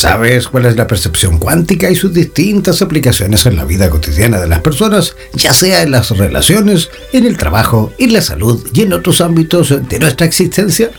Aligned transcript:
¿Sabes 0.00 0.48
cuál 0.48 0.64
es 0.64 0.76
la 0.76 0.86
percepción 0.86 1.38
cuántica 1.38 1.90
y 1.90 1.94
sus 1.94 2.14
distintas 2.14 2.80
aplicaciones 2.80 3.44
en 3.44 3.54
la 3.56 3.66
vida 3.66 3.90
cotidiana 3.90 4.40
de 4.40 4.48
las 4.48 4.60
personas, 4.60 5.14
ya 5.34 5.52
sea 5.52 5.82
en 5.82 5.90
las 5.90 6.08
relaciones, 6.16 6.88
en 7.12 7.26
el 7.26 7.36
trabajo, 7.36 7.92
en 7.98 8.14
la 8.14 8.22
salud 8.22 8.66
y 8.72 8.80
en 8.80 8.94
otros 8.94 9.20
ámbitos 9.20 9.68
de 9.68 9.98
nuestra 9.98 10.26
existencia? 10.26 10.90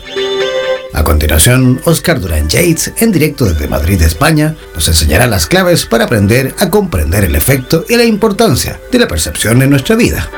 A 0.92 1.02
continuación, 1.02 1.80
Oscar 1.84 2.20
Durán 2.20 2.48
Yates, 2.48 2.92
en 2.98 3.10
directo 3.10 3.44
desde 3.44 3.66
Madrid, 3.66 4.00
España, 4.02 4.54
nos 4.72 4.86
enseñará 4.86 5.26
las 5.26 5.48
claves 5.48 5.84
para 5.84 6.04
aprender 6.04 6.54
a 6.60 6.70
comprender 6.70 7.24
el 7.24 7.34
efecto 7.34 7.84
y 7.88 7.96
la 7.96 8.04
importancia 8.04 8.78
de 8.92 9.00
la 9.00 9.08
percepción 9.08 9.62
en 9.62 9.70
nuestra 9.70 9.96
vida. 9.96 10.30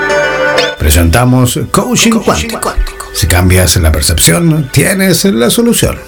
Presentamos 0.78 1.60
Coaching, 1.70 2.12
cuántico. 2.12 2.72
Si 3.12 3.26
cambias 3.26 3.76
la 3.76 3.92
percepción, 3.92 4.70
tienes 4.72 5.26
la 5.26 5.50
solución. 5.50 5.98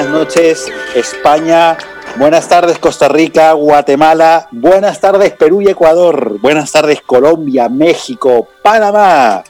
Buenas 0.00 0.18
noches, 0.18 0.72
España. 0.94 1.76
Buenas 2.18 2.48
tardes, 2.48 2.78
Costa 2.78 3.06
Rica, 3.06 3.52
Guatemala. 3.52 4.48
Buenas 4.50 4.98
tardes, 4.98 5.32
Perú 5.32 5.60
y 5.60 5.68
Ecuador. 5.68 6.40
Buenas 6.40 6.72
tardes, 6.72 7.02
Colombia, 7.02 7.68
México, 7.68 8.48
Panamá. 8.62 9.44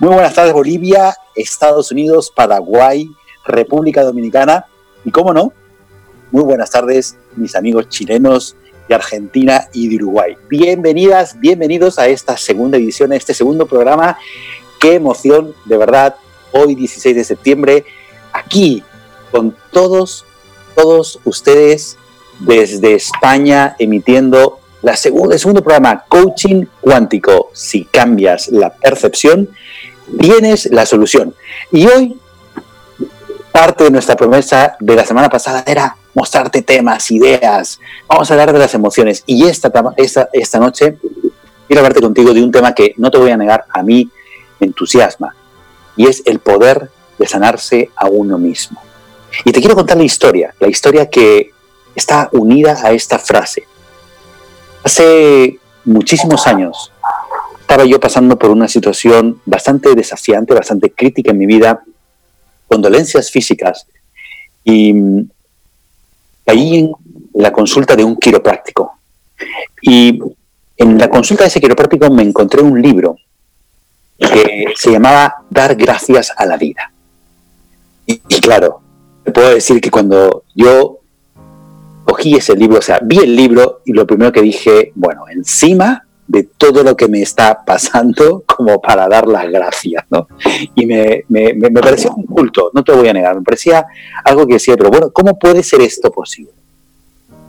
Muy 0.00 0.14
buenas 0.14 0.34
tardes, 0.34 0.52
Bolivia, 0.52 1.14
Estados 1.36 1.92
Unidos, 1.92 2.32
Paraguay, 2.34 3.08
República 3.44 4.02
Dominicana. 4.02 4.64
Y 5.04 5.12
cómo 5.12 5.32
no, 5.32 5.52
muy 6.32 6.42
buenas 6.42 6.72
tardes, 6.72 7.16
mis 7.36 7.54
amigos 7.54 7.88
chilenos 7.88 8.56
de 8.88 8.96
Argentina 8.96 9.68
y 9.72 9.86
de 9.88 9.94
Uruguay. 10.02 10.36
Bienvenidas, 10.48 11.38
bienvenidos 11.38 12.00
a 12.00 12.08
esta 12.08 12.36
segunda 12.36 12.78
edición, 12.78 13.12
a 13.12 13.16
este 13.16 13.32
segundo 13.32 13.66
programa. 13.66 14.18
Qué 14.80 14.94
emoción, 14.94 15.54
de 15.66 15.78
verdad, 15.78 16.16
hoy 16.50 16.74
16 16.74 17.14
de 17.14 17.22
septiembre, 17.22 17.84
aquí 18.32 18.82
con 19.34 19.56
todos, 19.72 20.24
todos 20.76 21.18
ustedes 21.24 21.96
desde 22.38 22.94
España 22.94 23.74
emitiendo 23.80 24.60
la 24.80 24.94
segunda, 24.94 25.34
el 25.34 25.40
segundo 25.40 25.60
programa, 25.60 26.04
Coaching 26.06 26.66
Cuántico. 26.80 27.50
Si 27.52 27.84
cambias 27.84 28.46
la 28.46 28.72
percepción, 28.72 29.48
tienes 30.20 30.66
la 30.66 30.86
solución. 30.86 31.34
Y 31.72 31.84
hoy, 31.88 32.16
parte 33.50 33.82
de 33.82 33.90
nuestra 33.90 34.14
promesa 34.14 34.76
de 34.78 34.94
la 34.94 35.04
semana 35.04 35.28
pasada 35.28 35.64
era 35.66 35.96
mostrarte 36.14 36.62
temas, 36.62 37.10
ideas. 37.10 37.80
Vamos 38.06 38.30
a 38.30 38.34
hablar 38.34 38.52
de 38.52 38.60
las 38.60 38.74
emociones. 38.74 39.24
Y 39.26 39.48
esta, 39.48 39.72
esta, 39.96 40.28
esta 40.32 40.60
noche 40.60 40.96
quiero 41.66 41.80
hablarte 41.80 42.00
contigo 42.00 42.32
de 42.32 42.40
un 42.40 42.52
tema 42.52 42.72
que 42.72 42.94
no 42.98 43.10
te 43.10 43.18
voy 43.18 43.32
a 43.32 43.36
negar, 43.36 43.64
a 43.68 43.82
mí 43.82 44.08
me 44.60 44.68
entusiasma. 44.68 45.34
Y 45.96 46.06
es 46.06 46.22
el 46.24 46.38
poder 46.38 46.88
de 47.18 47.26
sanarse 47.26 47.90
a 47.96 48.06
uno 48.06 48.38
mismo. 48.38 48.80
Y 49.44 49.52
te 49.52 49.60
quiero 49.60 49.74
contar 49.74 49.96
la 49.96 50.04
historia, 50.04 50.54
la 50.60 50.68
historia 50.68 51.08
que 51.08 51.50
está 51.94 52.28
unida 52.32 52.78
a 52.82 52.92
esta 52.92 53.18
frase. 53.18 53.64
Hace 54.82 55.58
muchísimos 55.84 56.46
años 56.46 56.92
estaba 57.60 57.84
yo 57.84 57.98
pasando 57.98 58.38
por 58.38 58.50
una 58.50 58.68
situación 58.68 59.40
bastante 59.46 59.94
desafiante, 59.94 60.54
bastante 60.54 60.92
crítica 60.92 61.30
en 61.30 61.38
mi 61.38 61.46
vida, 61.46 61.82
con 62.68 62.82
dolencias 62.82 63.30
físicas, 63.30 63.86
y 64.62 64.92
caí 66.44 66.78
en 66.78 66.92
la 67.34 67.52
consulta 67.52 67.96
de 67.96 68.04
un 68.04 68.16
quiropráctico. 68.16 68.98
Y 69.82 70.20
en 70.76 70.98
la 70.98 71.08
consulta 71.08 71.44
de 71.44 71.48
ese 71.48 71.60
quiropráctico 71.60 72.10
me 72.10 72.22
encontré 72.22 72.62
un 72.62 72.80
libro 72.80 73.16
que 74.18 74.66
se 74.76 74.92
llamaba 74.92 75.34
Dar 75.50 75.74
gracias 75.74 76.32
a 76.36 76.46
la 76.46 76.56
vida. 76.56 76.92
Y, 78.06 78.20
y 78.28 78.40
claro, 78.40 78.83
te 79.24 79.32
puedo 79.32 79.54
decir 79.54 79.80
que 79.80 79.90
cuando 79.90 80.44
yo 80.54 81.00
cogí 82.04 82.34
ese 82.34 82.54
libro, 82.54 82.78
o 82.78 82.82
sea, 82.82 83.00
vi 83.02 83.18
el 83.18 83.34
libro 83.34 83.80
y 83.84 83.92
lo 83.92 84.06
primero 84.06 84.30
que 84.30 84.42
dije, 84.42 84.92
bueno, 84.94 85.24
encima 85.28 86.06
de 86.26 86.44
todo 86.44 86.82
lo 86.82 86.96
que 86.96 87.08
me 87.08 87.22
está 87.22 87.64
pasando 87.64 88.44
como 88.46 88.80
para 88.80 89.08
dar 89.08 89.26
las 89.26 89.50
gracias, 89.50 90.04
¿no? 90.10 90.28
Y 90.74 90.86
me, 90.86 91.24
me, 91.28 91.54
me, 91.54 91.70
pareció 91.70 92.14
un 92.14 92.24
culto, 92.24 92.70
no 92.74 92.84
te 92.84 92.92
voy 92.92 93.08
a 93.08 93.12
negar, 93.12 93.36
me 93.36 93.42
parecía 93.42 93.86
algo 94.24 94.46
que 94.46 94.54
decía, 94.54 94.76
pero 94.76 94.90
bueno, 94.90 95.10
¿cómo 95.10 95.38
puede 95.38 95.62
ser 95.62 95.80
esto 95.80 96.10
posible? 96.10 96.52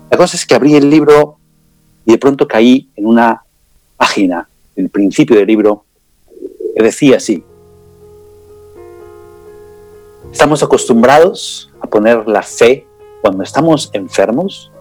La 0.09 0.17
cosa 0.17 0.37
es 0.37 0.45
que 0.45 0.55
abrí 0.55 0.75
el 0.75 0.89
libro 0.89 1.37
y 2.05 2.13
de 2.13 2.17
pronto 2.17 2.47
caí 2.47 2.89
en 2.95 3.05
una 3.05 3.43
página, 3.97 4.47
el 4.75 4.89
principio 4.89 5.35
del 5.35 5.47
libro, 5.47 5.85
que 6.75 6.83
decía 6.83 7.17
así, 7.17 7.43
Estamos 10.31 10.63
acostumbrados 10.63 11.71
a 11.81 11.87
poner 11.87 12.27
la 12.27 12.41
fe 12.41 12.85
cuando 13.21 13.43
estamos 13.43 13.89
enfermos 13.93 14.71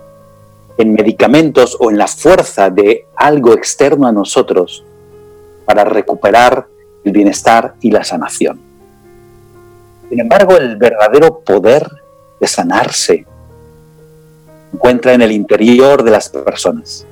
en 0.76 0.92
medicamentos 0.92 1.76
o 1.78 1.90
en 1.90 1.98
la 1.98 2.06
fuerza 2.06 2.70
de 2.70 3.06
algo 3.16 3.52
externo 3.54 4.06
a 4.06 4.12
nosotros 4.12 4.84
para 5.64 5.84
recuperar 5.84 6.66
el 7.04 7.12
bienestar 7.12 7.74
y 7.80 7.90
la 7.90 8.04
sanación. 8.04 8.60
Sin 10.08 10.20
embargo, 10.20 10.56
el 10.56 10.76
verdadero 10.76 11.40
poder 11.40 11.88
de 12.40 12.46
sanarse 12.46 13.26
se 14.70 14.76
encuentra 14.76 15.14
en 15.14 15.22
el 15.22 15.32
interior 15.32 16.02
de 16.02 16.10
las 16.10 16.28
personas. 16.28 17.06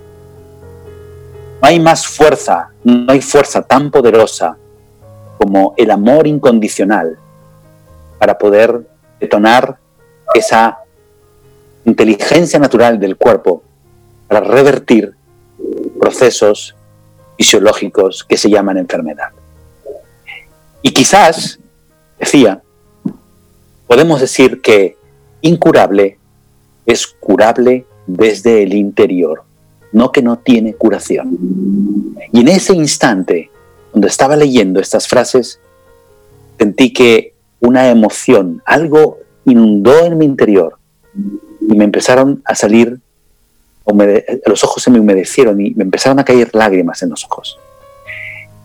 No 1.60 1.68
hay 1.68 1.78
más 1.78 2.06
fuerza, 2.06 2.70
no 2.82 3.12
hay 3.12 3.20
fuerza 3.20 3.62
tan 3.62 3.90
poderosa 3.90 4.56
como 5.38 5.74
el 5.76 5.90
amor 5.90 6.26
incondicional 6.26 7.18
para 8.22 8.38
poder 8.38 8.86
detonar 9.18 9.78
esa 10.32 10.78
inteligencia 11.84 12.60
natural 12.60 13.00
del 13.00 13.16
cuerpo 13.16 13.64
para 14.28 14.38
revertir 14.38 15.12
procesos 15.98 16.76
fisiológicos 17.36 18.22
que 18.22 18.36
se 18.36 18.48
llaman 18.48 18.78
enfermedad. 18.78 19.30
Y 20.82 20.92
quizás, 20.92 21.58
decía, 22.16 22.62
podemos 23.88 24.20
decir 24.20 24.60
que 24.62 24.96
incurable 25.40 26.16
es 26.86 27.08
curable 27.08 27.86
desde 28.06 28.62
el 28.62 28.74
interior, 28.74 29.42
no 29.90 30.12
que 30.12 30.22
no 30.22 30.38
tiene 30.38 30.74
curación. 30.74 32.16
Y 32.32 32.38
en 32.38 32.46
ese 32.46 32.72
instante, 32.72 33.50
cuando 33.90 34.06
estaba 34.06 34.36
leyendo 34.36 34.78
estas 34.78 35.08
frases, 35.08 35.58
sentí 36.56 36.92
que 36.92 37.31
una 37.62 37.88
emoción, 37.88 38.60
algo 38.66 39.18
inundó 39.44 40.04
en 40.04 40.18
mi 40.18 40.26
interior 40.26 40.78
y 41.60 41.76
me 41.76 41.84
empezaron 41.84 42.42
a 42.44 42.54
salir, 42.54 43.00
los 44.46 44.64
ojos 44.64 44.82
se 44.82 44.90
me 44.90 45.00
humedecieron 45.00 45.60
y 45.60 45.70
me 45.70 45.84
empezaron 45.84 46.18
a 46.18 46.24
caer 46.24 46.50
lágrimas 46.54 47.02
en 47.02 47.10
los 47.10 47.24
ojos. 47.24 47.58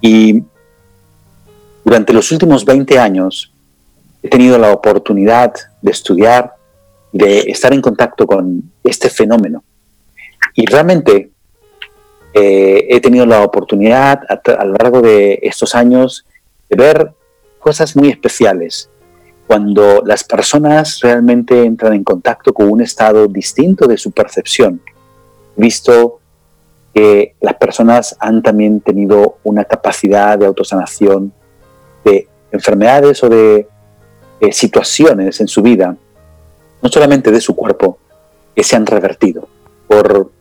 Y 0.01 0.43
durante 1.85 2.11
los 2.11 2.31
últimos 2.31 2.65
20 2.65 2.99
años 2.99 3.53
he 4.21 4.29
tenido 4.29 4.57
la 4.57 4.71
oportunidad 4.71 5.53
de 5.81 5.91
estudiar, 5.91 6.53
de 7.11 7.39
estar 7.51 7.73
en 7.73 7.81
contacto 7.81 8.25
con 8.25 8.63
este 8.83 9.09
fenómeno. 9.09 9.63
Y 10.55 10.65
realmente 10.65 11.31
eh, 12.33 12.87
he 12.89 12.99
tenido 12.99 13.25
la 13.25 13.43
oportunidad 13.43 14.21
a, 14.27 14.41
a, 14.53 14.65
lo 14.65 14.73
largo 14.73 15.01
de 15.01 15.39
estos 15.43 15.75
años 15.75 16.25
de 16.69 16.75
ver 16.75 17.11
cosas 17.67 17.97
muy 17.97 18.07
especiales. 18.07 18.89
Cuando 19.45 20.01
las 20.05 20.23
personas 20.23 21.01
realmente 21.01 21.65
entran 21.65 21.91
en 21.95 22.05
contacto 22.05 22.53
con 22.53 22.71
un 22.71 22.79
estado 22.81 23.27
distinto 23.27 23.87
de 23.87 23.97
su 23.97 24.11
percepción, 24.11 24.79
visto 25.57 26.21
que 26.93 27.35
las 27.41 27.55
personas 27.55 28.15
han 28.21 28.41
también 28.41 28.79
tenido 28.79 29.39
una 29.43 29.65
capacidad 29.65 30.37
de 30.37 30.45
autosanación 30.45 31.33
de 32.05 32.25
enfermedades 32.53 33.21
o 33.25 33.27
de, 33.27 33.67
situaciones 34.51 35.41
en 35.41 35.49
su 35.49 35.61
vida, 35.61 35.97
no 36.81 36.89
solamente 36.89 37.31
de 37.31 37.41
su 37.41 37.53
cuerpo, 37.53 37.97
que 38.55 38.63
se 38.63 38.77
han 38.77 38.85
revertido 38.85 39.45
por 39.89 40.31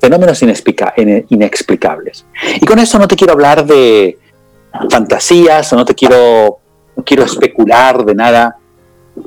fenómenos 0.00 0.42
inexplicables. 0.42 2.26
Y 2.60 2.66
con 2.66 2.78
esto 2.78 2.98
no 2.98 3.08
te 3.08 3.16
quiero 3.16 3.32
hablar 3.32 3.64
de 3.64 4.18
fantasías 4.90 5.72
no 5.72 5.84
te 5.84 5.94
quiero, 5.94 6.60
no 6.96 7.04
quiero 7.04 7.24
especular 7.24 8.04
de 8.04 8.14
nada. 8.14 8.56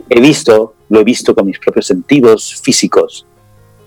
He 0.09 0.19
visto, 0.19 0.75
lo 0.89 0.99
he 0.99 1.03
visto 1.03 1.35
con 1.35 1.45
mis 1.45 1.59
propios 1.59 1.87
sentidos 1.87 2.61
físicos 2.61 3.25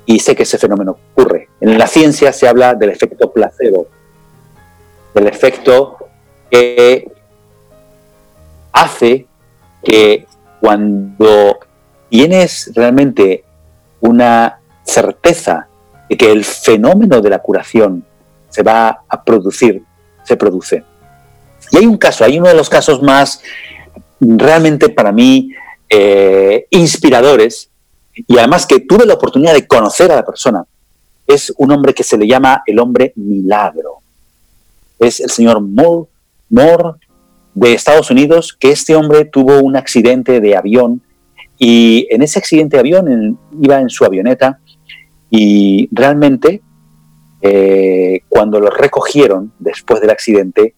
y 0.05 0.21
sé 0.21 0.37
que 0.37 0.45
ese 0.45 0.59
fenómeno 0.59 0.99
ocurre. 1.13 1.49
En 1.61 1.77
la 1.79 1.87
ciencia 1.87 2.33
se 2.33 2.49
habla 2.49 2.75
del 2.75 2.91
efecto 2.91 3.33
placebo, 3.33 3.89
del 5.15 5.27
efecto 5.27 5.97
que 6.51 7.11
hace 8.73 9.27
que 9.83 10.27
cuando 10.61 11.59
tienes 12.09 12.71
realmente 12.75 13.45
una 14.01 14.61
certeza 14.85 15.67
de 16.09 16.17
que 16.17 16.31
el 16.31 16.45
fenómeno 16.45 17.21
de 17.21 17.31
la 17.31 17.41
curación 17.41 18.05
se 18.49 18.63
va 18.63 19.03
a 19.09 19.25
producir, 19.25 19.83
se 20.23 20.37
produce. 20.37 20.85
Y 21.71 21.79
hay 21.79 21.87
un 21.87 21.97
caso, 21.97 22.25
hay 22.25 22.39
uno 22.39 22.49
de 22.49 22.55
los 22.55 22.69
casos 22.69 23.03
más 23.03 23.43
realmente 24.21 24.89
para 24.89 25.13
mí 25.13 25.51
eh, 25.89 26.67
inspiradores, 26.71 27.71
y 28.15 28.39
además 28.39 28.67
que 28.67 28.81
tuve 28.81 29.05
la 29.05 29.15
oportunidad 29.15 29.55
de 29.55 29.67
conocer 29.67 30.11
a 30.11 30.17
la 30.17 30.25
persona. 30.25 30.65
Es 31.27 31.53
un 31.59 31.71
hombre 31.73 31.93
que 31.93 32.03
se 32.03 32.17
le 32.17 32.27
llama 32.27 32.63
el 32.67 32.79
hombre 32.79 33.13
milagro. 33.17 33.99
Es 34.99 35.21
el 35.21 35.31
señor 35.31 35.61
Moore, 35.61 36.99
de 37.57 37.73
Estados 37.73 38.11
Unidos, 38.11 38.57
que 38.59 38.71
este 38.71 38.95
hombre 38.95 39.25
tuvo 39.25 39.61
un 39.61 39.77
accidente 39.77 40.41
de 40.41 40.57
avión 40.57 41.01
y 41.59 42.07
en 42.11 42.21
ese 42.21 42.39
accidente 42.39 42.77
de 42.77 42.81
avión 42.81 43.39
iba 43.63 43.81
en 43.81 43.89
su 43.89 44.05
avioneta 44.05 44.59
y 45.31 45.89
realmente 45.91 46.61
eh, 47.41 48.21
cuando 48.29 48.61
lo 48.61 48.69
recogieron 48.69 49.53
después 49.59 50.03
del 50.03 50.11
accidente, 50.11 50.75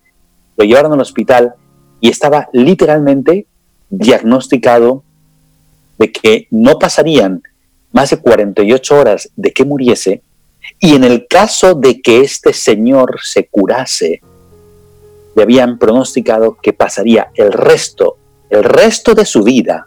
lo 0.58 0.64
llevaron 0.64 0.92
al 0.92 1.00
hospital 1.00 1.54
y 2.00 2.10
estaba 2.10 2.48
literalmente 2.52 3.46
diagnosticado 3.88 5.04
de 5.98 6.12
que 6.12 6.48
no 6.50 6.78
pasarían 6.78 7.42
más 7.92 8.10
de 8.10 8.18
48 8.18 8.96
horas 8.98 9.30
de 9.36 9.52
que 9.52 9.64
muriese 9.64 10.20
y 10.80 10.94
en 10.94 11.04
el 11.04 11.26
caso 11.26 11.74
de 11.74 12.02
que 12.02 12.20
este 12.20 12.52
señor 12.52 13.20
se 13.22 13.46
curase, 13.46 14.20
le 15.34 15.42
habían 15.42 15.78
pronosticado 15.78 16.58
que 16.60 16.72
pasaría 16.72 17.30
el 17.34 17.52
resto, 17.52 18.16
el 18.50 18.64
resto 18.64 19.14
de 19.14 19.24
su 19.24 19.44
vida 19.44 19.86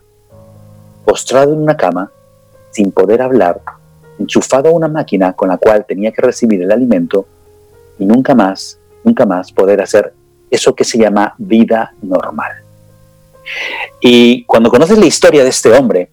postrado 1.06 1.54
en 1.54 1.60
una 1.60 1.76
cama, 1.76 2.12
sin 2.72 2.92
poder 2.92 3.22
hablar, 3.22 3.62
enchufado 4.18 4.70
a 4.70 4.72
una 4.72 4.88
máquina 4.88 5.34
con 5.34 5.50
la 5.50 5.58
cual 5.58 5.86
tenía 5.86 6.12
que 6.12 6.22
recibir 6.22 6.62
el 6.62 6.72
alimento 6.72 7.26
y 8.00 8.06
nunca 8.06 8.34
más, 8.34 8.78
nunca 9.04 9.26
más 9.26 9.52
poder 9.52 9.82
hacer 9.82 10.14
eso 10.52 10.76
que 10.76 10.84
se 10.84 11.00
llama 11.00 11.34
vida 11.38 11.94
normal. 12.02 12.52
Y 14.00 14.44
cuando 14.44 14.70
conoces 14.70 14.98
la 14.98 15.06
historia 15.06 15.44
de 15.44 15.50
este 15.50 15.72
hombre, 15.74 16.10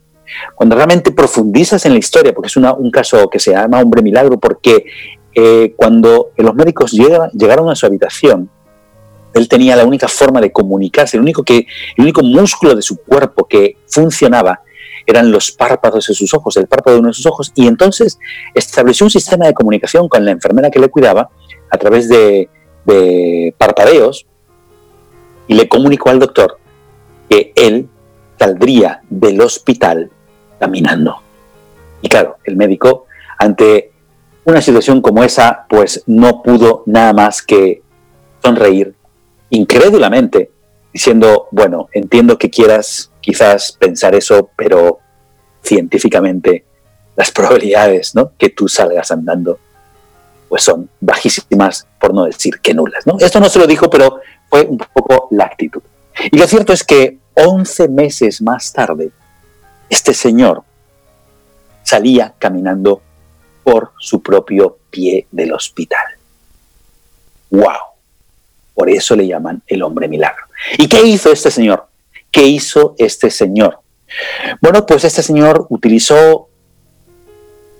cuando 0.54 0.76
realmente 0.76 1.12
profundizas 1.12 1.84
en 1.86 1.92
la 1.92 1.98
historia, 1.98 2.32
porque 2.32 2.48
es 2.48 2.56
un 2.56 2.90
caso 2.90 3.28
que 3.28 3.38
se 3.38 3.52
llama 3.52 3.80
hombre 3.80 4.02
milagro, 4.02 4.38
porque 4.38 4.86
eh, 5.34 5.74
cuando 5.76 6.30
los 6.36 6.54
médicos 6.54 6.92
llegaron 6.92 7.70
a 7.70 7.74
su 7.74 7.86
habitación, 7.86 8.50
él 9.34 9.48
tenía 9.48 9.76
la 9.76 9.84
única 9.84 10.08
forma 10.08 10.40
de 10.40 10.50
comunicarse, 10.50 11.16
el 11.16 11.22
único, 11.22 11.42
que, 11.42 11.66
el 11.96 12.02
único 12.02 12.22
músculo 12.22 12.74
de 12.74 12.82
su 12.82 12.96
cuerpo 13.02 13.46
que 13.46 13.76
funcionaba 13.86 14.60
eran 15.06 15.30
los 15.30 15.52
párpados 15.52 16.06
de 16.08 16.14
sus 16.14 16.34
ojos, 16.34 16.56
el 16.56 16.66
párpado 16.66 16.96
de 16.96 17.00
uno 17.00 17.08
de 17.08 17.14
sus 17.14 17.26
ojos, 17.26 17.52
y 17.54 17.66
entonces 17.66 18.18
estableció 18.54 19.06
un 19.06 19.10
sistema 19.10 19.46
de 19.46 19.54
comunicación 19.54 20.08
con 20.08 20.24
la 20.24 20.32
enfermera 20.32 20.70
que 20.70 20.80
le 20.80 20.88
cuidaba 20.88 21.30
a 21.70 21.78
través 21.78 22.08
de, 22.08 22.50
de 22.84 23.54
parpadeos 23.56 24.26
y 25.48 25.54
le 25.54 25.68
comunicó 25.68 26.10
al 26.10 26.20
doctor 26.20 26.58
que 27.28 27.52
él 27.56 27.88
saldría 28.38 29.00
del 29.10 29.40
hospital 29.40 30.10
caminando. 30.60 31.16
Y 32.00 32.08
claro, 32.08 32.36
el 32.44 32.56
médico, 32.56 33.06
ante 33.38 33.90
una 34.44 34.62
situación 34.62 35.00
como 35.02 35.24
esa, 35.24 35.66
pues 35.68 36.04
no 36.06 36.42
pudo 36.42 36.84
nada 36.86 37.12
más 37.12 37.42
que 37.42 37.82
sonreír 38.42 38.94
incrédulamente, 39.50 40.50
diciendo, 40.92 41.48
bueno, 41.50 41.88
entiendo 41.92 42.38
que 42.38 42.50
quieras 42.50 43.10
quizás 43.20 43.72
pensar 43.72 44.14
eso, 44.14 44.50
pero 44.56 45.00
científicamente 45.62 46.64
las 47.16 47.30
probabilidades 47.30 48.14
¿no? 48.14 48.32
que 48.38 48.50
tú 48.50 48.68
salgas 48.68 49.10
andando 49.10 49.58
pues 50.48 50.62
son 50.62 50.88
bajísimas, 51.00 51.86
por 52.00 52.14
no 52.14 52.24
decir 52.24 52.60
que 52.60 52.74
nulas. 52.74 53.06
¿no? 53.06 53.16
Esto 53.18 53.40
no 53.40 53.48
se 53.48 53.58
lo 53.58 53.66
dijo, 53.66 53.90
pero 53.90 54.20
fue 54.48 54.62
un 54.62 54.78
poco 54.78 55.28
la 55.30 55.44
actitud. 55.44 55.82
Y 56.30 56.38
lo 56.38 56.46
cierto 56.46 56.72
es 56.72 56.84
que 56.84 57.18
11 57.34 57.88
meses 57.88 58.42
más 58.42 58.72
tarde, 58.72 59.10
este 59.88 60.14
señor 60.14 60.62
salía 61.82 62.34
caminando 62.38 63.00
por 63.62 63.92
su 63.98 64.22
propio 64.22 64.78
pie 64.90 65.26
del 65.30 65.52
hospital. 65.52 66.04
¡Wow! 67.50 67.94
Por 68.74 68.90
eso 68.90 69.16
le 69.16 69.26
llaman 69.26 69.62
el 69.66 69.82
hombre 69.82 70.08
milagro. 70.08 70.46
¿Y 70.76 70.88
qué 70.88 71.02
hizo 71.06 71.32
este 71.32 71.50
señor? 71.50 71.86
¿Qué 72.30 72.42
hizo 72.42 72.94
este 72.98 73.30
señor? 73.30 73.80
Bueno, 74.60 74.86
pues 74.86 75.04
este 75.04 75.22
señor 75.22 75.66
utilizó 75.68 76.48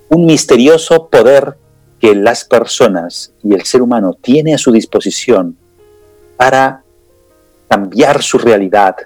un 0.09 0.26
misterioso 0.26 1.09
poder 1.09 1.56
que 2.00 2.14
las 2.14 2.44
personas 2.44 3.32
y 3.42 3.54
el 3.54 3.62
ser 3.64 3.82
humano 3.82 4.14
tiene 4.14 4.54
a 4.54 4.58
su 4.58 4.72
disposición 4.72 5.56
para 6.36 6.82
cambiar 7.68 8.22
su 8.22 8.38
realidad, 8.38 8.96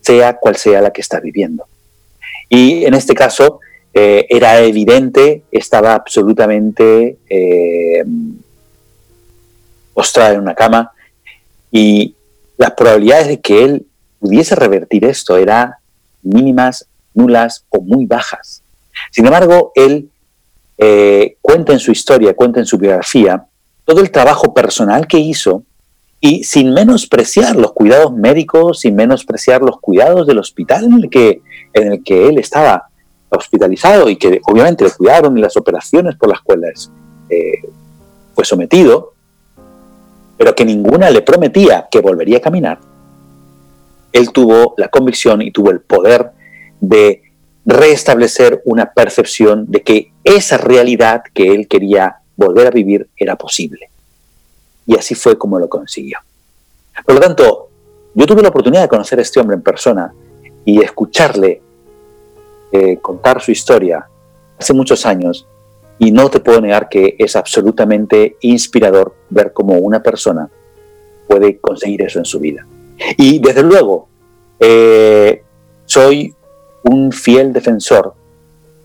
sea 0.00 0.36
cual 0.36 0.56
sea 0.56 0.80
la 0.80 0.92
que 0.92 1.00
está 1.00 1.20
viviendo. 1.20 1.66
Y 2.48 2.84
en 2.84 2.94
este 2.94 3.14
caso 3.14 3.60
eh, 3.92 4.26
era 4.28 4.60
evidente, 4.60 5.42
estaba 5.50 5.94
absolutamente 5.94 7.18
eh, 7.28 8.04
postrada 9.92 10.34
en 10.34 10.40
una 10.40 10.54
cama 10.54 10.92
y 11.70 12.14
las 12.56 12.72
probabilidades 12.72 13.28
de 13.28 13.40
que 13.40 13.64
él 13.64 13.86
pudiese 14.20 14.54
revertir 14.54 15.04
esto 15.04 15.36
eran 15.36 15.72
mínimas, 16.22 16.86
nulas 17.14 17.64
o 17.70 17.80
muy 17.80 18.06
bajas. 18.06 18.62
Sin 19.10 19.26
embargo, 19.26 19.72
él 19.74 20.10
eh, 20.78 21.36
cuenta 21.40 21.72
en 21.72 21.80
su 21.80 21.90
historia, 21.90 22.34
cuenta 22.34 22.60
en 22.60 22.66
su 22.66 22.78
biografía, 22.78 23.44
todo 23.84 24.00
el 24.00 24.10
trabajo 24.10 24.54
personal 24.54 25.06
que 25.06 25.18
hizo 25.18 25.64
y 26.20 26.44
sin 26.44 26.72
menospreciar 26.72 27.56
los 27.56 27.72
cuidados 27.72 28.12
médicos, 28.12 28.80
sin 28.80 28.94
menospreciar 28.94 29.62
los 29.62 29.80
cuidados 29.80 30.26
del 30.26 30.38
hospital 30.38 30.84
en 30.84 30.92
el 30.94 31.10
que, 31.10 31.42
en 31.72 31.92
el 31.92 32.04
que 32.04 32.28
él 32.28 32.38
estaba 32.38 32.88
hospitalizado 33.30 34.08
y 34.08 34.16
que 34.16 34.40
obviamente 34.46 34.84
le 34.84 34.90
cuidaron 34.90 35.36
y 35.36 35.40
las 35.40 35.56
operaciones 35.56 36.16
por 36.16 36.28
las 36.28 36.40
cuales 36.40 36.90
eh, 37.28 37.62
fue 38.34 38.44
sometido, 38.44 39.14
pero 40.36 40.54
que 40.54 40.64
ninguna 40.64 41.10
le 41.10 41.22
prometía 41.22 41.88
que 41.90 42.00
volvería 42.00 42.38
a 42.38 42.42
caminar, 42.42 42.78
él 44.12 44.30
tuvo 44.32 44.74
la 44.76 44.88
convicción 44.88 45.42
y 45.42 45.50
tuvo 45.50 45.70
el 45.70 45.80
poder 45.80 46.30
de 46.80 47.22
restablecer 47.66 48.62
una 48.64 48.92
percepción 48.92 49.66
de 49.68 49.82
que 49.82 50.12
esa 50.28 50.58
realidad 50.58 51.22
que 51.32 51.54
él 51.54 51.66
quería 51.66 52.18
volver 52.36 52.66
a 52.66 52.70
vivir 52.70 53.08
era 53.16 53.36
posible. 53.36 53.88
Y 54.86 54.96
así 54.96 55.14
fue 55.14 55.38
como 55.38 55.58
lo 55.58 55.68
consiguió. 55.68 56.18
Por 57.04 57.14
lo 57.14 57.20
tanto, 57.20 57.68
yo 58.14 58.26
tuve 58.26 58.42
la 58.42 58.48
oportunidad 58.48 58.82
de 58.82 58.88
conocer 58.88 59.18
a 59.18 59.22
este 59.22 59.40
hombre 59.40 59.56
en 59.56 59.62
persona 59.62 60.12
y 60.64 60.82
escucharle 60.82 61.62
eh, 62.72 62.98
contar 62.98 63.40
su 63.40 63.50
historia 63.52 64.06
hace 64.58 64.72
muchos 64.74 65.06
años 65.06 65.46
y 65.98 66.10
no 66.12 66.30
te 66.30 66.40
puedo 66.40 66.60
negar 66.60 66.88
que 66.88 67.16
es 67.18 67.34
absolutamente 67.34 68.36
inspirador 68.42 69.14
ver 69.30 69.52
cómo 69.52 69.74
una 69.74 70.02
persona 70.02 70.48
puede 71.26 71.58
conseguir 71.58 72.02
eso 72.02 72.18
en 72.18 72.24
su 72.24 72.38
vida. 72.38 72.66
Y 73.16 73.38
desde 73.38 73.62
luego, 73.62 74.08
eh, 74.60 75.42
soy 75.86 76.34
un 76.82 77.12
fiel 77.12 77.52
defensor 77.52 78.14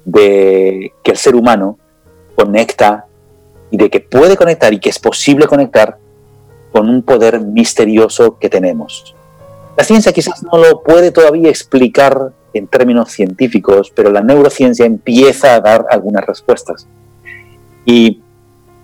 de 0.05 0.93
que 1.03 1.11
el 1.11 1.17
ser 1.17 1.35
humano 1.35 1.77
conecta 2.35 3.05
y 3.71 3.77
de 3.77 3.89
que 3.89 3.99
puede 3.99 4.37
conectar 4.37 4.73
y 4.73 4.79
que 4.79 4.89
es 4.89 4.99
posible 4.99 5.47
conectar 5.47 5.97
con 6.71 6.89
un 6.89 7.03
poder 7.03 7.39
misterioso 7.39 8.37
que 8.39 8.49
tenemos. 8.49 9.15
La 9.77 9.83
ciencia 9.83 10.11
quizás 10.11 10.43
no 10.43 10.57
lo 10.57 10.83
puede 10.83 11.11
todavía 11.11 11.49
explicar 11.49 12.31
en 12.53 12.67
términos 12.67 13.11
científicos, 13.11 13.91
pero 13.93 14.11
la 14.11 14.21
neurociencia 14.21 14.85
empieza 14.85 15.55
a 15.55 15.59
dar 15.59 15.85
algunas 15.89 16.25
respuestas. 16.25 16.87
Y 17.85 18.21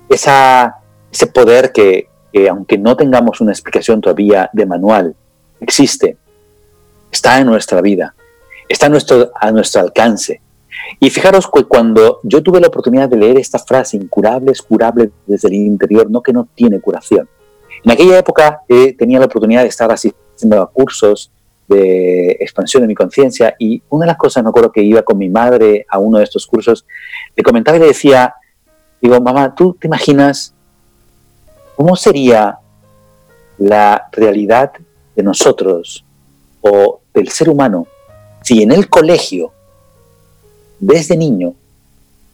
ese 0.09 1.27
poder 1.27 1.71
que, 1.71 2.09
que, 2.33 2.49
aunque 2.49 2.77
no 2.77 2.95
tengamos 2.95 3.41
una 3.41 3.51
explicación 3.51 4.01
todavía 4.01 4.49
de 4.53 4.65
manual, 4.65 5.15
existe, 5.59 6.17
está 7.11 7.39
en 7.39 7.45
nuestra 7.45 7.81
vida 7.81 8.15
está 8.69 8.87
nuestro, 8.87 9.31
a 9.35 9.51
nuestro 9.51 9.81
alcance. 9.81 10.39
Y 10.99 11.09
fijaros 11.09 11.49
que 11.53 11.63
cuando 11.63 12.19
yo 12.23 12.43
tuve 12.43 12.59
la 12.59 12.67
oportunidad 12.67 13.09
de 13.09 13.17
leer 13.17 13.37
esta 13.37 13.59
frase, 13.59 13.97
incurable 13.97 14.51
es 14.51 14.61
curable 14.61 15.11
desde 15.25 15.47
el 15.47 15.55
interior, 15.55 16.09
no 16.09 16.21
que 16.21 16.33
no 16.33 16.47
tiene 16.55 16.79
curación, 16.79 17.27
En 17.83 17.91
aquella 17.91 18.17
época 18.17 18.61
eh, 18.67 18.93
tenía 18.93 19.19
la 19.19 19.25
oportunidad 19.25 19.61
de 19.61 19.69
estar 19.69 19.91
asistiendo 19.91 20.61
a 20.61 20.69
cursos 20.69 21.31
de 21.67 22.31
expansión 22.39 22.81
de 22.81 22.87
mi 22.87 22.95
conciencia 22.95 23.55
y 23.59 23.81
una 23.89 24.05
de 24.05 24.07
las 24.07 24.17
cosas, 24.17 24.43
me 24.43 24.49
acuerdo 24.49 24.71
que 24.71 24.81
iba 24.81 25.03
con 25.03 25.17
mi 25.17 25.29
madre 25.29 25.85
a 25.87 25.99
uno 25.99 26.17
de 26.17 26.23
estos 26.23 26.47
cursos, 26.47 26.85
le 27.35 27.43
comentaba 27.43 27.77
y 27.77 27.81
le 27.81 27.87
decía, 27.87 28.33
digo, 28.99 29.21
mamá, 29.21 29.53
¿tú 29.55 29.77
te 29.79 29.87
imaginas 29.87 30.53
cómo 31.75 31.95
sería 31.95 32.57
la 33.59 34.09
realidad 34.11 34.71
de 35.15 35.23
nosotros 35.23 36.03
o 36.61 37.01
del 37.13 37.29
ser 37.29 37.49
humano 37.49 37.87
si 38.41 38.63
en 38.63 38.71
el 38.71 38.89
colegio, 38.89 39.51
desde 40.79 41.17
niño, 41.17 41.53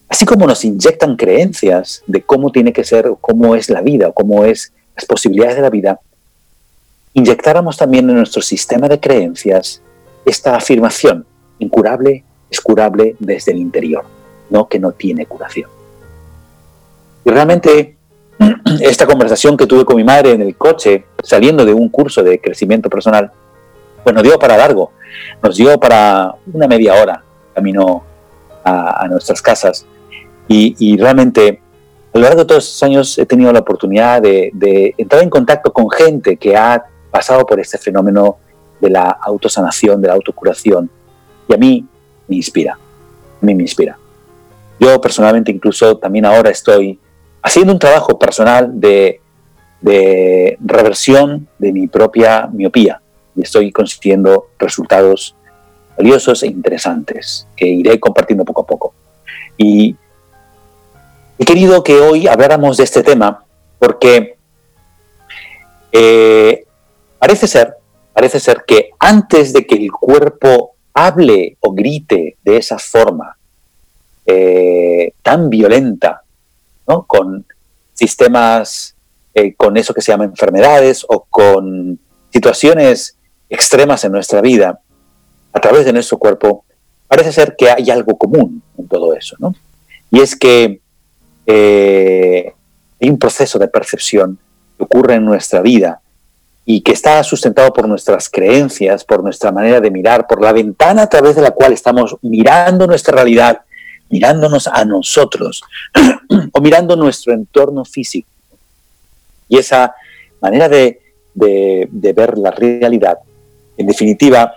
así 0.10 0.26
como 0.26 0.46
nos 0.46 0.64
inyectan 0.64 1.16
creencias 1.16 2.04
de 2.08 2.22
cómo 2.22 2.52
tiene 2.52 2.74
que 2.74 2.84
ser, 2.84 3.12
cómo 3.22 3.56
es 3.56 3.70
la 3.70 3.82
vida 3.82 4.12
cómo 4.12 4.46
es 4.46 4.72
las 4.96 5.06
posibilidades 5.06 5.56
de 5.56 5.62
la 5.62 5.70
vida, 5.70 6.00
inyectáramos 7.14 7.78
también 7.78 8.10
en 8.10 8.18
nuestro 8.18 8.42
sistema 8.42 8.88
de 8.88 9.00
creencias 9.00 9.82
esta 10.26 10.56
afirmación, 10.56 11.26
incurable 11.60 12.24
es 12.50 12.62
curable 12.62 13.16
desde 13.20 13.52
el 13.52 13.58
interior, 13.58 14.06
no 14.50 14.68
que 14.68 14.80
no 14.80 14.92
tiene 14.92 15.26
curación. 15.26 15.70
Y 17.24 17.30
realmente 17.30 17.98
esta 18.82 19.06
conversación 19.06 19.58
que 19.58 19.68
tuve 19.68 19.86
con 19.86 19.98
mi 19.98 20.04
madre 20.04 20.32
en 20.32 20.42
el 20.42 20.56
coche, 20.56 21.06
saliendo 21.24 21.66
de 21.66 21.74
un 21.74 21.90
curso 21.90 22.24
de 22.24 22.40
crecimiento 22.40 22.90
personal, 22.90 23.32
pues 24.04 24.14
nos 24.14 24.24
dio 24.24 24.38
para 24.38 24.58
largo, 24.58 24.92
nos 25.42 25.56
dio 25.56 25.80
para 25.80 26.36
una 26.54 26.68
media 26.68 26.94
hora 27.02 27.24
camino 27.54 28.04
a, 28.66 29.08
nuestras 29.08 29.42
casas. 29.42 29.86
Y, 30.48 30.98
realmente 30.98 31.62
a 32.14 32.18
lo 32.18 32.24
largo 32.24 32.42
de 32.42 32.46
todos 32.46 32.66
estos 32.66 32.84
años 32.84 33.18
he 33.18 33.26
tenido 33.26 33.52
la 33.52 33.60
oportunidad 33.60 34.22
de, 34.22 34.94
entrar 34.98 35.22
en 35.22 35.30
contacto 35.30 35.72
con 35.72 35.90
gente 35.90 36.38
que 36.38 36.56
ha 36.56 36.84
pasado 37.12 37.46
por 37.46 37.60
este 37.60 37.78
fenómeno 37.78 38.38
de 38.80 38.90
la 38.90 39.10
autosanación, 39.10 40.02
de 40.02 40.08
la 40.08 40.14
autocuración. 40.16 40.90
Y 41.48 41.54
a 41.54 41.58
mí 41.58 41.86
me 42.28 42.36
inspira, 42.36 42.74
a 42.74 43.46
mí 43.46 43.54
me 43.54 43.64
inspira. 43.64 43.98
Yo 44.80 45.00
personalmente 45.00 45.52
incluso 45.52 45.98
también 45.98 46.26
ahora 46.26 46.50
estoy 46.50 47.00
haciendo 47.42 47.72
un 47.72 47.80
trabajo 47.80 48.20
personal 48.20 48.70
de, 48.80 49.22
de 49.82 50.58
reversión 50.60 51.48
de 51.60 51.72
mi 51.72 51.88
propia 51.88 52.50
miopía 52.52 53.02
y 53.36 53.44
estoy 53.44 53.72
consiguiendo 53.72 54.48
resultados 54.58 55.35
valiosos 55.98 56.44
e 56.44 56.48
interesantes 56.48 57.48
que 57.56 57.66
iré 57.68 58.00
compartiendo 58.00 58.46
poco 58.46 58.62
a 58.62 58.66
poco. 58.66 58.94
Y 59.58 59.96
he 61.38 61.46
querido 61.46 61.84
que 61.84 62.00
hoy 62.00 62.28
habláramos 62.28 62.78
de 62.78 62.84
este 62.84 63.04
tema 63.04 63.44
porque 63.80 64.38
eh, 65.92 66.66
Parece 67.26 67.48
ser, 67.48 67.74
parece 68.14 68.40
ser 68.40 68.64
que 68.68 68.92
antes 69.00 69.52
de 69.52 69.66
que 69.66 69.74
el 69.74 69.92
cuerpo 69.92 70.76
hable 70.94 71.58
o 71.60 71.74
grite 71.74 72.38
de 72.44 72.58
esa 72.58 72.78
forma 72.78 73.36
eh, 74.28 75.12
tan 75.24 75.50
violenta, 75.50 76.22
con 77.08 77.44
sistemas, 77.96 78.96
eh, 79.34 79.56
con 79.56 79.76
eso 79.76 79.92
que 79.92 80.02
se 80.02 80.12
llama 80.12 80.26
enfermedades 80.26 81.04
o 81.10 81.26
con 81.28 82.00
situaciones 82.32 83.18
extremas 83.50 84.06
en 84.06 84.12
nuestra 84.12 84.40
vida, 84.42 84.82
a 85.56 85.60
través 85.62 85.86
de 85.86 85.94
nuestro 85.94 86.18
cuerpo, 86.18 86.66
parece 87.08 87.32
ser 87.32 87.56
que 87.58 87.70
hay 87.70 87.90
algo 87.90 88.18
común 88.18 88.62
en 88.78 88.88
todo 88.90 89.16
eso, 89.16 89.38
Y 90.12 90.20
es 90.20 90.36
que 90.36 90.82
eh, 91.48 92.54
hay 93.02 93.10
un 93.10 93.18
proceso 93.18 93.58
de 93.58 93.70
percepción 93.70 94.38
que 94.78 94.84
ocurre 94.84 95.16
en 95.16 95.26
nuestra 95.26 95.62
vida 95.62 96.02
y 96.66 96.82
que 96.82 96.92
está 96.92 97.24
sustentado 97.24 97.72
por 97.72 97.88
nuestras 97.88 98.30
creencias, 98.30 99.06
por 99.06 99.24
nuestra 99.24 99.54
manera 99.54 99.80
de 99.80 99.92
mirar, 99.92 100.28
por 100.28 100.42
la 100.42 100.52
ventana 100.52 101.04
a 101.04 101.10
través 101.10 101.38
de 101.38 101.42
la 101.42 101.52
cual 101.52 101.72
estamos 101.72 102.18
mirando 102.22 102.86
nuestra 102.86 103.16
realidad, 103.16 103.62
mirándonos 104.10 104.68
a 104.68 104.84
nosotros 104.84 105.64
o 106.52 106.60
mirando 106.60 106.98
nuestro 106.98 107.34
entorno 107.34 107.86
físico. 107.86 108.28
Y 109.48 109.58
esa 109.58 109.96
manera 110.42 110.68
de, 110.68 111.00
ver 111.34 112.38
la 112.38 112.52
realidad, 112.52 113.20
en 113.78 113.88
definitiva, 113.88 114.56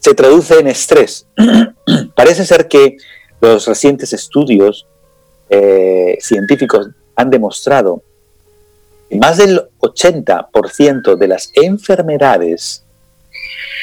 se 0.00 0.14
traduce 0.14 0.58
en 0.58 0.66
estrés. 0.66 1.28
Parece 2.16 2.44
ser 2.44 2.66
que 2.66 2.96
los 3.40 3.66
recientes 3.66 4.12
estudios 4.12 4.86
eh, 5.48 6.18
científicos 6.20 6.88
han 7.14 7.30
demostrado 7.30 8.02
más 9.20 9.38
del 9.38 9.62
80% 9.80 11.16
de 11.16 11.28
las 11.28 11.50
enfermedades 11.54 12.84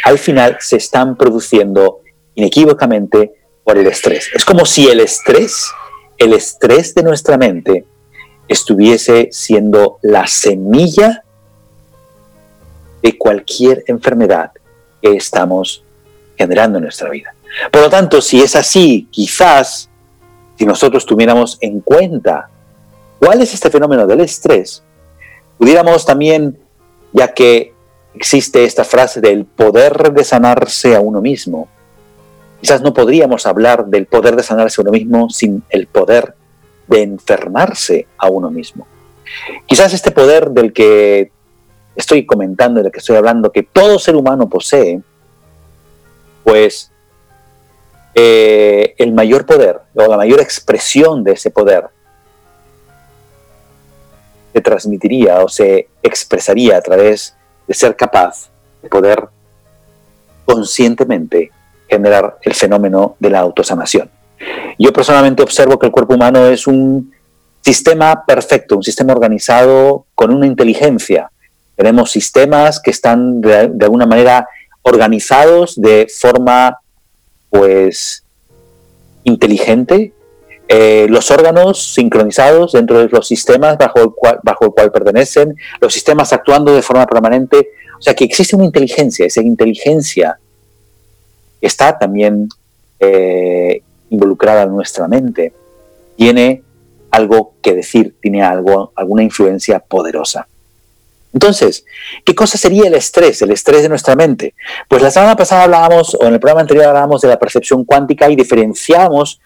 al 0.04 0.18
final 0.18 0.58
se 0.60 0.78
están 0.78 1.18
produciendo 1.18 2.02
inequívocamente 2.36 3.34
por 3.64 3.78
el 3.78 3.88
estrés. 3.88 4.30
Es 4.34 4.46
como 4.46 4.66
si 4.66 4.88
el 4.88 5.00
estrés, 5.00 5.70
el 6.18 6.34
estrés 6.34 6.94
de 6.96 7.04
nuestra 7.04 7.38
mente, 7.38 7.86
estuviese 8.48 9.30
siendo 9.32 10.00
la 10.02 10.28
semilla 10.28 11.24
de 13.02 13.18
cualquier 13.18 13.84
enfermedad 13.88 14.52
que 15.02 15.16
estamos 15.16 15.84
generando 16.38 16.78
en 16.78 16.84
nuestra 16.84 17.10
vida. 17.10 17.34
Por 17.72 17.82
lo 17.82 17.90
tanto, 17.90 18.22
si 18.22 18.42
es 18.42 18.56
así, 18.56 19.08
quizás 19.12 19.90
si 20.58 20.66
nosotros 20.66 21.06
tuviéramos 21.06 21.58
en 21.62 21.82
cuenta 21.82 22.50
cuál 23.20 23.42
es 23.42 23.54
este 23.54 23.70
fenómeno 23.70 24.06
del 24.06 24.22
estrés, 24.22 24.84
Pudiéramos 25.58 26.06
también, 26.06 26.58
ya 27.14 27.34
que 27.34 27.74
existe 28.14 28.64
esta 28.64 28.84
frase 28.84 29.22
del 29.22 29.46
poder 29.46 30.14
de 30.14 30.24
sanarse 30.24 30.96
a 30.96 31.02
uno 31.02 31.22
mismo, 31.22 31.68
quizás 32.62 32.82
no 32.82 32.94
podríamos 32.94 33.46
hablar 33.46 33.86
del 33.88 34.06
poder 34.06 34.36
de 34.36 34.44
sanarse 34.44 34.80
a 34.80 34.84
uno 34.84 34.92
mismo 34.92 35.30
sin 35.30 35.64
el 35.70 35.88
poder 35.88 36.36
de 36.88 37.02
enfermarse 37.02 38.08
a 38.18 38.30
uno 38.30 38.52
mismo. 38.52 38.88
Quizás 39.66 39.94
este 39.94 40.12
poder 40.12 40.52
del 40.52 40.74
que 40.74 41.32
estoy 41.96 42.26
comentando, 42.26 42.82
del 42.82 42.92
que 42.92 43.00
estoy 43.00 43.16
hablando, 43.16 43.52
que 43.52 43.64
todo 43.64 44.00
ser 44.00 44.16
humano 44.16 44.48
posee, 44.48 45.02
pues 46.48 46.90
eh, 48.16 48.96
el 48.98 49.12
mayor 49.12 49.46
poder 49.46 49.82
o 49.94 50.08
la 50.08 50.16
mayor 50.16 50.40
expresión 50.40 51.22
de 51.26 51.34
ese 51.34 51.52
poder 51.52 51.90
se 54.54 54.62
transmitiría 54.62 55.44
o 55.44 55.50
se 55.50 55.90
expresaría 56.02 56.78
a 56.78 56.82
través 56.82 57.36
de 57.68 57.74
ser 57.74 57.98
capaz 57.98 58.50
de 58.82 58.88
poder 58.88 59.28
conscientemente 60.46 61.52
generar 61.90 62.38
el 62.44 62.54
fenómeno 62.54 63.18
de 63.20 63.30
la 63.30 63.40
autosanación. 63.40 64.10
Yo 64.80 64.94
personalmente 64.94 65.44
observo 65.44 65.78
que 65.78 65.88
el 65.88 65.92
cuerpo 65.92 66.16
humano 66.16 66.48
es 66.48 66.66
un 66.66 67.12
sistema 67.60 68.24
perfecto, 68.26 68.78
un 68.78 68.84
sistema 68.84 69.12
organizado 69.12 70.06
con 70.16 70.34
una 70.34 70.48
inteligencia. 70.48 71.30
Tenemos 71.76 72.10
sistemas 72.10 72.80
que 72.80 72.92
están 72.92 73.42
de, 73.42 73.68
de 73.68 73.86
alguna 73.86 74.06
manera 74.06 74.48
organizados 74.88 75.80
de 75.80 76.08
forma 76.10 76.80
pues 77.50 78.24
inteligente, 79.24 80.14
eh, 80.70 81.08
los 81.10 81.32
órganos 81.32 81.94
sincronizados 81.94 82.74
dentro 82.74 83.00
de 83.00 83.08
los 83.10 83.28
sistemas 83.28 83.78
bajo 83.78 84.00
el, 84.02 84.12
cual, 84.12 84.40
bajo 84.44 84.66
el 84.66 84.72
cual 84.72 84.92
pertenecen, 84.92 85.56
los 85.80 85.94
sistemas 85.94 86.34
actuando 86.34 86.74
de 86.74 86.82
forma 86.82 87.06
permanente. 87.06 87.70
O 88.00 88.02
sea 88.02 88.14
que 88.14 88.26
existe 88.26 88.56
una 88.56 88.66
inteligencia, 88.66 89.26
esa 89.26 89.42
inteligencia 89.42 90.38
está 91.62 91.98
también 91.98 92.48
eh, 93.00 93.82
involucrada 94.10 94.64
en 94.64 94.72
nuestra 94.72 95.08
mente, 95.08 95.54
tiene 96.16 96.62
algo 97.12 97.54
que 97.62 97.74
decir, 97.74 98.16
tiene 98.22 98.44
algo, 98.44 98.92
alguna 98.96 99.24
influencia 99.24 99.80
poderosa. 99.80 100.48
Entonces, 101.34 101.86
¿qué 102.24 102.34
cosa 102.34 102.58
sería 102.58 102.88
el 102.88 102.94
estrés, 102.96 103.42
el 103.42 103.52
estrés 103.52 103.84
de 103.84 103.90
nuestra 103.90 104.16
mente? 104.16 104.56
Pues 104.88 105.02
la 105.02 105.12
semana 105.12 105.36
pasada 105.36 105.64
hablábamos, 105.64 106.16
o 106.16 106.26
en 106.26 106.34
el 106.34 106.40
programa 106.40 106.62
anterior 106.62 106.86
hablábamos 106.86 107.22
de 107.22 107.28
la 107.28 107.38
percepción 107.38 107.86
cuántica 107.86 108.30
y 108.30 108.36
diferenciamos 108.36 109.40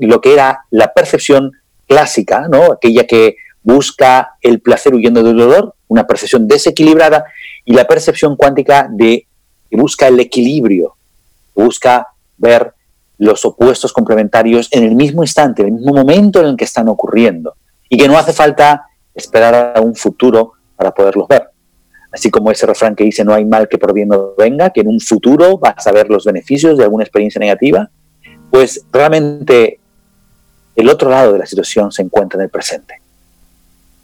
lo 0.00 0.20
que 0.20 0.34
era 0.34 0.64
la 0.70 0.92
percepción 0.92 1.52
clásica, 1.86 2.48
¿no? 2.48 2.72
aquella 2.72 3.06
que 3.06 3.36
busca 3.62 4.36
el 4.40 4.60
placer 4.60 4.94
huyendo 4.94 5.22
del 5.22 5.36
dolor, 5.36 5.74
una 5.88 6.06
percepción 6.06 6.48
desequilibrada, 6.48 7.24
y 7.64 7.74
la 7.74 7.86
percepción 7.86 8.36
cuántica 8.36 8.88
de 8.90 9.26
que 9.70 9.76
busca 9.76 10.08
el 10.08 10.18
equilibrio, 10.18 10.96
busca 11.54 12.08
ver 12.36 12.74
los 13.18 13.44
opuestos 13.44 13.92
complementarios 13.92 14.68
en 14.72 14.82
el 14.82 14.96
mismo 14.96 15.22
instante, 15.22 15.62
en 15.62 15.68
el 15.68 15.74
mismo 15.74 15.94
momento 15.94 16.40
en 16.40 16.46
el 16.46 16.56
que 16.56 16.64
están 16.64 16.88
ocurriendo, 16.88 17.54
y 17.88 17.96
que 17.96 18.08
no 18.08 18.18
hace 18.18 18.32
falta 18.32 18.86
esperar 19.14 19.74
a 19.76 19.80
un 19.80 19.94
futuro 19.94 20.54
para 20.76 20.92
poderlos 20.92 21.28
ver. 21.28 21.48
Así 22.12 22.30
como 22.30 22.50
ese 22.50 22.66
refrán 22.66 22.94
que 22.94 23.04
dice 23.04 23.24
no 23.24 23.32
hay 23.32 23.44
mal 23.44 23.68
que 23.68 23.78
por 23.78 23.94
bien 23.94 24.08
no 24.08 24.34
venga, 24.36 24.70
que 24.70 24.82
en 24.82 24.88
un 24.88 25.00
futuro 25.00 25.58
vas 25.58 25.86
a 25.86 25.92
ver 25.92 26.08
los 26.10 26.24
beneficios 26.24 26.76
de 26.76 26.84
alguna 26.84 27.04
experiencia 27.04 27.38
negativa, 27.38 27.88
pues 28.50 28.84
realmente 28.92 29.78
el 30.76 30.88
otro 30.88 31.08
lado 31.10 31.32
de 31.32 31.38
la 31.38 31.46
situación 31.46 31.90
se 31.90 32.02
encuentra 32.02 32.38
en 32.38 32.44
el 32.44 32.50
presente. 32.50 33.00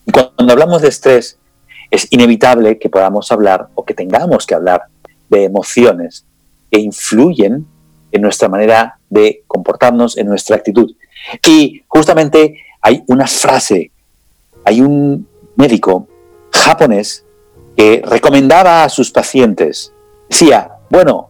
Y 0.06 0.12
cuando 0.12 0.52
hablamos 0.52 0.80
de 0.80 0.88
estrés, 0.88 1.38
es 1.90 2.06
inevitable 2.10 2.78
que 2.78 2.88
podamos 2.88 3.30
hablar 3.32 3.68
o 3.74 3.84
que 3.84 3.94
tengamos 3.94 4.46
que 4.46 4.54
hablar 4.54 4.84
de 5.28 5.44
emociones 5.44 6.24
que 6.70 6.80
influyen 6.80 7.66
en 8.12 8.22
nuestra 8.22 8.48
manera 8.48 8.98
de 9.10 9.42
comportarnos, 9.46 10.16
en 10.16 10.28
nuestra 10.28 10.56
actitud. 10.56 10.94
Y 11.46 11.82
justamente 11.88 12.58
hay 12.80 13.02
una 13.06 13.26
frase, 13.26 13.90
hay 14.64 14.80
un 14.80 15.26
médico 15.56 16.08
japonés 16.52 17.24
que 17.76 18.02
recomendaba 18.04 18.84
a 18.84 18.88
sus 18.88 19.10
pacientes, 19.10 19.92
decía, 20.28 20.72
bueno, 20.90 21.28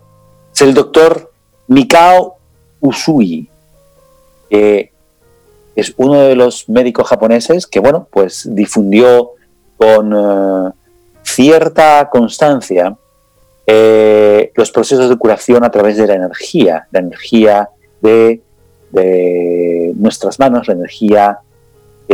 es 0.55 0.63
el 0.63 0.75
doctor 0.75 1.33
Mikao 1.67 2.37
Usui, 2.81 3.49
que 4.49 4.93
es 5.77 5.95
uno 5.97 6.15
de 6.23 6.35
los 6.35 6.69
médicos 6.69 7.07
japoneses 7.07 7.67
que, 7.67 7.81
bueno, 7.81 8.09
pues 8.11 8.49
difundió 8.53 9.33
con 9.77 10.13
eh, 10.13 10.73
cierta 11.23 12.09
constancia 12.11 12.97
eh, 13.65 14.51
los 14.55 14.71
procesos 14.71 15.09
de 15.09 15.17
curación 15.17 15.63
a 15.63 15.71
través 15.71 15.97
de 15.99 16.07
la 16.07 16.15
energía, 16.15 16.89
la 16.91 17.01
energía 17.01 17.69
de, 18.01 18.43
nuestras 19.95 20.39
manos, 20.39 20.67
la 20.67 20.75
energía 20.75 21.39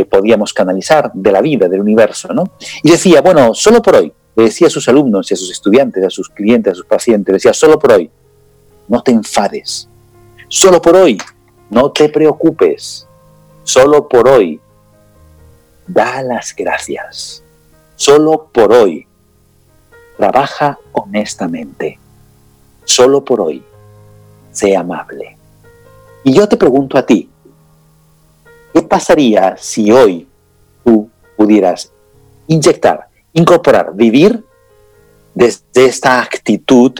podíamos 0.03 0.53
canalizar 0.53 1.11
de 1.13 1.31
la 1.31 1.41
vida, 1.41 1.69
del 1.69 1.79
universo, 1.79 2.33
¿no? 2.33 2.43
Y 2.83 2.91
decía, 2.91 3.21
bueno, 3.21 3.53
solo 3.53 3.81
por 3.81 3.95
hoy, 3.95 4.11
le 4.35 4.43
decía 4.43 4.67
a 4.67 4.69
sus 4.69 4.89
alumnos 4.89 5.31
y 5.31 5.33
a 5.33 5.37
sus 5.37 5.51
estudiantes, 5.51 6.03
a 6.03 6.09
sus 6.09 6.29
clientes, 6.29 6.73
a 6.73 6.75
sus 6.75 6.85
pacientes, 6.85 7.33
decía, 7.33 7.53
solo 7.53 7.79
por 7.79 7.93
hoy, 7.93 8.09
no 8.89 9.01
te 9.01 9.11
enfades, 9.11 9.87
solo 10.49 10.81
por 10.81 10.95
hoy, 10.97 11.17
no 11.69 11.91
te 11.91 12.09
preocupes, 12.09 13.07
solo 13.63 14.09
por 14.09 14.27
hoy, 14.27 14.59
da 15.87 16.21
las 16.21 16.53
gracias, 16.53 17.41
solo 17.95 18.49
por 18.51 18.73
hoy, 18.73 19.07
Trabaja 20.17 20.79
honestamente. 20.93 21.99
Solo 22.85 23.23
por 23.25 23.41
hoy. 23.41 23.63
Sé 24.51 24.75
amable. 24.75 25.37
Y 26.23 26.33
yo 26.33 26.47
te 26.47 26.57
pregunto 26.57 26.97
a 26.97 27.05
ti, 27.05 27.29
¿qué 28.75 28.81
pasaría 28.81 29.55
si 29.57 29.89
hoy 29.89 30.27
tú 30.83 31.09
pudieras 31.37 31.93
inyectar, 32.45 33.07
incorporar, 33.31 33.95
vivir 33.95 34.43
desde 35.33 35.85
esta 35.85 36.21
actitud 36.21 36.91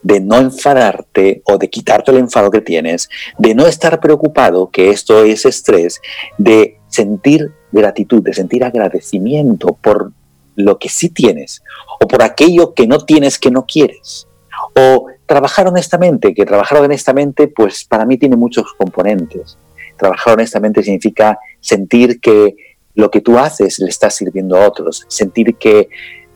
de 0.00 0.20
no 0.20 0.36
enfadarte 0.36 1.42
o 1.44 1.58
de 1.58 1.68
quitarte 1.68 2.12
el 2.12 2.18
enfado 2.18 2.52
que 2.52 2.60
tienes, 2.60 3.08
de 3.36 3.52
no 3.52 3.66
estar 3.66 3.98
preocupado 3.98 4.70
que 4.70 4.90
esto 4.90 5.24
es 5.24 5.44
estrés, 5.44 6.00
de 6.38 6.78
sentir 6.86 7.52
gratitud, 7.72 8.22
de 8.22 8.32
sentir 8.32 8.62
agradecimiento 8.62 9.76
por 9.82 10.12
lo 10.54 10.78
que 10.78 10.88
sí 10.88 11.08
tienes 11.08 11.64
o 12.00 12.06
por 12.06 12.22
aquello 12.22 12.74
que 12.74 12.86
no 12.86 13.00
tienes 13.00 13.40
que 13.40 13.50
no 13.50 13.66
quieres. 13.66 14.28
O 14.76 15.06
trabajar 15.26 15.66
honestamente, 15.66 16.32
que 16.32 16.46
trabajar 16.46 16.78
honestamente 16.78 17.48
pues 17.48 17.84
para 17.84 18.06
mí 18.06 18.18
tiene 18.18 18.36
muchos 18.36 18.72
componentes. 18.74 19.58
Trabajar 19.98 20.34
honestamente 20.34 20.82
significa 20.82 21.38
sentir 21.60 22.20
que 22.20 22.56
lo 22.94 23.10
que 23.10 23.20
tú 23.20 23.38
haces 23.38 23.78
le 23.78 23.88
está 23.88 24.10
sirviendo 24.10 24.56
a 24.56 24.66
otros, 24.66 25.04
sentir 25.08 25.56
que 25.56 25.88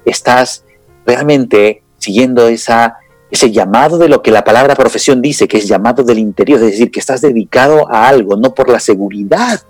estás 0.04 0.64
realmente 1.04 1.83
siguiendo 1.99 2.47
esa, 2.49 2.99
ese 3.31 3.50
llamado 3.50 3.99
de 3.99 4.09
lo 4.09 4.23
que 4.23 4.31
la 4.31 4.45
palabra 4.45 4.75
profesión 4.75 5.23
dice, 5.23 5.49
que 5.49 5.59
es 5.59 5.66
llamado 5.66 6.04
del 6.04 6.19
interior, 6.19 6.61
es 6.61 6.73
decir, 6.73 6.90
que 6.90 7.00
estás 7.00 7.21
dedicado 7.21 7.90
a 7.92 8.09
algo, 8.09 8.37
no 8.37 8.54
por 8.54 8.69
la 8.69 8.78
seguridad, 8.78 9.61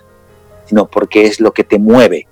sino 0.67 0.87
porque 0.87 1.27
es 1.27 1.41
lo 1.41 1.53
que 1.53 1.65
te 1.65 1.79
mueve, 1.79 2.27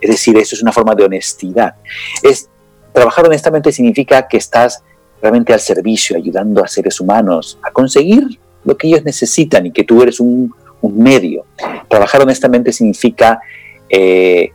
es 0.00 0.10
decir, 0.10 0.36
eso 0.36 0.56
es 0.56 0.62
una 0.62 0.72
forma 0.72 0.94
de 0.94 1.04
honestidad. 1.04 1.76
Es, 2.22 2.48
trabajar 2.92 3.26
honestamente 3.26 3.70
significa 3.70 4.26
que 4.26 4.36
estás 4.36 4.82
realmente 5.20 5.52
al 5.52 5.60
servicio, 5.60 6.16
ayudando 6.16 6.62
a 6.64 6.66
seres 6.66 7.00
humanos 7.00 7.58
a 7.62 7.70
conseguir 7.70 8.40
lo 8.64 8.76
que 8.76 8.88
ellos 8.88 9.04
necesitan 9.04 9.66
y 9.66 9.72
que 9.72 9.84
tú 9.84 10.02
eres 10.02 10.18
un, 10.18 10.52
medio. 10.90 11.44
Trabajar 11.88 12.22
honestamente 12.22 12.72
significa 12.72 13.40
eh, 13.88 14.52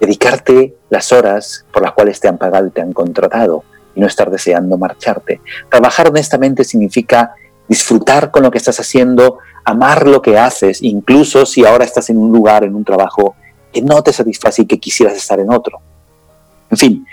dedicarte 0.00 0.74
las 0.90 1.12
horas 1.12 1.64
por 1.72 1.82
las 1.82 1.92
cuales 1.92 2.20
te 2.20 2.28
han 2.28 2.38
pagado 2.38 2.66
y 2.66 2.70
te 2.70 2.80
han 2.80 2.92
contratado 2.92 3.64
y 3.94 4.00
no 4.00 4.06
estar 4.06 4.30
deseando 4.30 4.78
marcharte. 4.78 5.40
Trabajar 5.70 6.08
honestamente 6.08 6.64
significa 6.64 7.34
disfrutar 7.68 8.30
con 8.30 8.42
lo 8.42 8.50
que 8.50 8.58
estás 8.58 8.80
haciendo, 8.80 9.38
amar 9.64 10.06
lo 10.06 10.22
que 10.22 10.38
haces, 10.38 10.82
incluso 10.82 11.44
si 11.44 11.64
ahora 11.66 11.84
estás 11.84 12.08
en 12.10 12.16
un 12.16 12.32
lugar, 12.32 12.64
en 12.64 12.74
un 12.74 12.84
trabajo 12.84 13.34
que 13.72 13.82
no 13.82 14.02
te 14.02 14.12
satisface 14.12 14.62
y 14.62 14.66
que 14.66 14.78
quisieras 14.78 15.16
estar 15.16 15.38
en 15.40 15.52
otro. 15.52 15.80
En 16.70 16.76
fin, 16.76 17.06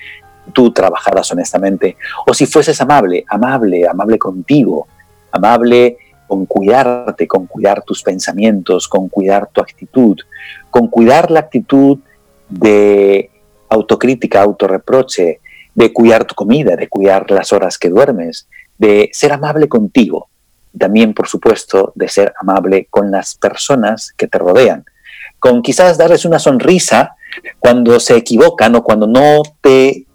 tú 0.54 0.72
trabajarás 0.72 1.32
honestamente. 1.32 1.98
O 2.26 2.34
si 2.34 2.46
fueses 2.46 2.80
amable, 2.82 3.26
amable, 3.28 3.88
amable 3.88 4.18
contigo, 4.18 4.88
amable 5.32 5.98
con 6.28 6.46
cuidarte, 6.46 7.28
con 7.28 7.48
cuidar 7.48 7.84
tus 7.84 8.04
pensamientos, 8.04 8.88
con 8.88 9.10
cuidar 9.10 9.50
tu 9.52 9.62
actitud, 9.62 10.18
con 10.70 10.88
cuidar 10.88 11.32
la 11.32 11.42
actitud 11.42 12.00
de 12.50 13.30
autocrítica, 13.70 14.42
autorreproche, 14.42 15.40
de 15.74 15.94
cuidar 15.94 16.26
tu 16.26 16.36
comida, 16.36 16.76
de 16.76 16.88
cuidar 16.88 17.30
las 17.32 17.52
horas 17.54 17.78
que 17.78 17.90
duermes, 17.90 18.48
de 18.78 19.10
ser 19.14 19.34
amable 19.34 19.68
contigo. 19.68 20.28
También, 20.78 21.14
por 21.14 21.28
supuesto, 21.28 21.92
de 21.96 22.08
ser 22.08 22.34
amable 22.40 22.88
con 22.90 23.12
las 23.12 23.36
personas 23.36 24.14
que 24.16 24.28
te 24.28 24.38
rodean 24.38 24.86
con 25.46 25.62
quizás 25.62 25.98
darles 25.98 26.26
una 26.26 26.40
sonrisa 26.40 27.16
cuando 27.60 28.00
se 28.00 28.16
equivocan 28.16 28.74
o 28.74 28.84
cuando 28.84 29.06
no 29.06 29.44
te 29.62 30.06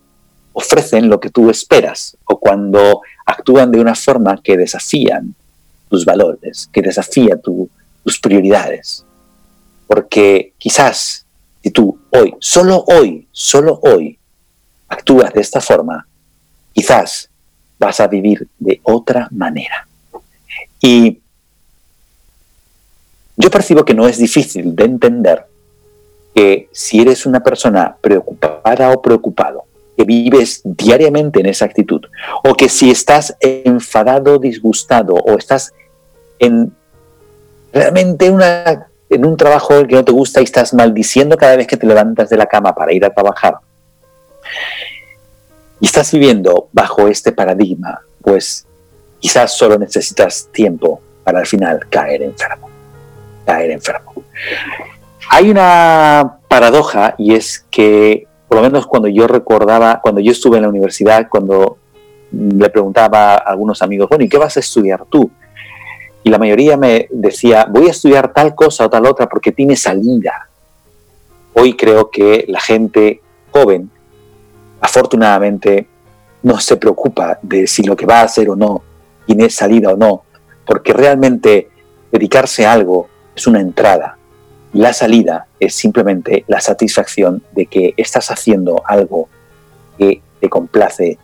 ofrecen 0.53 1.09
lo 1.09 1.21
que 1.21 1.31
tú 1.31 1.51
esperas 1.51 2.17
o 2.25 2.41
cuando 2.41 3.03
actúan 3.25 3.71
de 3.71 3.81
una 3.81 3.95
forma 3.95 4.41
que 4.43 4.57
desafían 4.57 5.37
tus 5.91 6.05
valores, 6.05 6.71
que 6.73 6.81
desafía 6.81 7.37
tus 7.37 8.19
prioridades. 8.21 9.05
Porque 9.87 10.55
quizás 10.57 11.27
si 11.63 11.71
tú 11.71 11.99
hoy, 12.11 12.35
solo 12.39 12.85
hoy, 12.87 13.29
solo 13.33 13.79
hoy, 13.83 14.19
actúas 14.89 15.33
de 15.33 15.41
esta 15.41 15.61
forma, 15.61 16.07
quizás 16.73 17.29
vas 17.79 18.01
a 18.01 18.07
vivir 18.07 18.49
de 18.59 18.81
otra 18.83 19.29
manera. 19.31 19.87
Y 20.81 21.21
yo 23.37 23.51
percibo 23.51 23.85
que 23.85 23.95
no 23.95 24.07
es 24.09 24.19
difícil 24.19 24.75
de 24.75 24.85
entender 24.85 25.47
que 26.35 26.69
si 26.73 27.01
eres 27.01 27.27
una 27.27 27.41
persona 27.41 27.97
preocupada 28.01 28.93
o 28.93 29.03
preocupado, 29.03 29.65
que 29.97 30.05
vives 30.05 30.63
diariamente 30.65 31.41
en 31.41 31.47
esa 31.47 31.67
actitud, 31.67 32.03
o 32.45 32.55
que 32.55 32.69
si 32.69 32.91
estás 32.91 33.37
enfadado, 33.41 34.39
disgustado, 34.39 35.15
o 35.15 35.37
estás 35.37 35.73
en 36.41 36.73
realmente 37.73 38.29
una, 38.31 38.89
en 39.09 39.25
un 39.25 39.37
trabajo 39.37 39.87
que 39.87 39.95
no 39.95 40.05
te 40.05 40.11
gusta 40.11 40.41
y 40.41 40.45
estás 40.45 40.75
maldiciendo 40.75 41.37
cada 41.37 41.55
vez 41.55 41.69
que 41.69 41.77
te 41.77 41.87
levantas 41.87 42.29
de 42.29 42.37
la 42.37 42.47
cama 42.47 42.75
para 42.75 42.93
ir 42.93 43.05
a 43.05 43.15
trabajar, 43.15 43.55
y 45.79 45.87
estás 45.87 46.11
viviendo 46.11 46.69
bajo 46.73 47.07
este 47.07 47.31
paradigma, 47.31 48.01
pues 48.21 48.67
quizás 49.21 49.57
solo 49.57 49.79
necesitas 49.79 50.49
tiempo 50.53 51.01
para 51.23 51.39
al 51.39 51.47
final 51.47 51.89
caer 51.89 52.23
enfermo 52.23 52.71
caer 53.45 53.71
enfermo. 53.71 54.15
Hay 55.31 55.51
una 55.51 56.39
paradoja 56.49 57.15
y 57.19 57.35
es 57.35 57.65
que, 57.71 58.27
por 58.49 58.59
lo 58.59 58.63
menos 58.63 58.87
cuando 58.87 59.09
yo 59.09 59.27
recordaba, 59.27 60.01
cuando 60.03 60.21
yo 60.21 60.33
estuve 60.33 60.57
en 60.57 60.63
la 60.63 60.69
universidad, 60.69 61.29
cuando 61.29 61.79
le 62.33 62.69
preguntaba 62.71 63.35
a 63.35 63.37
algunos 63.37 63.83
amigos, 63.83 64.09
bueno, 64.09 64.25
¿y 64.25 64.29
qué 64.29 64.39
vas 64.39 64.57
a 64.57 64.61
estudiar 64.61 65.05
tú? 65.09 65.31
La 66.31 66.39
mayoría 66.39 66.77
me 66.77 67.09
decía, 67.11 67.67
voy 67.69 67.89
a 67.89 67.91
estudiar 67.91 68.33
tal 68.33 68.55
cosa 68.55 68.87
o 68.87 68.89
tal 68.89 69.05
otra 69.05 69.29
porque 69.29 69.51
tiene 69.51 69.75
salida. 69.75 70.49
Hoy 71.55 71.77
creo 71.77 72.09
que 72.09 72.45
la 72.47 72.61
gente 72.61 73.21
joven, 73.51 73.91
afortunadamente, 74.81 75.89
no 76.45 76.61
se 76.61 76.77
preocupa 76.77 77.41
de 77.43 77.67
si 77.67 77.83
lo 77.83 77.97
que 77.97 78.07
va 78.07 78.21
a 78.21 78.27
hacer 78.27 78.49
o 78.49 78.55
no 78.55 78.81
tiene 79.27 79.51
salida 79.51 79.93
o 79.93 79.97
no, 79.97 80.23
porque 80.65 80.93
realmente 80.93 81.69
dedicarse 82.13 82.65
a 82.65 82.75
algo 82.75 83.09
es 83.35 83.49
una 83.49 83.61
entrada. 83.61 84.17
La 84.73 84.93
salida 84.93 85.49
es 85.59 85.75
simplemente 85.75 86.45
la 86.47 86.61
satisfacción 86.61 87.43
de 87.51 87.67
que 87.67 87.93
estás 87.97 88.31
haciendo 88.31 88.83
algo 88.87 89.29
que 89.99 90.23
te 90.39 90.49
complace 90.49 91.19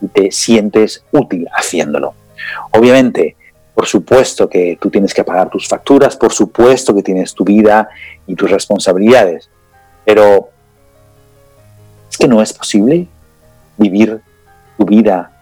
y 0.00 0.08
te 0.08 0.32
sientes 0.32 1.04
útil 1.12 1.48
haciéndolo. 1.54 2.14
Obviamente, 2.70 3.36
por 3.74 3.86
supuesto 3.86 4.48
que 4.48 4.78
tú 4.80 4.90
tienes 4.90 5.14
que 5.14 5.24
pagar 5.24 5.50
tus 5.50 5.66
facturas, 5.66 6.16
por 6.16 6.32
supuesto 6.32 6.94
que 6.94 7.02
tienes 7.02 7.34
tu 7.34 7.44
vida 7.44 7.88
y 8.26 8.34
tus 8.34 8.50
responsabilidades, 8.50 9.48
pero 10.04 10.50
es 12.10 12.18
que 12.18 12.28
no 12.28 12.42
es 12.42 12.52
posible 12.52 13.08
vivir 13.78 14.20
tu 14.76 14.84
vida 14.84 15.32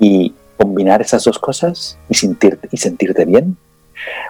y 0.00 0.34
combinar 0.56 1.00
esas 1.00 1.22
dos 1.24 1.38
cosas 1.38 1.96
y 2.08 2.14
sentirte, 2.14 2.68
y 2.72 2.76
sentirte 2.76 3.24
bien. 3.24 3.56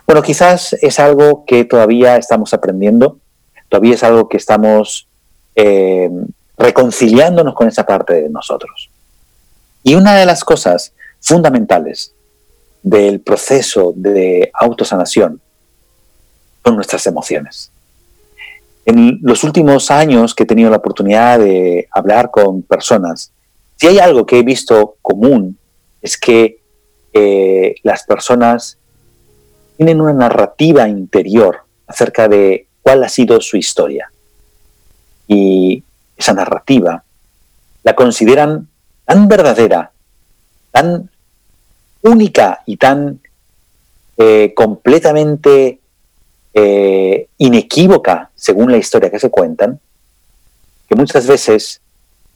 Bueno, 0.06 0.22
quizás 0.22 0.74
es 0.74 0.98
algo 1.00 1.44
que 1.46 1.64
todavía 1.64 2.16
estamos 2.16 2.52
aprendiendo, 2.52 3.18
todavía 3.68 3.94
es 3.94 4.02
algo 4.02 4.28
que 4.28 4.36
estamos 4.36 5.08
eh, 5.56 6.10
reconciliándonos 6.58 7.54
con 7.54 7.68
esa 7.68 7.86
parte 7.86 8.14
de 8.14 8.28
nosotros. 8.28 8.90
Y 9.82 9.94
una 9.94 10.14
de 10.14 10.26
las 10.26 10.44
cosas 10.44 10.92
fundamentales 11.20 12.12
del 12.82 13.20
proceso 13.20 13.92
de 13.96 14.50
autosanación 14.54 15.40
son 16.64 16.76
nuestras 16.76 17.06
emociones. 17.06 17.70
En 18.86 19.18
los 19.22 19.44
últimos 19.44 19.90
años 19.90 20.34
que 20.34 20.44
he 20.44 20.46
tenido 20.46 20.70
la 20.70 20.78
oportunidad 20.78 21.38
de 21.38 21.88
hablar 21.90 22.30
con 22.30 22.62
personas, 22.62 23.32
si 23.76 23.86
hay 23.86 23.98
algo 23.98 24.26
que 24.26 24.38
he 24.38 24.42
visto 24.42 24.96
común 25.02 25.58
es 26.00 26.16
que 26.16 26.60
eh, 27.12 27.74
las 27.82 28.04
personas 28.04 28.78
tienen 29.76 30.00
una 30.00 30.12
narrativa 30.12 30.88
interior 30.88 31.64
acerca 31.86 32.28
de 32.28 32.66
cuál 32.82 33.04
ha 33.04 33.08
sido 33.08 33.40
su 33.40 33.56
historia. 33.56 34.10
Y 35.26 35.84
esa 36.16 36.32
narrativa 36.32 37.04
la 37.82 37.94
consideran 37.94 38.68
tan 39.04 39.28
verdadera, 39.28 39.92
tan 40.72 41.10
única 42.08 42.62
y 42.66 42.76
tan 42.76 43.20
eh, 44.16 44.52
completamente 44.54 45.80
eh, 46.54 47.28
inequívoca 47.38 48.30
según 48.34 48.72
la 48.72 48.78
historia 48.78 49.10
que 49.10 49.20
se 49.20 49.30
cuentan, 49.30 49.78
que 50.88 50.96
muchas 50.96 51.26
veces, 51.26 51.80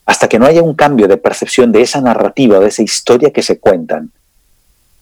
hasta 0.04 0.28
que 0.28 0.38
no 0.38 0.46
haya 0.46 0.62
un 0.62 0.74
cambio 0.74 1.08
de 1.08 1.16
percepción 1.16 1.72
de 1.72 1.82
esa 1.82 2.00
narrativa, 2.00 2.60
de 2.60 2.68
esa 2.68 2.82
historia 2.82 3.32
que 3.32 3.42
se 3.42 3.58
cuentan, 3.58 4.12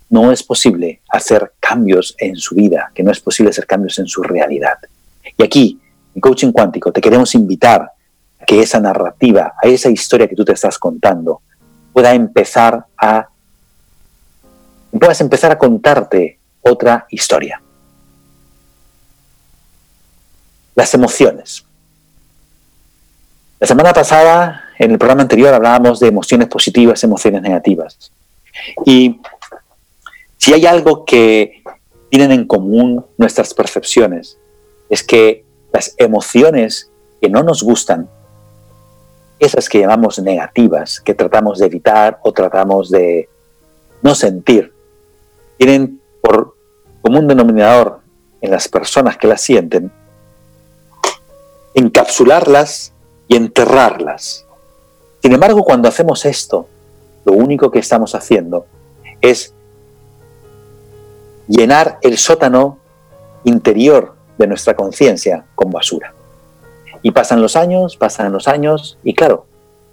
no 0.08 0.32
es 0.32 0.42
posible 0.42 1.00
hacer 1.08 1.52
cambios 1.60 2.14
en 2.18 2.36
su 2.36 2.54
vida, 2.54 2.90
que 2.94 3.02
no 3.02 3.10
es 3.10 3.20
posible 3.20 3.50
hacer 3.50 3.66
cambios 3.66 3.98
en 3.98 4.06
su 4.06 4.22
realidad. 4.22 4.78
Y 5.36 5.42
aquí, 5.42 5.80
en 6.14 6.20
Coaching 6.20 6.52
Cuántico, 6.52 6.92
te 6.92 7.00
queremos 7.00 7.34
invitar 7.34 7.92
a 8.40 8.44
que 8.44 8.60
esa 8.60 8.80
narrativa, 8.80 9.54
a 9.62 9.68
esa 9.68 9.90
historia 9.90 10.28
que 10.28 10.34
tú 10.34 10.44
te 10.44 10.52
estás 10.52 10.78
contando, 10.78 11.42
pueda 11.92 12.14
empezar 12.14 12.86
a 12.96 13.28
puedas 14.98 15.20
empezar 15.20 15.52
a 15.52 15.58
contarte 15.58 16.38
otra 16.62 17.06
historia. 17.10 17.62
Las 20.74 20.94
emociones. 20.94 21.64
La 23.58 23.66
semana 23.66 23.92
pasada, 23.92 24.64
en 24.78 24.92
el 24.92 24.98
programa 24.98 25.22
anterior, 25.22 25.52
hablábamos 25.52 26.00
de 26.00 26.08
emociones 26.08 26.48
positivas, 26.48 27.04
emociones 27.04 27.42
negativas. 27.42 28.10
Y 28.86 29.20
si 30.38 30.54
hay 30.54 30.66
algo 30.66 31.04
que 31.04 31.62
tienen 32.08 32.32
en 32.32 32.46
común 32.46 33.04
nuestras 33.18 33.52
percepciones, 33.54 34.38
es 34.88 35.02
que 35.02 35.44
las 35.72 35.94
emociones 35.98 36.90
que 37.20 37.28
no 37.28 37.42
nos 37.42 37.62
gustan, 37.62 38.08
esas 39.38 39.68
que 39.68 39.80
llamamos 39.80 40.18
negativas, 40.18 41.00
que 41.00 41.14
tratamos 41.14 41.58
de 41.58 41.66
evitar 41.66 42.18
o 42.22 42.32
tratamos 42.32 42.90
de 42.90 43.28
no 44.02 44.14
sentir, 44.14 44.72
tienen 45.60 46.00
por 46.22 46.56
común 47.02 47.28
denominador 47.28 48.00
en 48.40 48.50
las 48.50 48.66
personas 48.66 49.18
que 49.18 49.26
las 49.26 49.42
sienten 49.42 49.92
encapsularlas 51.74 52.94
y 53.28 53.36
enterrarlas. 53.36 54.46
Sin 55.20 55.32
embargo, 55.32 55.62
cuando 55.62 55.86
hacemos 55.86 56.24
esto, 56.24 56.66
lo 57.26 57.34
único 57.34 57.70
que 57.70 57.78
estamos 57.78 58.14
haciendo 58.14 58.64
es 59.20 59.52
llenar 61.46 61.98
el 62.00 62.16
sótano 62.16 62.78
interior 63.44 64.14
de 64.38 64.46
nuestra 64.46 64.74
conciencia 64.74 65.44
con 65.54 65.70
basura. 65.70 66.14
Y 67.02 67.10
pasan 67.10 67.42
los 67.42 67.54
años, 67.54 67.98
pasan 67.98 68.32
los 68.32 68.48
años, 68.48 68.96
y 69.04 69.14
claro, 69.14 69.44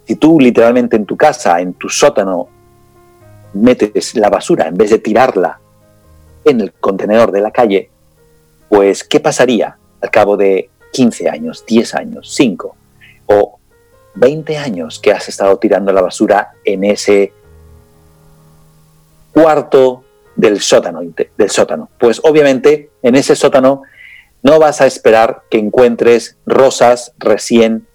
si 0.05 0.15
tú 0.15 0.39
literalmente 0.39 0.95
en 0.95 1.05
tu 1.05 1.17
casa, 1.17 1.59
en 1.59 1.73
tu 1.73 1.89
sótano, 1.89 2.47
metes 3.57 4.15
la 4.15 4.29
basura 4.29 4.67
en 4.67 4.75
vez 4.75 4.89
de 4.89 4.99
tirarla 4.99 5.59
en 6.45 6.61
el 6.61 6.73
contenedor 6.73 7.31
de 7.31 7.41
la 7.41 7.51
calle, 7.51 7.89
pues 8.69 9.03
¿qué 9.03 9.19
pasaría 9.19 9.77
al 10.01 10.11
cabo 10.11 10.37
de 10.37 10.69
15 10.93 11.29
años, 11.29 11.65
10 11.65 11.95
años, 11.95 12.33
5 12.33 12.75
o 13.27 13.59
20 14.15 14.57
años 14.57 14.99
que 14.99 15.11
has 15.11 15.29
estado 15.29 15.57
tirando 15.57 15.91
la 15.91 16.01
basura 16.01 16.51
en 16.63 16.83
ese 16.83 17.33
cuarto 19.33 20.03
del 20.35 20.61
sótano, 20.61 21.01
del 21.37 21.49
sótano? 21.49 21.89
Pues 21.99 22.21
obviamente 22.23 22.89
en 23.01 23.15
ese 23.15 23.35
sótano 23.35 23.83
no 24.43 24.59
vas 24.59 24.81
a 24.81 24.87
esperar 24.87 25.43
que 25.49 25.57
encuentres 25.57 26.37
rosas 26.45 27.13
recién 27.17 27.87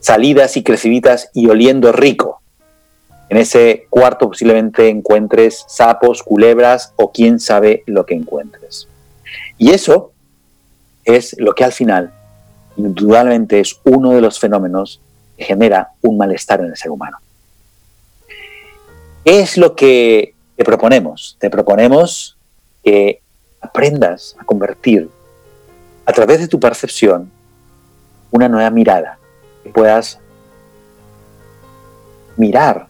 salidas 0.00 0.56
y 0.56 0.62
creciditas 0.62 1.30
y 1.34 1.48
oliendo 1.48 1.92
rico. 1.92 2.37
En 3.28 3.36
ese 3.36 3.86
cuarto 3.90 4.28
posiblemente 4.28 4.88
encuentres 4.88 5.64
sapos, 5.68 6.22
culebras 6.22 6.92
o 6.96 7.12
quién 7.12 7.38
sabe 7.38 7.82
lo 7.86 8.06
que 8.06 8.14
encuentres. 8.14 8.88
Y 9.58 9.70
eso 9.70 10.12
es 11.04 11.36
lo 11.38 11.54
que 11.54 11.64
al 11.64 11.72
final, 11.72 12.12
indudablemente, 12.76 13.60
es 13.60 13.78
uno 13.84 14.12
de 14.12 14.20
los 14.20 14.38
fenómenos 14.38 15.00
que 15.36 15.44
genera 15.44 15.90
un 16.02 16.16
malestar 16.16 16.60
en 16.60 16.66
el 16.66 16.76
ser 16.76 16.90
humano. 16.90 17.18
¿Qué 19.24 19.40
es 19.40 19.58
lo 19.58 19.76
que 19.76 20.34
te 20.56 20.64
proponemos? 20.64 21.36
Te 21.38 21.50
proponemos 21.50 22.36
que 22.82 23.20
aprendas 23.60 24.36
a 24.38 24.44
convertir 24.44 25.10
a 26.06 26.12
través 26.12 26.40
de 26.40 26.48
tu 26.48 26.58
percepción 26.58 27.30
una 28.30 28.48
nueva 28.48 28.70
mirada, 28.70 29.18
que 29.62 29.70
puedas 29.70 30.18
mirar 32.36 32.88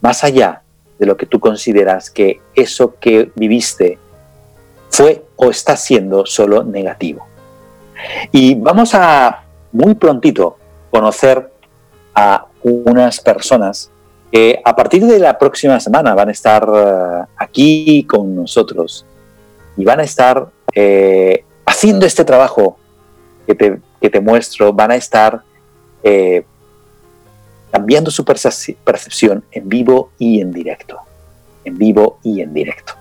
más 0.00 0.24
allá 0.24 0.62
de 0.98 1.06
lo 1.06 1.16
que 1.16 1.26
tú 1.26 1.40
consideras 1.40 2.10
que 2.10 2.40
eso 2.54 2.94
que 2.98 3.30
viviste 3.34 3.98
fue 4.90 5.24
o 5.36 5.50
está 5.50 5.76
siendo 5.76 6.24
solo 6.26 6.62
negativo. 6.62 7.26
Y 8.32 8.54
vamos 8.54 8.94
a 8.94 9.44
muy 9.72 9.94
prontito 9.94 10.56
conocer 10.90 11.50
a 12.14 12.46
unas 12.62 13.20
personas 13.20 13.90
que 14.32 14.60
a 14.64 14.74
partir 14.74 15.04
de 15.04 15.18
la 15.18 15.38
próxima 15.38 15.78
semana 15.80 16.14
van 16.14 16.28
a 16.28 16.32
estar 16.32 16.66
eh, 16.74 17.24
aquí 17.36 18.04
con 18.04 18.34
nosotros 18.34 19.04
y 19.76 19.84
van 19.84 20.00
a 20.00 20.02
estar 20.02 20.48
eh, 20.74 21.44
haciendo 21.64 22.06
este 22.06 22.24
trabajo 22.24 22.78
que 23.46 23.54
te, 24.10 24.20
muestro, 24.20 24.72
van 24.72 24.92
a 24.92 24.96
estar 24.96 25.42
eh, 26.02 26.44
cambiando 27.76 28.10
su 28.10 28.24
percepción 28.24 29.44
en 29.52 29.68
vivo 29.68 30.10
y 30.18 30.40
en 30.40 30.50
directo. 30.50 30.98
En 31.62 31.76
vivo 31.76 32.18
y 32.22 32.40
en 32.40 32.54
directo. 32.54 32.94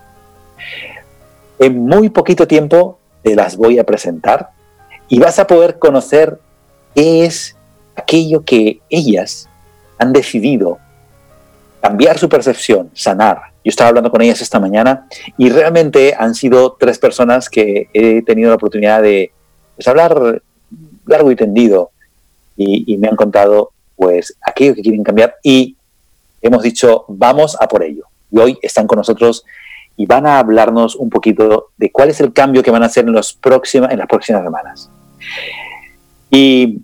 En 1.58 1.86
muy 1.86 2.10
poquito 2.10 2.46
tiempo 2.46 3.00
te 3.24 3.38
las 3.38 3.56
voy 3.56 3.80
a 3.80 3.86
presentar 3.86 4.50
y 5.08 5.18
vas 5.20 5.40
a 5.40 5.48
poder 5.48 5.80
conocer 5.80 6.42
qué 6.94 7.24
es 7.24 7.56
aquello 7.96 8.44
que 8.44 8.82
ellas 8.90 9.48
han 9.98 10.12
decidido 10.12 10.78
cambiar 11.82 12.18
su 12.18 12.28
percepción, 12.28 12.92
sanar. 12.94 13.44
Yo 13.64 13.70
estaba 13.70 13.88
hablando 13.88 14.12
con 14.12 14.22
ellas 14.22 14.42
esta 14.42 14.60
mañana 14.60 15.08
y 15.38 15.52
realmente 15.52 16.14
han 16.20 16.36
sido 16.36 16.76
tres 16.78 17.00
personas 17.00 17.50
que 17.50 17.88
he 17.94 18.22
tenido 18.24 18.50
la 18.50 18.56
oportunidad 18.56 19.02
de 19.02 19.32
pues, 19.78 19.88
hablar 19.88 20.42
largo 21.06 21.32
y 21.32 21.38
tendido 21.38 21.92
y, 22.58 22.92
y 22.94 22.98
me 22.98 23.08
han 23.08 23.16
contado 23.16 23.72
pues 23.96 24.36
aquello 24.42 24.76
que 24.76 24.82
quieren 24.82 25.04
cambiar 25.04 25.36
y 25.44 25.76
hemos 26.42 26.64
dicho 26.64 27.06
vamos 27.08 27.58
a 27.60 27.68
por 27.68 27.84
ello. 27.84 28.06
Y 28.32 28.40
hoy 28.40 28.60
están 28.62 28.88
con 28.88 28.98
nosotros 28.98 29.46
y 29.98 30.06
van 30.06 30.26
a 30.26 30.40
hablarnos 30.40 30.96
un 30.96 31.10
poquito 31.10 31.70
de 31.78 31.92
cuál 31.92 32.10
es 32.10 32.20
el 32.20 32.34
cambio 32.34 32.64
que 32.64 32.72
van 32.72 32.84
a 32.84 32.88
hacer 32.88 33.06
en, 33.06 33.14
los 33.14 33.34
próxima, 33.34 33.88
en 33.88 34.00
las 34.00 34.08
próximas 34.08 34.44
semanas. 34.44 34.90
Y 36.30 36.82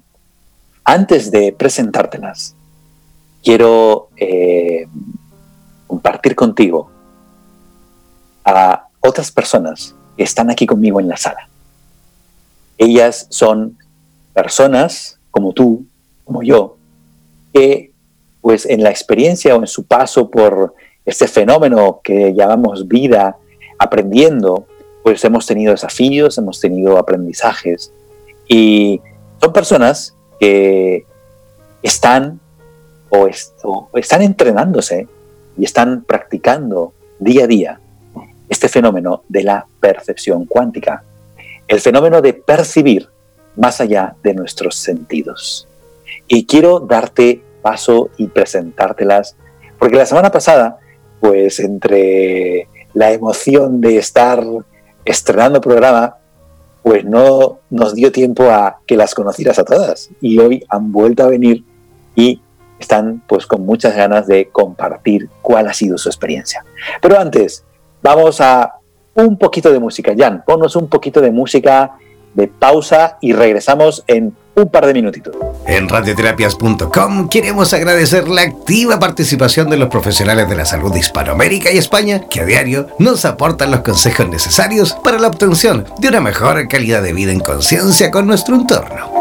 antes 0.83 1.31
de 1.31 1.51
presentártelas, 1.51 2.55
quiero 3.43 4.09
eh, 4.15 4.87
compartir 5.87 6.35
contigo 6.35 6.89
a 8.45 8.87
otras 9.01 9.31
personas 9.31 9.95
que 10.15 10.23
están 10.23 10.49
aquí 10.49 10.65
conmigo 10.65 10.99
en 10.99 11.07
la 11.07 11.17
sala. 11.17 11.49
Ellas 12.77 13.27
son 13.29 13.77
personas 14.33 15.19
como 15.29 15.53
tú, 15.53 15.85
como 16.23 16.43
yo, 16.43 16.77
que 17.53 17.91
pues 18.41 18.65
en 18.65 18.83
la 18.83 18.89
experiencia 18.89 19.55
o 19.55 19.59
en 19.59 19.67
su 19.67 19.85
paso 19.85 20.29
por 20.29 20.73
este 21.05 21.27
fenómeno 21.27 22.01
que 22.03 22.33
llamamos 22.33 22.87
vida, 22.87 23.37
aprendiendo, 23.77 24.65
pues 25.03 25.23
hemos 25.25 25.45
tenido 25.45 25.71
desafíos, 25.71 26.37
hemos 26.37 26.59
tenido 26.59 26.97
aprendizajes 26.97 27.91
y 28.47 29.01
son 29.39 29.53
personas 29.53 30.15
que 30.39 31.05
están 31.81 32.39
o, 33.09 33.27
están 33.97 34.21
entrenándose 34.21 35.07
y 35.57 35.65
están 35.65 36.03
practicando 36.03 36.93
día 37.19 37.43
a 37.43 37.47
día 37.47 37.79
este 38.49 38.67
fenómeno 38.67 39.23
de 39.29 39.43
la 39.43 39.65
percepción 39.79 40.45
cuántica, 40.45 41.03
el 41.67 41.79
fenómeno 41.79 42.21
de 42.21 42.33
percibir 42.33 43.07
más 43.55 43.79
allá 43.79 44.15
de 44.23 44.33
nuestros 44.33 44.75
sentidos. 44.75 45.67
Y 46.33 46.45
quiero 46.45 46.79
darte 46.79 47.43
paso 47.61 48.09
y 48.15 48.27
presentártelas, 48.27 49.35
porque 49.77 49.97
la 49.97 50.05
semana 50.05 50.31
pasada, 50.31 50.79
pues 51.19 51.59
entre 51.59 52.69
la 52.93 53.11
emoción 53.11 53.81
de 53.81 53.97
estar 53.97 54.41
estrenando 55.03 55.59
programa, 55.59 56.15
pues 56.83 57.03
no 57.03 57.59
nos 57.69 57.95
dio 57.95 58.13
tiempo 58.13 58.49
a 58.49 58.79
que 58.87 58.95
las 58.95 59.13
conocieras 59.13 59.59
a 59.59 59.65
todas. 59.65 60.09
Y 60.21 60.39
hoy 60.39 60.63
han 60.69 60.93
vuelto 60.93 61.23
a 61.23 61.27
venir 61.27 61.65
y 62.15 62.41
están 62.79 63.21
pues 63.27 63.45
con 63.45 63.65
muchas 63.65 63.93
ganas 63.93 64.25
de 64.25 64.47
compartir 64.47 65.27
cuál 65.41 65.67
ha 65.67 65.73
sido 65.73 65.97
su 65.97 66.07
experiencia. 66.07 66.63
Pero 67.01 67.19
antes, 67.19 67.65
vamos 68.01 68.39
a 68.39 68.75
un 69.15 69.37
poquito 69.37 69.69
de 69.69 69.79
música. 69.79 70.13
Jan, 70.17 70.45
ponnos 70.45 70.77
un 70.77 70.87
poquito 70.87 71.19
de 71.19 71.31
música 71.31 71.91
de 72.33 72.47
pausa 72.47 73.17
y 73.21 73.33
regresamos 73.33 74.03
en 74.07 74.35
un 74.55 74.69
par 74.69 74.85
de 74.85 74.93
minutitos. 74.93 75.35
En 75.65 75.87
radioterapias.com 75.87 77.29
queremos 77.29 77.73
agradecer 77.73 78.27
la 78.27 78.41
activa 78.41 78.99
participación 78.99 79.69
de 79.69 79.77
los 79.77 79.89
profesionales 79.89 80.49
de 80.49 80.55
la 80.55 80.65
salud 80.65 80.91
de 80.91 80.99
Hispanoamérica 80.99 81.71
y 81.71 81.77
España 81.77 82.27
que 82.29 82.41
a 82.41 82.45
diario 82.45 82.87
nos 82.99 83.25
aportan 83.25 83.71
los 83.71 83.81
consejos 83.81 84.27
necesarios 84.27 84.93
para 85.03 85.19
la 85.19 85.27
obtención 85.27 85.85
de 85.99 86.09
una 86.09 86.19
mejor 86.19 86.67
calidad 86.67 87.01
de 87.01 87.13
vida 87.13 87.31
en 87.31 87.39
conciencia 87.39 88.11
con 88.11 88.27
nuestro 88.27 88.55
entorno. 88.55 89.20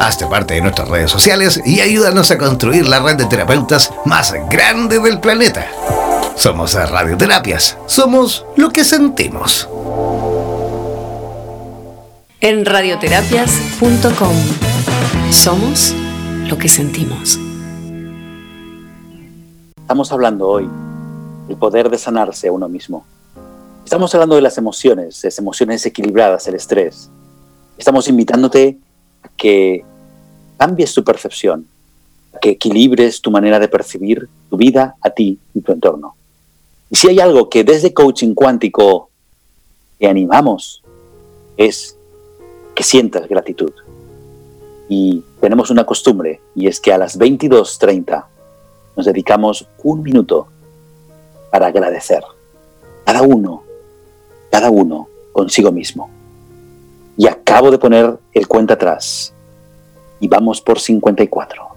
Hazte 0.00 0.26
parte 0.26 0.54
de 0.54 0.62
nuestras 0.62 0.88
redes 0.88 1.10
sociales 1.10 1.60
y 1.62 1.80
ayúdanos 1.80 2.30
a 2.30 2.38
construir 2.38 2.88
la 2.88 3.00
red 3.00 3.16
de 3.16 3.26
terapeutas 3.26 3.92
más 4.06 4.32
grande 4.48 4.98
del 4.98 5.20
planeta. 5.20 5.66
Somos 6.36 6.72
Radioterapias. 6.72 7.76
Somos 7.84 8.46
lo 8.56 8.70
que 8.70 8.82
sentimos. 8.82 9.68
En 12.40 12.64
radioterapias.com. 12.64 14.36
Somos 15.32 15.94
lo 16.48 16.56
que 16.56 16.70
sentimos. 16.70 17.38
Estamos 19.82 20.10
hablando 20.12 20.48
hoy 20.48 20.66
del 21.46 21.58
poder 21.58 21.90
de 21.90 21.98
sanarse 21.98 22.48
a 22.48 22.52
uno 22.52 22.70
mismo. 22.70 23.04
Estamos 23.84 24.14
hablando 24.14 24.36
de 24.36 24.40
las 24.40 24.56
emociones, 24.56 25.22
las 25.22 25.38
emociones 25.38 25.84
equilibradas, 25.84 26.48
el 26.48 26.54
estrés. 26.54 27.10
Estamos 27.76 28.08
invitándote 28.08 28.78
a 29.22 29.28
que 29.36 29.84
cambies 30.60 30.92
tu 30.92 31.02
percepción, 31.02 31.66
que 32.38 32.50
equilibres 32.50 33.22
tu 33.22 33.30
manera 33.30 33.58
de 33.58 33.66
percibir 33.66 34.28
tu 34.50 34.58
vida 34.58 34.94
a 35.00 35.08
ti 35.08 35.38
y 35.54 35.62
tu 35.62 35.72
entorno. 35.72 36.14
Y 36.90 36.96
si 36.96 37.08
hay 37.08 37.18
algo 37.18 37.48
que 37.48 37.64
desde 37.64 37.94
coaching 37.94 38.34
cuántico 38.34 39.08
te 39.98 40.06
animamos, 40.06 40.82
es 41.56 41.96
que 42.74 42.82
sientas 42.82 43.26
gratitud. 43.26 43.72
Y 44.90 45.24
tenemos 45.40 45.70
una 45.70 45.86
costumbre, 45.86 46.42
y 46.54 46.66
es 46.66 46.78
que 46.78 46.92
a 46.92 46.98
las 46.98 47.18
22.30 47.18 48.26
nos 48.98 49.06
dedicamos 49.06 49.66
un 49.82 50.02
minuto 50.02 50.48
para 51.50 51.68
agradecer. 51.68 52.22
Cada 53.06 53.22
uno, 53.22 53.62
cada 54.50 54.68
uno 54.68 55.08
consigo 55.32 55.72
mismo. 55.72 56.10
Y 57.16 57.28
acabo 57.28 57.70
de 57.70 57.78
poner 57.78 58.18
el 58.34 58.46
cuenta 58.46 58.74
atrás 58.74 59.32
y 60.20 60.28
vamos 60.28 60.60
por 60.60 60.78
54. 60.78 61.68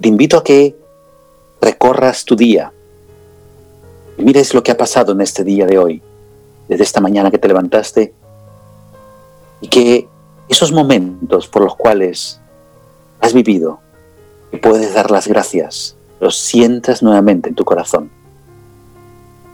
Te 0.00 0.08
invito 0.08 0.38
a 0.38 0.44
que 0.44 0.74
recorras 1.60 2.24
tu 2.24 2.34
día 2.34 2.72
y 4.16 4.22
mires 4.22 4.54
lo 4.54 4.62
que 4.62 4.72
ha 4.72 4.76
pasado 4.76 5.12
en 5.12 5.20
este 5.20 5.44
día 5.44 5.66
de 5.66 5.78
hoy, 5.78 6.02
desde 6.68 6.84
esta 6.84 7.00
mañana 7.00 7.30
que 7.30 7.38
te 7.38 7.48
levantaste, 7.48 8.14
y 9.60 9.68
que 9.68 10.08
esos 10.48 10.72
momentos 10.72 11.48
por 11.48 11.62
los 11.62 11.76
cuales 11.76 12.40
has 13.20 13.32
vivido, 13.32 13.80
que 14.50 14.58
puedes 14.58 14.94
dar 14.94 15.10
las 15.10 15.26
gracias, 15.26 15.96
los 16.20 16.38
sientas 16.38 17.02
nuevamente 17.02 17.48
en 17.48 17.54
tu 17.54 17.64
corazón, 17.64 18.10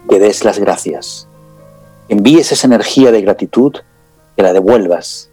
que 0.09 0.19
des 0.19 0.45
las 0.45 0.59
gracias, 0.59 1.27
envíes 2.09 2.53
esa 2.53 2.67
energía 2.67 3.13
de 3.13 3.23
gratitud, 3.23 3.77
que 4.37 4.43
la 4.43 4.53
devuelvas, 4.53 5.31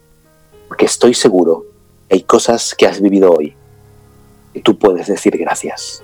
porque 0.68 0.86
estoy 0.86 1.14
seguro 1.14 1.67
hay 2.10 2.22
cosas 2.22 2.74
que 2.74 2.86
has 2.86 3.00
vivido 3.00 3.32
hoy 3.32 3.54
que 4.54 4.60
tú 4.60 4.78
puedes 4.78 5.06
decir 5.06 5.36
gracias. 5.36 6.02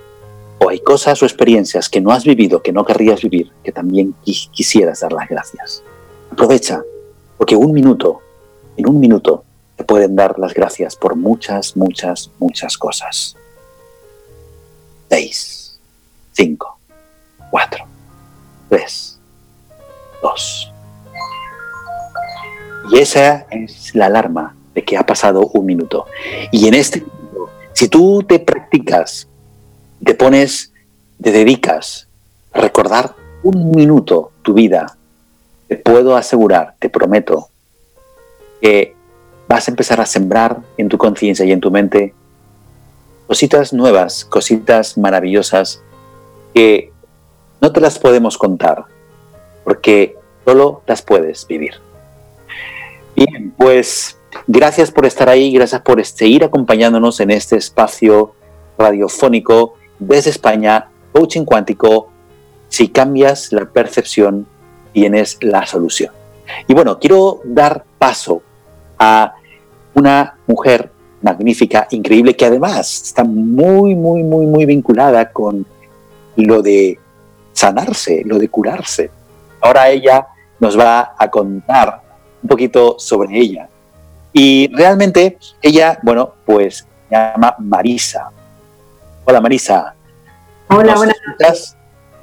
O 0.59 0.69
hay 0.69 0.79
cosas 0.79 1.21
o 1.21 1.25
experiencias 1.25 1.89
que 1.89 1.99
no 1.99 2.11
has 2.11 2.23
vivido, 2.23 2.61
que 2.61 2.71
no 2.71 2.85
querrías 2.85 3.21
vivir, 3.21 3.51
que 3.63 3.71
también 3.71 4.15
quisieras 4.23 5.01
dar 5.01 5.11
las 5.11 5.27
gracias. 5.27 5.83
Aprovecha, 6.31 6.83
porque 7.37 7.55
un 7.55 7.73
minuto, 7.73 8.21
en 8.77 8.87
un 8.87 8.99
minuto, 8.99 9.43
te 9.75 9.83
pueden 9.83 10.15
dar 10.15 10.39
las 10.39 10.53
gracias 10.53 10.95
por 10.95 11.15
muchas, 11.15 11.75
muchas, 11.75 12.31
muchas 12.39 12.77
cosas. 12.77 13.35
Seis, 15.09 15.77
cinco, 16.31 16.77
cuatro, 17.51 17.85
tres, 18.69 19.19
dos. 20.21 20.71
Y 22.91 22.99
esa 22.99 23.47
es 23.49 23.93
la 23.95 24.05
alarma 24.05 24.55
de 24.75 24.83
que 24.83 24.97
ha 24.97 25.05
pasado 25.05 25.47
un 25.47 25.65
minuto. 25.65 26.05
Y 26.51 26.67
en 26.67 26.75
este 26.75 27.03
si 27.75 27.89
tú 27.89 28.23
te 28.23 28.39
practicas, 28.39 29.27
te 30.01 30.13
pones, 30.13 30.71
te 31.21 31.33
dedicas 31.33 32.07
a 32.53 32.61
recordar 32.61 33.13
un 33.43 33.71
minuto 33.71 34.31
tu 34.43 34.53
vida, 34.53 34.95
te 35.67 35.75
puedo 35.75 36.15
asegurar, 36.15 36.75
te 36.79 36.89
prometo, 36.89 37.49
que 38.61 38.95
vas 39.49 39.67
a 39.67 39.71
empezar 39.71 39.99
a 39.99 40.05
sembrar 40.05 40.61
en 40.77 40.87
tu 40.87 40.97
conciencia 40.97 41.45
y 41.45 41.51
en 41.51 41.59
tu 41.59 41.69
mente 41.69 42.13
cositas 43.27 43.73
nuevas, 43.73 44.23
cositas 44.23 44.97
maravillosas 44.97 45.81
que 46.53 46.93
no 47.59 47.73
te 47.73 47.81
las 47.81 47.99
podemos 47.99 48.37
contar, 48.37 48.85
porque 49.65 50.15
solo 50.45 50.81
las 50.87 51.01
puedes 51.01 51.45
vivir. 51.45 51.73
Bien, 53.17 53.53
pues 53.57 54.17
Gracias 54.47 54.91
por 54.91 55.07
estar 55.07 55.27
ahí, 55.27 55.51
gracias 55.51 55.81
por 55.81 56.03
seguir 56.05 56.43
acompañándonos 56.43 57.19
en 57.19 57.31
este 57.31 57.57
espacio 57.57 58.35
radiofónico 58.77 59.73
desde 59.97 60.29
España, 60.29 60.87
Coaching 61.13 61.45
Cuántico. 61.45 62.09
Si 62.69 62.89
cambias 62.89 63.51
la 63.51 63.65
percepción, 63.65 64.45
tienes 64.93 65.39
la 65.41 65.65
solución. 65.65 66.11
Y 66.67 66.75
bueno, 66.75 66.99
quiero 66.99 67.41
dar 67.43 67.85
paso 67.97 68.43
a 68.99 69.33
una 69.95 70.35
mujer 70.45 70.91
magnífica, 71.23 71.87
increíble, 71.89 72.35
que 72.35 72.45
además 72.45 73.01
está 73.01 73.23
muy, 73.23 73.95
muy, 73.95 74.21
muy, 74.21 74.45
muy 74.45 74.65
vinculada 74.67 75.31
con 75.31 75.65
lo 76.35 76.61
de 76.61 76.99
sanarse, 77.51 78.21
lo 78.25 78.37
de 78.37 78.49
curarse. 78.49 79.09
Ahora 79.59 79.89
ella 79.89 80.27
nos 80.59 80.77
va 80.77 81.15
a 81.17 81.31
contar 81.31 82.01
un 82.43 82.47
poquito 82.47 82.97
sobre 82.99 83.39
ella. 83.39 83.69
Y 84.37 84.67
realmente 84.75 85.37
ella, 85.61 85.97
bueno, 86.03 86.33
pues 86.45 86.85
se 87.07 87.15
llama 87.15 87.55
Marisa. 87.57 88.29
Hola 89.23 89.39
Marisa. 89.39 89.95
Hola, 90.67 90.93
buenas. 90.95 91.77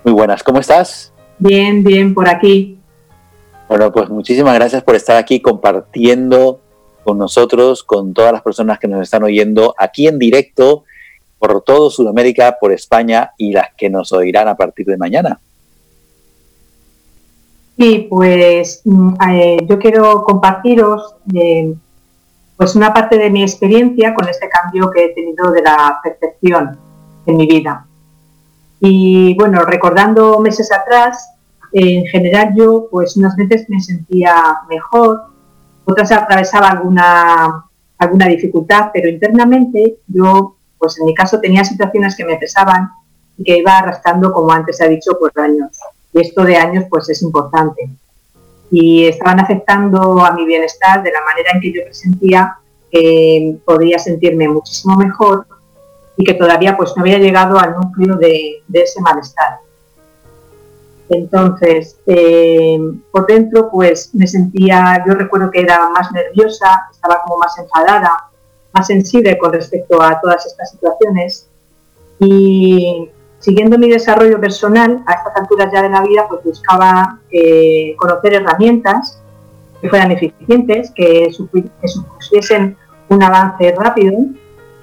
Muy 0.05 0.12
buenas, 0.12 0.42
¿cómo 0.42 0.59
estás? 0.59 1.11
Bien, 1.38 1.83
bien, 1.83 2.12
por 2.12 2.29
aquí. 2.29 2.79
Bueno, 3.66 3.90
pues 3.90 4.11
muchísimas 4.11 4.55
gracias 4.57 4.83
por 4.83 4.94
estar 4.94 5.16
aquí 5.16 5.40
compartiendo 5.40 6.61
con 7.03 7.16
nosotros, 7.16 7.83
con 7.83 8.12
todas 8.12 8.35
las 8.35 8.42
personas 8.42 8.79
que 8.79 8.88
nos 8.88 9.01
están 9.01 9.22
oyendo 9.22 9.75
aquí 9.79 10.07
en 10.07 10.18
directo 10.18 10.85
por 11.38 11.62
todo 11.62 11.88
Sudamérica, 11.88 12.59
por 12.61 12.72
España 12.72 13.33
y 13.38 13.53
las 13.53 13.68
que 13.75 13.88
nos 13.88 14.12
oirán 14.12 14.48
a 14.48 14.55
partir 14.55 14.85
de 14.85 14.98
mañana. 14.98 15.40
Sí, 17.79 18.07
pues 18.11 18.83
mm, 18.85 19.14
eh, 19.31 19.57
yo 19.66 19.79
quiero 19.79 20.25
compartiros 20.25 21.14
eh, 21.35 21.75
pues 22.62 22.77
una 22.77 22.94
parte 22.94 23.18
de 23.18 23.29
mi 23.29 23.42
experiencia 23.42 24.14
con 24.14 24.29
este 24.29 24.48
cambio 24.48 24.88
que 24.88 25.07
he 25.07 25.09
tenido 25.09 25.51
de 25.51 25.62
la 25.62 25.98
percepción 26.01 26.79
en 27.27 27.37
mi 27.37 27.44
vida. 27.44 27.85
Y 28.79 29.35
bueno, 29.35 29.64
recordando 29.64 30.38
meses 30.38 30.70
atrás, 30.70 31.29
en 31.72 32.07
general 32.07 32.55
yo 32.55 32.87
pues 32.88 33.16
unas 33.16 33.35
veces 33.35 33.68
me 33.68 33.81
sentía 33.81 34.59
mejor, 34.70 35.22
otras 35.85 36.12
atravesaba 36.12 36.68
alguna, 36.68 37.64
alguna 37.98 38.27
dificultad, 38.29 38.90
pero 38.92 39.09
internamente 39.09 39.96
yo 40.07 40.55
pues 40.79 41.01
en 41.01 41.07
mi 41.07 41.16
caso 41.16 41.40
tenía 41.40 41.64
situaciones 41.64 42.14
que 42.14 42.25
me 42.25 42.37
pesaban 42.37 42.90
y 43.38 43.42
que 43.42 43.59
iba 43.59 43.77
arrastrando, 43.77 44.33
como 44.33 44.53
antes 44.53 44.77
se 44.77 44.85
ha 44.85 44.88
dicho, 44.88 45.18
por 45.18 45.33
años. 45.40 45.81
Y 46.12 46.20
esto 46.20 46.44
de 46.44 46.59
años 46.59 46.85
pues 46.88 47.09
es 47.09 47.22
importante. 47.22 47.90
Y 48.72 49.04
estaban 49.04 49.38
afectando 49.38 50.24
a 50.24 50.32
mi 50.32 50.44
bienestar 50.46 51.02
de 51.02 51.12
la 51.12 51.20
manera 51.20 51.50
en 51.54 51.61
que 51.61 51.72
yo 51.72 51.85
presentía 51.85 52.56
que 52.90 53.56
podría 53.64 53.98
sentirme 53.98 54.48
muchísimo 54.48 54.96
mejor 54.96 55.46
y 56.16 56.24
que 56.24 56.35
todavía 56.35 56.76
pues 56.76 56.92
no 56.96 57.02
había 57.02 57.18
llegado 57.18 57.58
al 57.58 57.74
núcleo 57.74 58.16
de, 58.16 58.62
ese 58.72 59.00
malestar. 59.00 59.58
Entonces, 61.08 61.98
eh, 62.06 62.78
por 63.11 63.26
dentro 63.26 63.70
pues 63.70 64.11
me 64.14 64.26
sentía, 64.26 65.04
yo 65.06 65.14
recuerdo 65.14 65.50
que 65.50 65.61
era 65.61 65.88
más 65.90 66.11
nerviosa, 66.12 66.88
estaba 66.90 67.22
como 67.22 67.38
más 67.38 67.56
enfadada, 67.58 68.30
más 68.72 68.87
sensible 68.87 69.37
con 69.37 69.52
respecto 69.52 70.00
a 70.00 70.18
todas 70.20 70.46
estas 70.46 70.70
situaciones 70.70 71.48
y 72.18 73.11
siguiendo 73.42 73.76
mi 73.76 73.90
desarrollo 73.90 74.40
personal 74.40 75.02
a 75.05 75.12
estas 75.14 75.37
alturas 75.37 75.68
ya 75.72 75.83
de 75.83 75.90
la 75.90 76.00
vida 76.00 76.26
pues 76.28 76.42
buscaba 76.44 77.18
eh, 77.31 77.94
conocer 77.98 78.35
herramientas 78.35 79.20
que 79.81 79.88
fueran 79.88 80.12
eficientes, 80.12 80.92
que, 80.94 81.28
que 81.81 81.88
supusiesen 81.88 82.76
un 83.09 83.22
avance 83.22 83.74
rápido 83.76 84.16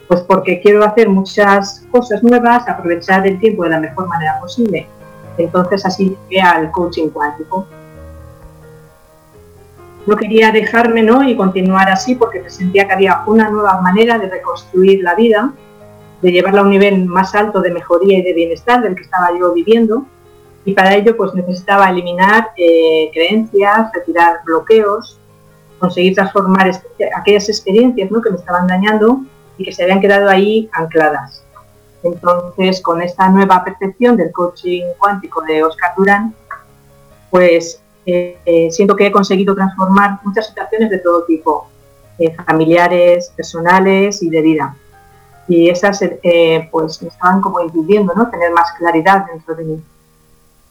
pues 0.09 0.21
porque 0.21 0.59
quiero 0.59 0.83
hacer 0.83 1.07
muchas 1.07 1.85
cosas 1.91 2.21
nuevas, 2.23 2.67
aprovechar 2.67 3.25
el 3.27 3.39
tiempo 3.39 3.63
de 3.63 3.69
la 3.69 3.79
mejor 3.79 4.07
manera 4.07 4.39
posible. 4.41 4.87
Entonces 5.37 5.85
así 5.85 6.17
llegué 6.27 6.41
al 6.41 6.71
coaching 6.71 7.09
cuántico. 7.09 7.67
No 10.07 10.15
quería 10.15 10.51
dejarme 10.51 11.03
¿no? 11.03 11.23
y 11.23 11.37
continuar 11.37 11.89
así 11.89 12.15
porque 12.15 12.49
sentía 12.49 12.87
que 12.87 12.93
había 12.93 13.21
una 13.27 13.49
nueva 13.49 13.79
manera 13.81 14.17
de 14.17 14.27
reconstruir 14.27 15.03
la 15.03 15.13
vida, 15.13 15.53
de 16.21 16.31
llevarla 16.31 16.61
a 16.61 16.63
un 16.63 16.69
nivel 16.69 17.05
más 17.05 17.33
alto 17.35 17.61
de 17.61 17.71
mejoría 17.71 18.19
y 18.19 18.21
de 18.21 18.33
bienestar 18.33 18.81
del 18.81 18.95
que 18.95 19.03
estaba 19.03 19.29
yo 19.37 19.53
viviendo. 19.53 20.05
Y 20.65 20.73
para 20.73 20.95
ello 20.95 21.15
pues 21.15 21.33
necesitaba 21.33 21.89
eliminar 21.89 22.51
eh, 22.57 23.09
creencias, 23.13 23.91
retirar 23.93 24.41
bloqueos, 24.45 25.19
conseguir 25.79 26.15
transformar 26.15 26.69
aquellas 27.15 27.47
experiencias 27.47 28.11
¿no? 28.11 28.21
que 28.21 28.29
me 28.29 28.37
estaban 28.37 28.67
dañando 28.67 29.21
y 29.57 29.63
que 29.63 29.71
se 29.71 29.83
habían 29.83 30.01
quedado 30.01 30.29
ahí 30.29 30.69
ancladas. 30.73 31.43
Entonces, 32.03 32.81
con 32.81 33.01
esta 33.01 33.29
nueva 33.29 33.63
percepción 33.63 34.15
del 34.15 34.31
coaching 34.31 34.83
cuántico 34.97 35.41
de 35.41 35.63
Oscar 35.63 35.93
Durán, 35.97 36.33
pues 37.29 37.81
eh, 38.05 38.37
eh, 38.45 38.71
siento 38.71 38.95
que 38.95 39.07
he 39.07 39.11
conseguido 39.11 39.53
transformar 39.53 40.19
muchas 40.23 40.47
situaciones 40.47 40.89
de 40.89 40.99
todo 40.99 41.23
tipo, 41.23 41.67
familiares, 42.45 43.31
personales 43.35 44.21
y 44.21 44.29
de 44.29 44.41
vida. 44.41 44.75
Y 45.49 45.69
esas 45.69 45.99
pues 46.71 47.01
me 47.01 47.09
estaban 47.09 47.41
como 47.41 47.59
impidiendo 47.59 48.13
¿no? 48.15 48.29
tener 48.29 48.51
más 48.53 48.71
claridad 48.77 49.25
dentro 49.25 49.55
de 49.55 49.63
mí. 49.65 49.81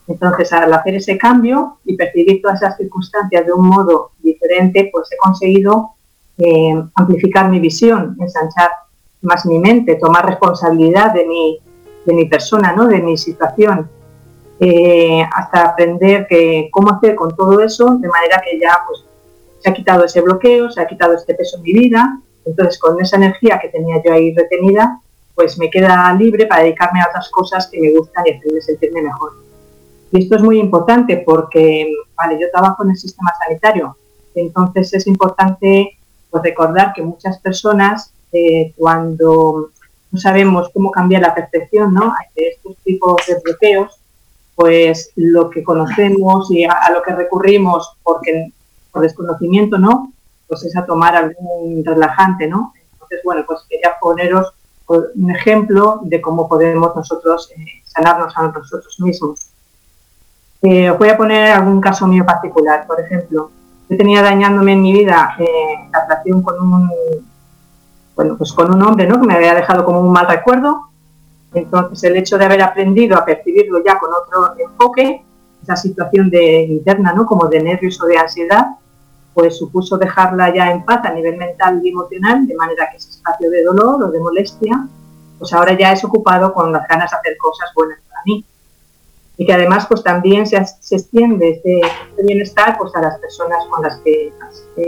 Entonces, 0.08 0.50
al 0.54 0.72
hacer 0.72 0.94
ese 0.94 1.18
cambio 1.18 1.78
y 1.84 1.94
percibir 1.94 2.40
todas 2.40 2.62
esas 2.62 2.78
circunstancias 2.78 3.44
de 3.44 3.52
un 3.52 3.68
modo 3.68 4.12
diferente, 4.20 4.88
pues 4.90 5.12
he 5.12 5.16
conseguido 5.18 5.90
eh, 6.38 6.82
amplificar 6.94 7.50
mi 7.50 7.60
visión, 7.60 8.16
ensanchar 8.18 8.70
más 9.20 9.44
mi 9.44 9.58
mente, 9.58 9.96
tomar 9.96 10.24
responsabilidad 10.24 11.12
de 11.12 11.26
mi, 11.26 11.58
de 12.06 12.14
mi 12.14 12.24
persona, 12.24 12.72
¿no? 12.72 12.86
de 12.86 13.02
mi 13.02 13.18
situación, 13.18 13.90
eh, 14.60 15.22
hasta 15.30 15.68
aprender 15.68 16.26
que, 16.26 16.68
cómo 16.72 16.90
hacer 16.90 17.14
con 17.14 17.36
todo 17.36 17.60
eso, 17.60 17.96
de 17.96 18.08
manera 18.08 18.40
que 18.42 18.58
ya 18.58 18.78
pues, 18.86 19.04
se 19.60 19.68
ha 19.68 19.74
quitado 19.74 20.04
ese 20.04 20.22
bloqueo, 20.22 20.70
se 20.70 20.80
ha 20.80 20.86
quitado 20.86 21.14
este 21.14 21.34
peso 21.34 21.58
en 21.58 21.62
mi 21.64 21.72
vida, 21.72 22.18
entonces 22.48 22.78
con 22.78 23.00
esa 23.00 23.16
energía 23.16 23.58
que 23.60 23.68
tenía 23.68 24.02
yo 24.04 24.12
ahí 24.12 24.34
retenida, 24.34 25.00
pues 25.34 25.58
me 25.58 25.70
queda 25.70 26.12
libre 26.14 26.46
para 26.46 26.62
dedicarme 26.62 27.00
a 27.00 27.08
otras 27.08 27.30
cosas 27.30 27.68
que 27.68 27.80
me 27.80 27.92
gustan 27.92 28.26
y 28.26 28.30
hacerme 28.30 28.60
sentirme 28.60 29.02
mejor. 29.02 29.32
Y 30.10 30.22
esto 30.22 30.36
es 30.36 30.42
muy 30.42 30.58
importante 30.58 31.22
porque, 31.24 31.92
vale, 32.16 32.38
yo 32.40 32.50
trabajo 32.50 32.82
en 32.84 32.90
el 32.90 32.96
sistema 32.96 33.30
sanitario, 33.38 33.96
entonces 34.34 34.92
es 34.94 35.06
importante 35.06 35.98
pues 36.30 36.42
recordar 36.42 36.92
que 36.94 37.02
muchas 37.02 37.38
personas 37.38 38.12
eh, 38.32 38.72
cuando 38.76 39.70
no 40.10 40.18
sabemos 40.18 40.70
cómo 40.72 40.90
cambiar 40.90 41.22
la 41.22 41.34
percepción 41.34 41.94
¿no? 41.94 42.14
de 42.34 42.48
estos 42.48 42.76
tipos 42.84 43.16
de 43.26 43.40
bloqueos, 43.42 44.00
pues 44.54 45.12
lo 45.16 45.50
que 45.50 45.62
conocemos 45.62 46.50
y 46.50 46.64
a, 46.64 46.90
lo 46.92 47.02
que 47.02 47.14
recurrimos 47.14 47.92
porque 48.02 48.50
por 48.90 49.02
desconocimiento, 49.02 49.78
¿no? 49.78 50.12
Pues 50.48 50.64
es 50.64 50.76
a 50.76 50.86
tomar 50.86 51.14
algún 51.14 51.84
relajante, 51.84 52.46
¿no? 52.46 52.72
Entonces, 52.92 53.20
bueno, 53.24 53.44
pues 53.46 53.60
quería 53.68 53.96
poneros 54.00 54.52
un 54.88 55.30
ejemplo 55.30 56.00
de 56.02 56.20
cómo 56.20 56.48
podemos 56.48 56.96
nosotros 56.96 57.52
eh, 57.54 57.82
sanarnos 57.84 58.36
a 58.36 58.48
nosotros 58.48 58.98
mismos. 59.00 59.50
Eh, 60.62 60.90
voy 60.90 61.10
a 61.10 61.16
poner 61.16 61.52
algún 61.52 61.80
caso 61.80 62.06
mío 62.06 62.24
particular, 62.24 62.86
por 62.86 62.98
ejemplo 62.98 63.50
yo 63.88 63.96
tenía 63.96 64.22
dañándome 64.22 64.72
en 64.72 64.82
mi 64.82 64.92
vida 64.92 65.34
eh, 65.38 65.88
la 65.90 66.02
relación 66.04 66.42
con 66.42 66.60
un, 66.60 66.90
bueno, 68.14 68.36
pues 68.36 68.52
con 68.52 68.74
un 68.74 68.82
hombre, 68.82 69.06
¿no? 69.06 69.18
Que 69.20 69.26
me 69.26 69.34
había 69.34 69.54
dejado 69.54 69.84
como 69.84 70.00
un 70.00 70.12
mal 70.12 70.26
recuerdo. 70.28 70.88
Entonces, 71.54 72.04
el 72.04 72.16
hecho 72.16 72.36
de 72.36 72.44
haber 72.44 72.62
aprendido 72.62 73.16
a 73.16 73.24
percibirlo 73.24 73.82
ya 73.82 73.98
con 73.98 74.10
otro 74.12 74.54
enfoque, 74.58 75.24
esa 75.62 75.76
situación 75.76 76.28
de 76.28 76.64
interna, 76.64 77.14
¿no? 77.14 77.24
Como 77.24 77.46
de 77.46 77.62
nervios 77.62 78.00
o 78.02 78.06
de 78.06 78.18
ansiedad, 78.18 78.66
pues 79.38 79.56
supuso 79.56 79.96
dejarla 79.96 80.52
ya 80.52 80.72
en 80.72 80.84
paz 80.84 81.04
a 81.04 81.12
nivel 81.12 81.36
mental 81.36 81.80
y 81.80 81.90
emocional, 81.90 82.44
de 82.44 82.56
manera 82.56 82.90
que 82.90 82.96
ese 82.96 83.10
espacio 83.10 83.48
de 83.48 83.62
dolor 83.62 84.02
o 84.02 84.10
de 84.10 84.18
molestia, 84.18 84.84
pues 85.38 85.52
ahora 85.52 85.78
ya 85.78 85.92
es 85.92 86.02
ocupado 86.02 86.52
con 86.52 86.72
las 86.72 86.88
ganas 86.88 87.08
de 87.12 87.18
hacer 87.18 87.36
cosas 87.38 87.70
buenas 87.72 88.00
para 88.08 88.20
mí 88.26 88.44
y 89.36 89.46
que 89.46 89.52
además 89.52 89.86
pues 89.86 90.02
también 90.02 90.44
se, 90.44 90.60
se 90.80 90.96
extiende 90.96 91.50
este, 91.50 91.78
este, 91.78 92.22
bienestar 92.24 92.76
pues 92.76 92.92
a 92.96 93.00
las 93.00 93.16
personas 93.20 93.64
con 93.70 93.84
las 93.84 93.98
que, 93.98 94.32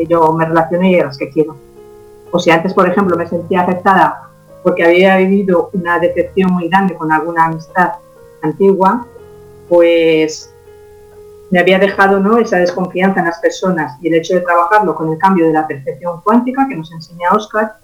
yo 0.09 0.33
me 0.33 0.45
relaciono 0.45 0.85
y 0.85 0.99
a 0.99 1.05
las 1.05 1.17
que 1.17 1.31
quiero. 1.31 1.57
O 2.33 2.41
si 2.41 2.51
antes, 2.51 2.75
por 2.75 2.89
ejemplo, 2.89 3.17
me 3.17 3.29
sentía 3.29 3.61
afectada 3.61 4.31
porque 4.65 4.85
había 4.85 5.17
vivido 5.19 5.71
una 5.75 6.01
decepción 6.01 6.53
muy 6.53 6.69
grande 6.69 6.97
con 6.97 7.13
alguna 7.13 7.45
amistad 7.45 7.93
antigua, 8.43 9.07
pues 9.69 10.53
me 11.51 11.59
había 11.59 11.79
dejado 11.79 12.21
¿no? 12.21 12.39
esa 12.39 12.59
desconfianza 12.59 13.21
en 13.21 13.27
las 13.27 13.39
personas 13.39 13.99
y 14.01 14.09
el 14.09 14.15
hecho 14.15 14.35
de 14.35 14.41
trabajarlo 14.41 14.95
con 14.95 15.11
el 15.11 15.19
cambio 15.19 15.47
de 15.47 15.53
la 15.53 15.67
percepción 15.67 16.21
cuántica 16.23 16.67
que 16.69 16.77
nos 16.77 16.91
enseña 16.93 17.31
Oscar, 17.33 17.75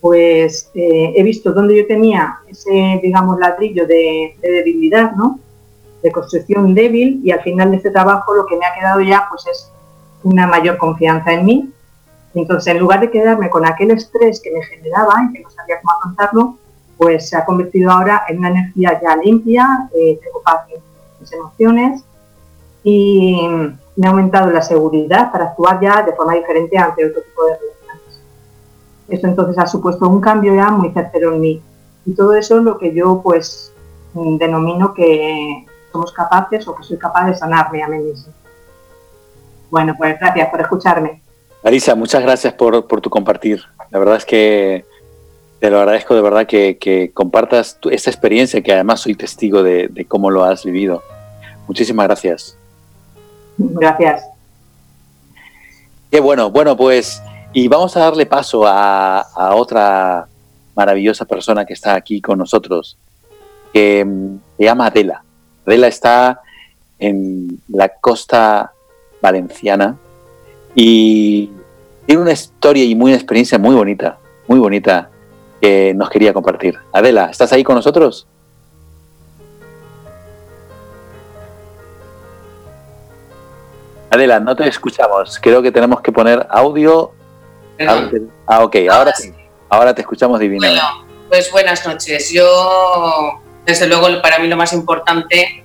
pues 0.00 0.70
eh, 0.74 1.12
he 1.16 1.22
visto 1.24 1.52
dónde 1.52 1.76
yo 1.76 1.86
tenía 1.86 2.38
ese, 2.48 3.00
digamos, 3.02 3.38
ladrillo 3.40 3.86
de, 3.86 4.36
de 4.40 4.50
debilidad, 4.50 5.12
¿no? 5.12 5.40
de 6.02 6.12
construcción 6.12 6.74
débil 6.74 7.20
y 7.24 7.32
al 7.32 7.40
final 7.40 7.70
de 7.72 7.78
este 7.78 7.90
trabajo 7.90 8.34
lo 8.34 8.46
que 8.46 8.56
me 8.56 8.64
ha 8.66 8.74
quedado 8.74 9.00
ya 9.00 9.26
pues 9.28 9.44
es 9.50 9.72
una 10.22 10.46
mayor 10.46 10.76
confianza 10.78 11.32
en 11.32 11.44
mí. 11.44 11.72
Entonces, 12.34 12.72
en 12.72 12.78
lugar 12.78 13.00
de 13.00 13.10
quedarme 13.10 13.48
con 13.48 13.66
aquel 13.66 13.90
estrés 13.90 14.40
que 14.40 14.52
me 14.52 14.62
generaba 14.62 15.14
y 15.28 15.32
que 15.32 15.42
no 15.42 15.50
sabía 15.50 15.80
cómo 15.80 15.94
afrontarlo, 15.94 16.58
pues 16.98 17.30
se 17.30 17.36
ha 17.36 17.44
convertido 17.44 17.90
ahora 17.90 18.24
en 18.28 18.38
una 18.38 18.50
energía 18.50 19.00
ya 19.02 19.16
limpia, 19.16 19.88
eh, 19.94 20.20
tengo 20.22 20.42
paz 20.42 20.60
en 20.68 20.80
mis 21.18 21.32
emociones 21.32 22.04
y 22.88 23.36
me 23.96 24.06
ha 24.06 24.10
aumentado 24.10 24.48
la 24.52 24.62
seguridad 24.62 25.32
para 25.32 25.46
actuar 25.46 25.80
ya 25.80 26.04
de 26.04 26.12
forma 26.12 26.34
diferente 26.34 26.78
ante 26.78 27.04
otro 27.04 27.20
tipo 27.20 27.44
de 27.46 27.54
relaciones. 27.54 28.20
Esto 29.08 29.26
entonces 29.26 29.58
ha 29.58 29.66
supuesto 29.66 30.08
un 30.08 30.20
cambio 30.20 30.54
ya 30.54 30.70
muy 30.70 30.92
certero 30.92 31.34
en 31.34 31.40
mí. 31.40 31.60
Y 32.04 32.14
todo 32.14 32.34
eso 32.34 32.58
es 32.58 32.62
lo 32.62 32.78
que 32.78 32.94
yo 32.94 33.20
pues 33.24 33.72
denomino 34.14 34.94
que 34.94 35.66
somos 35.90 36.12
capaces 36.12 36.68
o 36.68 36.76
que 36.76 36.84
soy 36.84 36.96
capaz 36.96 37.26
de 37.26 37.34
sanarme 37.34 37.82
a 37.82 37.88
mí 37.88 37.98
mismo. 37.98 38.32
Bueno, 39.68 39.96
pues 39.98 40.16
gracias 40.20 40.48
por 40.48 40.60
escucharme. 40.60 41.20
Marisa, 41.64 41.96
muchas 41.96 42.22
gracias 42.22 42.54
por, 42.54 42.86
tu 43.00 43.10
compartir. 43.10 43.64
La 43.90 43.98
verdad 43.98 44.14
es 44.14 44.24
que 44.24 44.84
te 45.58 45.70
lo 45.70 45.80
agradezco 45.80 46.14
de 46.14 46.22
verdad 46.22 46.46
que, 46.46 47.10
compartas 47.12 47.80
esta 47.90 48.10
experiencia, 48.10 48.62
que 48.62 48.72
además 48.72 49.00
soy 49.00 49.16
testigo 49.16 49.64
de, 49.64 50.06
cómo 50.06 50.30
lo 50.30 50.44
has 50.44 50.64
vivido. 50.64 51.02
Muchísimas 51.66 52.06
gracias. 52.06 52.56
Gracias. 53.58 54.24
Qué 56.10 56.20
bueno, 56.20 56.50
bueno, 56.50 56.76
pues, 56.76 57.22
y 57.52 57.68
vamos 57.68 57.96
a 57.96 58.00
darle 58.00 58.26
paso 58.26 58.64
a, 58.66 59.26
otra 59.54 60.26
maravillosa 60.74 61.24
persona 61.24 61.64
que 61.64 61.72
está 61.72 61.94
aquí 61.94 62.20
con 62.20 62.38
nosotros, 62.38 62.96
que 63.72 64.04
mm, 64.04 64.36
se 64.56 64.64
llama 64.64 64.86
Adela. 64.86 65.22
Adela 65.66 65.88
está 65.88 66.40
en 66.98 67.60
la 67.68 67.88
costa 67.88 68.72
valenciana 69.20 69.96
y 70.74 71.50
tiene 72.06 72.22
una 72.22 72.32
historia 72.32 72.84
y 72.84 72.94
muy 72.94 73.10
una 73.10 73.16
experiencia 73.16 73.58
muy 73.58 73.74
bonita, 73.74 74.18
muy 74.46 74.58
bonita 74.58 75.10
que 75.60 75.92
nos 75.94 76.10
quería 76.10 76.32
compartir. 76.32 76.78
Adela, 76.92 77.30
¿estás 77.30 77.52
ahí 77.52 77.64
con 77.64 77.74
nosotros? 77.74 78.26
Adela, 84.16 84.40
no 84.40 84.56
te 84.56 84.66
escuchamos. 84.68 85.38
Creo 85.40 85.62
que 85.62 85.70
tenemos 85.70 86.00
que 86.00 86.10
poner 86.10 86.46
audio. 86.50 87.12
Ah, 88.46 88.64
ok, 88.64 88.76
ahora 88.90 89.14
sí. 89.14 89.32
Ahora 89.68 89.94
te 89.94 90.00
escuchamos 90.00 90.40
divinamente. 90.40 90.80
Bueno, 90.82 91.06
pues 91.28 91.50
buenas 91.52 91.86
noches. 91.86 92.30
Yo 92.30 93.40
Desde 93.66 93.88
luego, 93.88 94.22
para 94.22 94.38
mí 94.38 94.46
lo 94.46 94.56
más 94.56 94.72
importante 94.72 95.64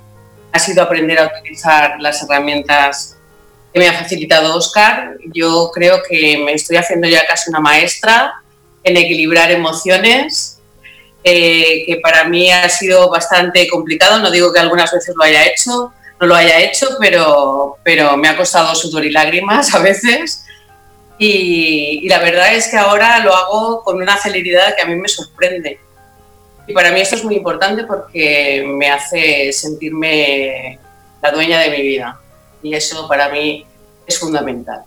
ha 0.52 0.60
sido 0.60 0.82
aprender 0.82 1.20
a 1.20 1.32
utilizar 1.39 1.95
las 1.99 2.22
herramientas 2.24 3.16
que 3.72 3.80
me 3.80 3.88
ha 3.88 3.93
facilitado 3.93 4.56
Oscar. 4.56 5.18
Yo 5.34 5.70
creo 5.72 6.02
que 6.10 6.39
me 6.39 6.54
estoy 6.54 6.78
haciendo 6.78 7.08
ya 7.08 7.26
casi 7.28 7.52
una 7.52 7.60
maestra 7.60 8.34
en 8.84 8.97
equilibrar 8.97 9.52
emociones, 9.52 10.60
eh, 11.24 11.84
que 11.86 11.97
para 11.97 12.24
mí 12.24 12.52
ha 12.52 12.68
sido 12.70 13.08
bastante 13.10 13.68
complicado. 13.70 14.20
No 14.20 14.32
digo 14.32 14.52
que 14.52 14.60
algunas 14.60 14.91
veces 14.91 15.16
lo 15.16 15.24
haya 15.24 15.45
hecho, 15.45 15.93
no 16.22 16.28
lo 16.28 16.36
haya 16.36 16.59
hecho, 16.59 16.88
pero, 16.99 17.78
pero 17.84 18.15
me 18.15 18.30
ha 18.30 18.38
costado 18.38 18.76
sudor 18.76 19.03
y 19.03 19.11
lágrimas 19.11 19.74
a 19.74 19.80
veces. 19.80 20.45
Y, 21.17 22.07
la 22.07 22.19
verdad 22.19 22.53
es 22.53 22.67
que 22.67 22.78
ahora 22.78 23.19
lo 23.19 23.36
hago 23.36 23.84
con 23.84 23.97
una 23.97 24.17
celeridad 24.17 24.76
que 24.76 24.84
a 24.84 24.86
mí 24.86 24.95
me 24.95 25.07
sorprende. 25.07 25.80
Y 26.67 26.74
para 26.74 26.91
mí 26.91 27.01
esto 27.01 27.15
es 27.15 27.24
muy 27.24 27.36
importante 27.36 27.86
porque 27.86 28.63
me 28.67 28.91
hace 28.91 29.51
sentirme 29.51 30.78
la 31.24 31.32
dueña 31.32 31.59
de 31.59 31.72
mi 31.72 31.82
vida. 31.82 32.19
Y 32.61 32.76
eso 32.76 33.07
para 33.07 33.30
mí 33.30 33.65
es 34.05 34.19
fundamental. 34.19 34.84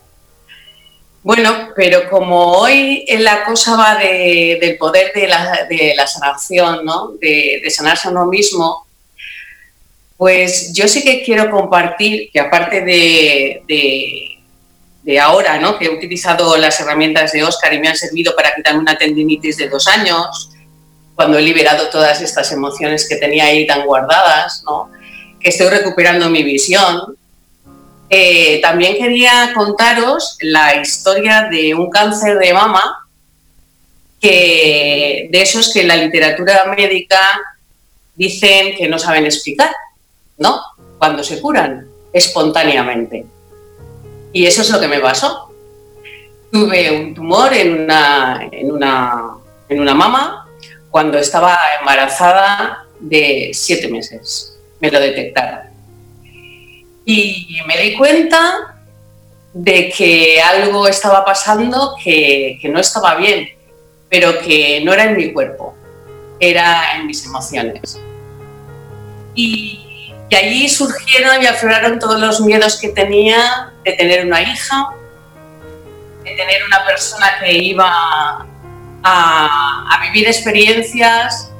Bueno, 1.24 1.70
pero 1.74 2.08
como 2.10 2.52
hoy 2.52 3.06
la 3.18 3.44
cosa 3.44 3.76
va 3.76 3.96
del 3.96 4.76
poder 4.76 5.12
de 5.14 5.26
la, 5.26 6.06
sanación, 6.06 6.84
¿no? 6.84 7.12
de, 7.20 7.62
sanarse 7.70 8.06
a 8.06 8.10
uno 8.12 8.26
mismo, 8.26 8.83
pues 10.16 10.72
yo 10.72 10.86
sí 10.86 11.02
que 11.02 11.22
quiero 11.22 11.50
compartir 11.50 12.30
que 12.32 12.40
aparte 12.40 12.82
de, 12.82 13.62
de, 15.02 15.20
ahora, 15.20 15.58
¿no? 15.58 15.78
que 15.78 15.86
he 15.86 15.90
utilizado 15.90 16.56
las 16.56 16.80
herramientas 16.80 17.32
de 17.32 17.44
Oscar 17.44 17.74
y 17.74 17.78
me 17.78 17.88
han 17.88 17.96
servido 17.96 18.34
para 18.34 18.54
quitarme 18.54 18.80
una 18.80 18.96
tendinitis 18.96 19.56
de 19.56 19.68
dos 19.68 19.86
años, 19.88 20.50
cuando 21.14 21.38
he 21.38 21.42
liberado 21.42 21.88
todas 21.90 22.20
estas 22.20 22.50
emociones 22.52 23.08
que 23.08 23.16
tenía 23.16 23.46
ahí 23.46 23.66
tan 23.66 23.84
guardadas, 23.84 24.62
¿no? 24.64 24.90
que 25.40 25.50
estoy 25.50 25.68
recuperando 25.68 26.30
mi 26.30 26.42
visión, 26.42 27.16
eh, 28.08 28.60
también 28.60 28.96
quería 28.96 29.52
contaros 29.54 30.36
la 30.40 30.76
historia 30.76 31.48
de 31.50 31.74
un 31.74 31.90
cáncer 31.90 32.38
de 32.38 32.54
mama, 32.54 33.08
que, 34.20 35.28
de 35.30 35.42
esos 35.42 35.72
que 35.72 35.82
en 35.82 35.88
la 35.88 35.96
literatura 35.96 36.64
médica 36.76 37.20
dicen 38.14 38.74
que 38.76 38.88
no 38.88 38.98
saben 38.98 39.26
explicar, 39.26 39.70
¿no? 40.38 40.60
Cuando 40.98 41.22
se 41.22 41.40
curan 41.40 41.88
espontáneamente. 42.12 43.26
Y 44.32 44.46
eso 44.46 44.62
es 44.62 44.70
lo 44.70 44.80
que 44.80 44.88
me 44.88 45.00
pasó. 45.00 45.50
Tuve 46.50 46.90
un 46.90 47.14
tumor 47.14 47.52
en 47.52 47.82
una, 47.82 48.48
en 48.50 48.70
una, 48.70 49.36
en 49.68 49.80
una 49.80 49.94
mama 49.94 50.48
cuando 50.90 51.18
estaba 51.18 51.58
embarazada 51.80 52.86
de 53.00 53.50
siete 53.52 53.88
meses. 53.88 54.56
Me 54.80 54.90
lo 54.90 55.00
detectaron. 55.00 55.74
Y 57.04 57.58
me 57.66 57.76
di 57.78 57.96
cuenta 57.96 58.74
de 59.54 59.88
que 59.88 60.40
algo 60.42 60.88
estaba 60.88 61.24
pasando 61.24 61.94
que, 62.02 62.58
no 62.64 62.80
estaba 62.80 63.14
bien, 63.14 63.48
pero 64.08 64.38
que 64.40 64.82
no 64.84 64.92
era 64.92 65.04
en 65.04 65.16
mi 65.16 65.32
cuerpo, 65.32 65.74
era 66.40 66.96
en 66.96 67.06
mis 67.06 67.24
emociones. 67.24 68.00
Y, 69.34 69.83
allí 70.36 70.68
surgieron 70.68 71.42
y 71.42 71.46
afloraron 71.46 71.98
todos 71.98 72.20
los 72.20 72.40
miedos 72.40 72.78
que 72.80 72.88
tenía 72.88 73.72
de 73.84 73.92
tener 73.92 74.26
una 74.26 74.42
hija, 74.42 74.90
de 76.22 76.30
tener 76.30 76.64
una 76.64 76.84
persona 76.84 77.38
que 77.40 77.52
iba 77.52 78.46
a, 79.02 80.00
vivir 80.02 80.28
experiencias 80.28 81.50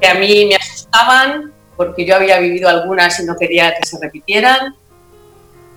que 0.00 0.08
a 0.08 0.14
mí 0.14 0.46
me 0.46 0.54
asustaban 0.54 1.52
porque 1.76 2.06
yo 2.06 2.16
había 2.16 2.38
vivido 2.38 2.68
algunas 2.68 3.18
y 3.20 3.24
no 3.24 3.36
quería 3.36 3.74
que 3.74 3.84
se 3.84 3.98
repitieran 4.00 4.74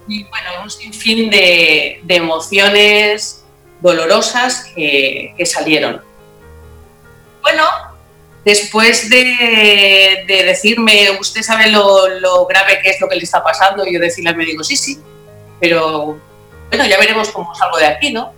y 0.08 0.24
bueno, 0.26 0.50
un 0.64 0.70
sinfín 0.70 1.30
de, 1.30 2.02
de 2.04 2.16
emociones 2.16 3.44
dolorosas 3.84 4.72
que, 4.74 5.36
salieron. 5.46 6.02
Bueno, 7.41 7.64
después 8.46 9.10
de, 9.10 10.26
decirme, 10.28 11.12
usted 11.20 11.41
sabe 11.41 11.70
lo, 11.70 12.46
grave 12.46 12.80
que 12.82 12.89
es 12.89 13.02
lo 13.02 13.08
que 13.08 13.16
le 13.16 13.24
está 13.24 13.44
pasando, 13.44 13.86
y 13.86 13.94
yo 13.94 14.00
decirle 14.00 14.32
al 14.32 14.36
médico, 14.36 14.64
sí, 14.64 14.76
sí, 14.76 15.00
pero 15.60 16.20
bueno, 16.70 16.86
ya 16.86 16.98
veremos 16.98 17.30
cómo 17.30 17.54
salgo 17.56 17.78
de 17.78 17.86
aquí, 17.86 18.12
¿no? 18.12 18.34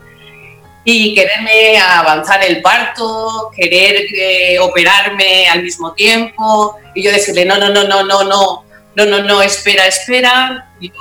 Y 0.84 1.16
quererme 1.16 1.80
avanzar 1.80 2.43
el 2.43 2.62
parto, 2.62 3.49
querer 3.56 4.06
eh, 4.14 4.60
operarme 4.60 5.47
al 5.49 5.64
mismo 5.64 5.93
tiempo, 5.93 6.78
y 6.93 7.03
yo 7.03 7.12
decirle, 7.12 7.45
no, 7.45 7.58
no, 7.58 7.70
no, 7.70 7.84
no, 7.86 8.03
no, 8.03 8.24
no, 8.24 8.66
no, 8.95 9.06
no, 9.06 9.20
no, 9.24 9.41
espera, 9.41 9.88
espera, 9.88 10.72
yo 10.80 10.91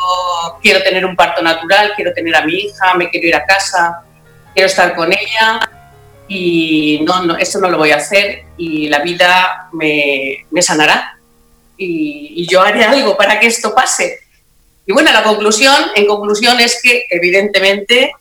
quiero 0.63 0.83
tener 0.83 1.05
un 1.05 1.15
parto 1.15 1.43
natural, 1.43 1.93
quiero 1.95 2.13
tener 2.15 2.35
a 2.35 2.45
mi 2.45 2.55
hija, 2.55 2.95
me 2.95 3.11
quiero 3.11 3.29
ir 3.29 3.37
a 3.37 3.45
casa, 3.45 4.03
quiero 4.55 4.67
estar 4.67 4.95
con 4.97 5.13
ella 5.13 5.71
y 6.29 7.01
no, 7.03 7.25
no 7.25 7.37
esto 7.37 7.61
no 7.61 7.69
lo 7.69 7.79
voy 7.79 7.91
a 7.91 7.97
hacer 7.97 8.45
y 8.57 8.89
la 8.89 9.01
vida 9.01 9.69
me, 9.73 10.47
sanará 10.63 11.19
y, 11.77 12.47
yo 12.49 12.63
haré 12.63 12.85
algo 12.85 13.17
para 13.17 13.41
que 13.41 13.47
esto 13.47 13.75
pase. 13.75 14.21
Y 14.87 14.93
bueno, 14.93 15.13
la 15.13 15.23
conclusión, 15.23 15.75
en 15.95 16.07
conclusión 16.07 16.61
es 16.61 16.81
que 16.83 17.07
evidentemente 17.11 18.13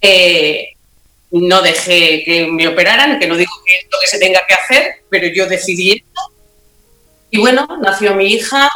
eh, 0.00 0.70
no 1.30 1.62
dejé 1.62 2.24
que 2.24 2.48
me 2.48 2.66
operaran, 2.68 3.18
que 3.18 3.26
no 3.26 3.36
digo 3.36 3.52
que 3.64 3.72
es 3.74 3.84
lo 3.84 3.98
que 4.00 4.06
se 4.06 4.18
tenga 4.18 4.40
que 4.46 4.54
hacer, 4.54 4.96
pero 5.08 5.26
yo 5.28 5.46
decidí 5.46 5.92
esto. 5.92 6.20
Y 7.30 7.38
bueno, 7.38 7.66
nació 7.80 8.14
mi 8.14 8.26
hija, 8.26 8.68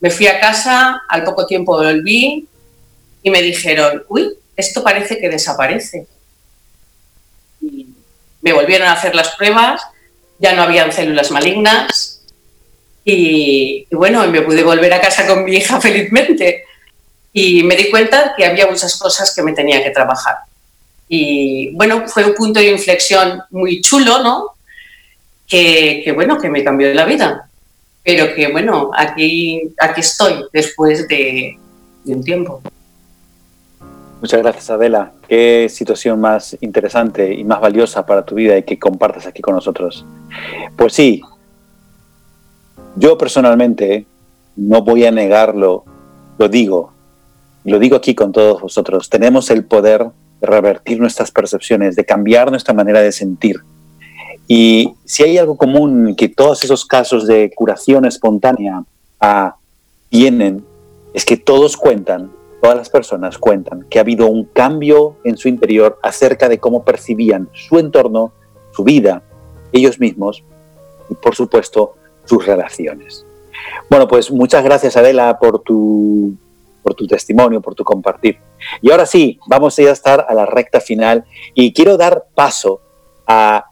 me 0.00 0.10
fui 0.10 0.26
a 0.26 0.40
casa, 0.40 1.02
al 1.08 1.24
poco 1.24 1.46
tiempo 1.46 1.76
volví 1.76 2.46
y 3.22 3.30
me 3.30 3.42
dijeron, 3.42 4.04
uy, 4.08 4.34
esto 4.56 4.82
parece 4.82 5.18
que 5.18 5.28
desaparece. 5.28 6.06
Me 8.42 8.52
volvieron 8.52 8.88
a 8.88 8.92
hacer 8.92 9.14
las 9.14 9.36
pruebas, 9.36 9.82
ya 10.38 10.54
no 10.54 10.62
habían 10.62 10.92
células 10.92 11.30
malignas 11.30 12.22
y, 13.04 13.86
bueno, 13.90 14.26
me 14.28 14.42
pude 14.42 14.62
volver 14.62 14.92
a 14.92 15.00
casa 15.00 15.26
con 15.26 15.44
mi 15.44 15.56
hija 15.56 15.80
felizmente. 15.80 16.64
Y 17.32 17.62
me 17.62 17.76
di 17.76 17.90
cuenta 17.90 18.34
que 18.36 18.46
había 18.46 18.66
muchas 18.66 18.98
cosas 18.98 19.34
que 19.34 19.42
me 19.42 19.52
tenía 19.52 19.82
que 19.82 19.90
trabajar. 19.90 20.36
Y 21.08 21.70
bueno, 21.74 22.06
fue 22.06 22.24
un 22.24 22.34
punto 22.34 22.60
de 22.60 22.70
inflexión 22.70 23.42
muy 23.50 23.80
chulo, 23.80 24.22
¿no? 24.22 24.50
Que, 25.46 26.02
que 26.04 26.12
bueno, 26.12 26.38
que 26.38 26.48
me 26.48 26.62
cambió 26.62 26.92
la 26.92 27.04
vida 27.04 27.48
pero 28.08 28.34
que 28.34 28.48
bueno, 28.48 28.90
aquí, 28.96 29.74
aquí 29.78 30.00
estoy 30.00 30.42
después 30.50 31.06
de, 31.08 31.58
un 32.06 32.24
tiempo. 32.24 32.62
Muchas 34.20 34.42
gracias, 34.42 34.70
Adela. 34.70 35.12
Qué 35.28 35.68
situación 35.70 36.20
más 36.20 36.56
interesante 36.60 37.34
y 37.34 37.44
más 37.44 37.60
valiosa 37.60 38.04
para 38.04 38.24
tu 38.24 38.34
vida 38.34 38.56
y 38.58 38.64
que 38.64 38.78
compartas 38.78 39.26
aquí 39.26 39.42
con 39.42 39.54
nosotros. 39.54 40.04
Pues 40.76 40.92
sí, 40.92 41.22
yo 42.96 43.16
personalmente 43.16 44.06
no 44.56 44.82
voy 44.82 45.04
a 45.04 45.10
negarlo, 45.10 45.84
lo 46.36 46.48
digo, 46.48 46.92
lo 47.64 47.78
digo 47.78 47.96
aquí 47.96 48.14
con 48.14 48.32
todos 48.32 48.60
vosotros. 48.60 49.08
Tenemos 49.08 49.50
el 49.50 49.64
poder 49.64 50.06
de 50.40 50.46
revertir 50.46 50.98
nuestras 50.98 51.30
percepciones, 51.30 51.94
de 51.94 52.04
cambiar 52.04 52.50
nuestra 52.50 52.74
manera 52.74 53.00
de 53.00 53.12
sentir, 53.12 53.62
y 54.50 54.94
si 55.04 55.22
hay 55.22 55.36
algo 55.36 55.58
común 55.58 56.16
que 56.16 56.30
todos 56.30 56.64
esos 56.64 56.86
casos 56.86 57.26
de 57.26 57.52
curación 57.54 58.06
espontánea 58.06 58.82
ah, 59.20 59.56
tienen, 60.08 60.64
es 61.12 61.26
que 61.26 61.36
todos 61.36 61.76
cuentan, 61.76 62.30
todas 62.60 62.76
las 62.76 62.90
personas 62.90 63.38
cuentan 63.38 63.86
que 63.88 63.98
ha 63.98 64.02
habido 64.02 64.26
un 64.26 64.44
cambio 64.44 65.16
en 65.24 65.36
su 65.36 65.48
interior 65.48 65.98
acerca 66.02 66.48
de 66.48 66.58
cómo 66.58 66.84
percibían 66.84 67.48
su 67.52 67.78
entorno, 67.78 68.32
su 68.72 68.84
vida, 68.84 69.22
ellos 69.72 70.00
mismos 70.00 70.42
y 71.08 71.14
por 71.14 71.34
supuesto 71.34 71.94
sus 72.24 72.44
relaciones. 72.44 73.24
Bueno, 73.88 74.06
pues 74.08 74.30
muchas 74.30 74.64
gracias 74.64 74.96
Adela 74.96 75.38
por 75.38 75.60
tu, 75.60 76.34
por 76.82 76.94
tu 76.94 77.06
testimonio, 77.06 77.60
por 77.60 77.74
tu 77.74 77.84
compartir. 77.84 78.38
Y 78.80 78.90
ahora 78.90 79.06
sí, 79.06 79.38
vamos 79.46 79.78
a 79.78 79.82
a 79.82 79.92
estar 79.92 80.26
a 80.28 80.34
la 80.34 80.46
recta 80.46 80.80
final 80.80 81.24
y 81.54 81.72
quiero 81.72 81.96
dar 81.96 82.26
paso 82.34 82.80
a 83.26 83.66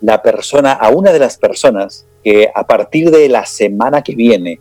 la 0.00 0.22
persona, 0.22 0.72
a 0.72 0.90
una 0.90 1.12
de 1.12 1.18
las 1.18 1.38
personas 1.38 2.04
que 2.22 2.50
a 2.54 2.66
partir 2.66 3.10
de 3.10 3.28
la 3.28 3.46
semana 3.46 4.02
que 4.02 4.14
viene 4.14 4.60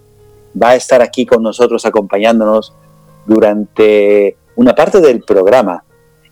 va 0.62 0.70
a 0.70 0.76
estar 0.76 1.02
aquí 1.02 1.26
con 1.26 1.44
nosotros 1.44 1.86
acompañándonos 1.86 2.74
durante 3.26 4.38
una 4.56 4.74
parte 4.74 5.00
del 5.00 5.22
programa 5.22 5.84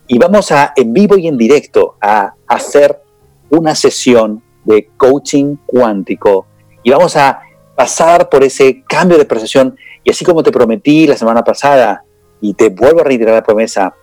y 0.07 0.17
vamos 0.17 0.51
a 0.51 0.73
en 0.75 0.93
vivo 0.93 1.17
y 1.17 1.27
en 1.27 1.37
directo 1.37 1.95
a 2.01 2.33
hacer 2.47 3.01
una 3.49 3.75
sesión 3.75 4.41
de 4.65 4.89
coaching 4.97 5.55
cuántico 5.65 6.45
y 6.83 6.91
vamos 6.91 7.15
a 7.15 7.41
pasar 7.75 8.29
por 8.29 8.43
ese 8.43 8.83
cambio 8.87 9.17
de 9.17 9.25
percepción 9.25 9.75
y 10.03 10.11
así 10.11 10.25
como 10.25 10.43
te 10.43 10.51
prometí 10.51 11.07
la 11.07 11.17
semana 11.17 11.43
pasada 11.43 12.03
y 12.41 12.53
te 12.53 12.69
vuelvo 12.69 13.01
a 13.01 13.03
reiterar 13.03 13.35
la 13.35 13.43
promesa, 13.43 13.93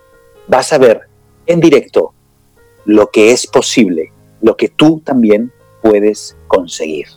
vas 0.47 0.71
a 0.73 0.77
ver 0.77 1.01
en 1.45 1.59
directo 1.59 2.13
lo 2.85 3.07
que 3.09 3.31
es 3.31 3.47
posible 3.47 4.11
lo 4.41 4.55
que 4.55 4.69
tú 4.69 5.01
también 5.03 5.51
puedes 5.81 6.35
conseguir. 6.47 7.07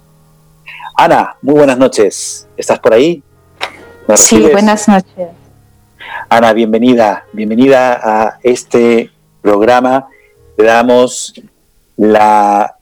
Ana, 0.96 1.36
muy 1.42 1.54
buenas 1.54 1.78
noches. 1.78 2.48
¿Estás 2.56 2.78
por 2.78 2.92
ahí? 2.92 3.22
Sí, 4.16 4.40
buenas 4.52 4.88
noches. 4.88 5.28
Ana, 6.28 6.52
bienvenida, 6.52 7.26
bienvenida 7.32 8.00
a 8.02 8.38
este 8.42 9.10
programa. 9.42 10.08
Te 10.56 10.64
damos 10.64 11.34
la 11.96 12.76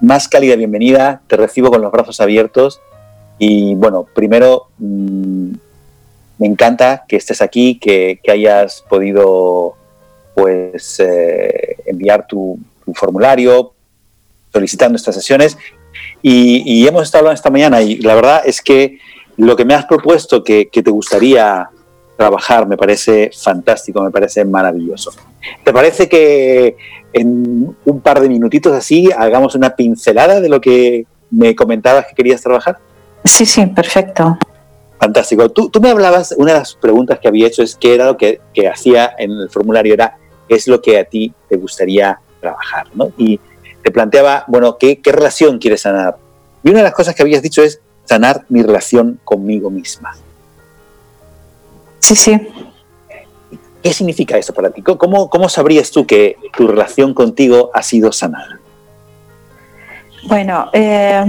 más 0.00 0.28
cálida 0.28 0.56
bienvenida, 0.56 1.22
te 1.26 1.36
recibo 1.36 1.70
con 1.70 1.82
los 1.82 1.92
brazos 1.92 2.20
abiertos. 2.20 2.80
Y 3.38 3.74
bueno, 3.74 4.06
primero 4.14 4.68
mm, 4.78 5.52
me 6.38 6.46
encanta 6.46 7.04
que 7.08 7.16
estés 7.16 7.42
aquí, 7.42 7.78
que, 7.78 8.20
hayas 8.30 8.84
podido 8.88 9.74
pues 10.34 11.00
eh, 11.00 11.76
enviar 11.86 12.26
tu, 12.26 12.58
formulario 12.94 13.72
solicitando 14.52 14.96
estas 14.96 15.14
sesiones. 15.14 15.58
Y, 16.22 16.86
hemos 16.86 17.02
estado 17.04 17.22
hablando 17.22 17.36
esta 17.36 17.50
mañana 17.50 17.80
y 17.82 17.96
la 17.98 18.14
verdad 18.14 18.42
es 18.44 18.60
que 18.62 18.98
lo 19.36 19.56
que 19.56 19.64
me 19.64 19.74
has 19.74 19.86
propuesto 19.86 20.44
que, 20.44 20.68
que 20.68 20.82
te 20.82 20.90
gustaría 20.90 21.70
trabajar 22.16 22.66
me 22.66 22.76
parece 22.76 23.30
fantástico, 23.36 24.02
me 24.02 24.10
parece 24.10 24.44
maravilloso. 24.44 25.12
¿Te 25.64 25.72
parece 25.72 26.08
que 26.08 26.76
en 27.12 27.76
un 27.84 28.00
par 28.00 28.20
de 28.20 28.28
minutitos 28.28 28.72
así 28.72 29.10
hagamos 29.16 29.54
una 29.54 29.76
pincelada 29.76 30.40
de 30.40 30.48
lo 30.48 30.60
que 30.60 31.06
me 31.30 31.54
comentabas 31.54 32.06
que 32.06 32.14
querías 32.14 32.42
trabajar? 32.42 32.78
Sí, 33.24 33.44
sí, 33.44 33.66
perfecto. 33.66 34.38
Fantástico. 34.98 35.50
Tú, 35.50 35.70
me 35.80 35.90
hablabas, 35.90 36.34
una 36.38 36.54
de 36.54 36.58
las 36.60 36.74
preguntas 36.74 37.18
que 37.18 37.28
había 37.28 37.46
hecho 37.46 37.62
es 37.62 37.76
qué 37.76 37.94
era 37.94 38.06
lo 38.06 38.16
que, 38.16 38.40
hacía 38.70 39.14
en 39.18 39.30
el 39.30 39.50
formulario, 39.50 39.92
era 39.92 40.16
qué 40.48 40.54
es 40.54 40.66
lo 40.68 40.80
que 40.80 40.98
a 40.98 41.04
ti 41.04 41.34
te 41.48 41.56
gustaría 41.56 42.18
trabajar, 42.40 42.86
¿no? 42.94 43.12
Y 43.18 43.38
te 43.82 43.90
planteaba, 43.90 44.44
bueno, 44.48 44.78
¿qué, 44.78 45.00
qué 45.00 45.12
relación 45.12 45.58
quieres 45.58 45.82
sanar? 45.82 46.16
Y 46.62 46.70
una 46.70 46.78
de 46.78 46.84
las 46.84 46.94
cosas 46.94 47.14
que 47.14 47.22
habías 47.22 47.42
dicho 47.42 47.62
es 47.62 47.80
sanar 48.04 48.44
mi 48.48 48.62
relación 48.62 49.20
conmigo 49.24 49.70
misma. 49.70 50.16
Sí, 52.06 52.14
sí. 52.14 52.40
¿Qué 53.82 53.92
significa 53.92 54.38
eso 54.38 54.54
para 54.54 54.70
ti? 54.70 54.80
¿Cómo, 54.80 55.28
¿Cómo 55.28 55.48
sabrías 55.48 55.90
tú 55.90 56.06
que 56.06 56.36
tu 56.56 56.68
relación 56.68 57.12
contigo 57.12 57.72
ha 57.74 57.82
sido 57.82 58.12
sanada? 58.12 58.60
Bueno, 60.28 60.70
eh, 60.72 61.24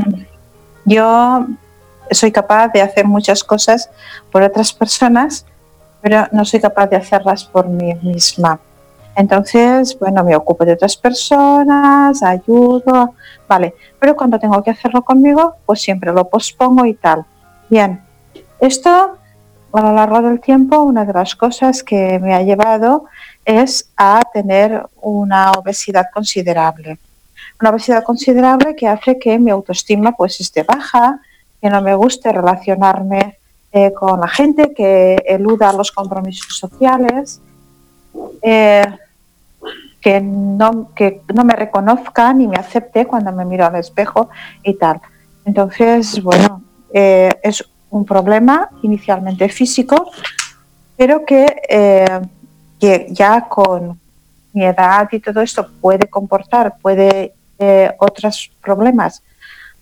yo 0.86 1.48
soy 2.12 2.32
capaz 2.32 2.68
de 2.68 2.84
hacer 2.84 3.08
muchas 3.08 3.44
cosas 3.44 3.90
por 4.32 4.44
otras 4.44 4.72
personas, 4.72 5.48
pero 6.00 6.28
no 6.32 6.46
soy 6.46 6.60
capaz 6.60 6.86
de 6.86 6.98
hacerlas 6.98 7.44
por 7.44 7.68
mí 7.68 7.96
misma. 8.04 8.60
Entonces, 9.16 9.98
bueno, 9.98 10.24
me 10.24 10.36
ocupo 10.36 10.64
de 10.64 10.74
otras 10.74 10.96
personas, 10.96 12.22
ayudo, 12.22 13.16
vale, 13.48 13.74
pero 14.00 14.16
cuando 14.16 14.38
tengo 14.38 14.62
que 14.62 14.70
hacerlo 14.70 15.02
conmigo, 15.02 15.56
pues 15.66 15.82
siempre 15.82 16.14
lo 16.14 16.30
pospongo 16.30 16.86
y 16.86 16.94
tal. 16.94 17.26
Bien, 17.68 18.00
esto 18.60 19.18
a 19.78 19.82
lo 19.84 19.94
largo 19.94 20.22
del 20.22 20.40
tiempo, 20.40 20.82
una 20.82 21.06
de 21.06 21.14
las 21.14 21.36
cosas 21.36 21.84
que 21.84 22.18
me 22.20 22.34
ha 22.34 22.42
llevado 22.42 23.06
es 23.46 23.92
a 23.96 24.22
tener 24.34 24.84
una 25.02 25.52
obesidad 25.52 26.08
considerable. 26.12 26.98
Una 27.62 27.70
obesidad 27.70 28.04
considerable 28.04 28.76
que 28.76 28.88
hace 28.88 29.20
que 29.20 29.38
mi 29.38 29.52
autoestima 29.52 30.14
pues 30.14 30.40
esté 30.42 30.64
baja, 30.64 31.20
que 31.62 31.70
no 31.70 31.82
me 31.82 31.94
guste 31.96 32.32
relacionarme 32.32 33.38
eh, 33.72 33.94
con 33.94 34.20
la 34.20 34.28
gente, 34.28 34.74
que 34.74 35.24
eluda 35.28 35.72
los 35.74 35.92
compromisos 35.92 36.58
sociales, 36.58 37.40
eh, 38.42 38.84
que, 40.02 40.22
no, 40.22 40.92
que 40.96 41.22
no 41.34 41.44
me 41.44 41.54
reconozca 41.54 42.34
ni 42.34 42.48
me 42.48 42.58
acepte 42.58 43.06
cuando 43.06 43.32
me 43.32 43.46
miro 43.46 43.66
al 43.66 43.76
espejo 43.76 44.30
y 44.64 44.74
tal. 44.74 45.02
Entonces, 45.46 46.22
bueno, 46.24 46.64
eh, 46.92 47.30
es 47.44 47.64
un 47.98 48.06
problema 48.06 48.70
inicialmente 48.84 49.50
físico, 49.50 50.12
pero 50.96 51.26
que, 51.26 51.46
que 52.80 53.08
ya 53.10 53.48
con 53.48 54.00
mi 54.54 54.66
edad 54.66 55.08
y 55.12 55.20
todo 55.20 55.42
esto 55.42 55.68
puede 55.82 56.08
comportar, 56.08 56.76
puede 56.82 57.34
otros 58.00 58.52
problemas 58.62 59.22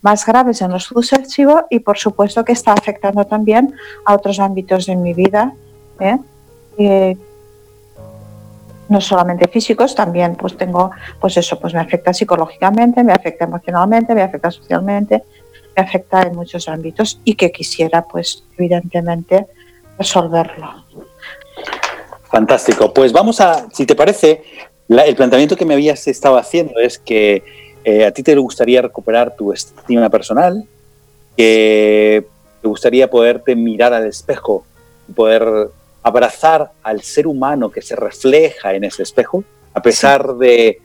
más 0.05 0.23
graves 0.23 0.61
en 0.61 0.69
los 0.71 0.83
sucesivos 0.83 1.63
y 1.71 1.79
por 1.79 1.97
supuesto 1.97 2.45
que 2.45 2.51
está 2.51 2.73
afectando 2.73 3.25
también 3.25 3.73
a 4.05 4.13
otros 4.13 4.39
ámbitos 4.39 4.85
de 4.85 4.95
mi 4.95 5.15
vida, 5.15 5.51
¿eh? 5.99 6.17
Eh, 6.77 7.17
no 8.87 9.01
solamente 9.01 9.47
físicos, 9.47 9.95
también 9.95 10.35
pues 10.35 10.55
tengo, 10.55 10.91
pues 11.19 11.37
eso, 11.37 11.59
pues 11.59 11.73
me 11.73 11.79
afecta 11.79 12.13
psicológicamente, 12.13 13.03
me 13.03 13.13
afecta 13.13 13.45
emocionalmente, 13.45 14.13
me 14.13 14.21
afecta 14.21 14.51
socialmente, 14.51 15.23
me 15.75 15.83
afecta 15.83 16.23
en 16.23 16.35
muchos 16.35 16.67
ámbitos 16.67 17.19
y 17.23 17.35
que 17.35 17.51
quisiera 17.51 18.03
pues 18.03 18.43
evidentemente 18.57 19.47
resolverlo. 19.97 20.85
Fantástico, 22.23 22.93
pues 22.93 23.11
vamos 23.11 23.39
a, 23.41 23.67
si 23.71 23.85
te 23.85 23.95
parece, 23.95 24.43
el 24.89 25.15
planteamiento 25.15 25.55
que 25.55 25.65
me 25.65 25.73
habías 25.73 26.07
estado 26.07 26.37
haciendo 26.37 26.79
es 26.79 26.99
que 26.99 27.43
eh, 27.83 28.05
a 28.05 28.11
ti 28.11 28.23
te 28.23 28.35
gustaría 28.35 28.81
recuperar 28.81 29.35
tu 29.35 29.53
estima 29.53 30.09
personal, 30.09 30.65
que 31.37 32.25
te 32.61 32.67
gustaría 32.67 33.09
poderte 33.09 33.55
mirar 33.55 33.93
al 33.93 34.07
espejo 34.07 34.65
y 35.07 35.13
poder 35.13 35.69
abrazar 36.03 36.71
al 36.83 37.01
ser 37.01 37.27
humano 37.27 37.71
que 37.71 37.81
se 37.81 37.95
refleja 37.95 38.73
en 38.73 38.83
ese 38.83 39.03
espejo, 39.03 39.43
a 39.73 39.81
pesar 39.81 40.35
de 40.35 40.79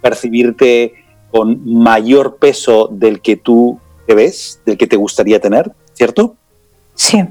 percibirte 0.00 0.94
con 1.30 1.60
mayor 1.64 2.36
peso 2.36 2.88
del 2.90 3.20
que 3.20 3.36
tú 3.36 3.78
ves, 4.14 4.60
del 4.64 4.76
que 4.76 4.86
te 4.86 4.96
gustaría 4.96 5.40
tener, 5.40 5.70
¿cierto? 5.94 6.36
Sí. 6.94 7.22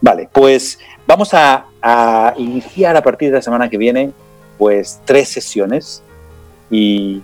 Vale, 0.00 0.28
pues 0.32 0.78
vamos 1.06 1.32
a, 1.34 1.66
a 1.82 2.34
iniciar 2.36 2.96
a 2.96 3.02
partir 3.02 3.30
de 3.30 3.36
la 3.36 3.42
semana 3.42 3.68
que 3.68 3.78
viene, 3.78 4.12
pues 4.58 5.00
tres 5.04 5.28
sesiones 5.28 6.02
y 6.70 7.22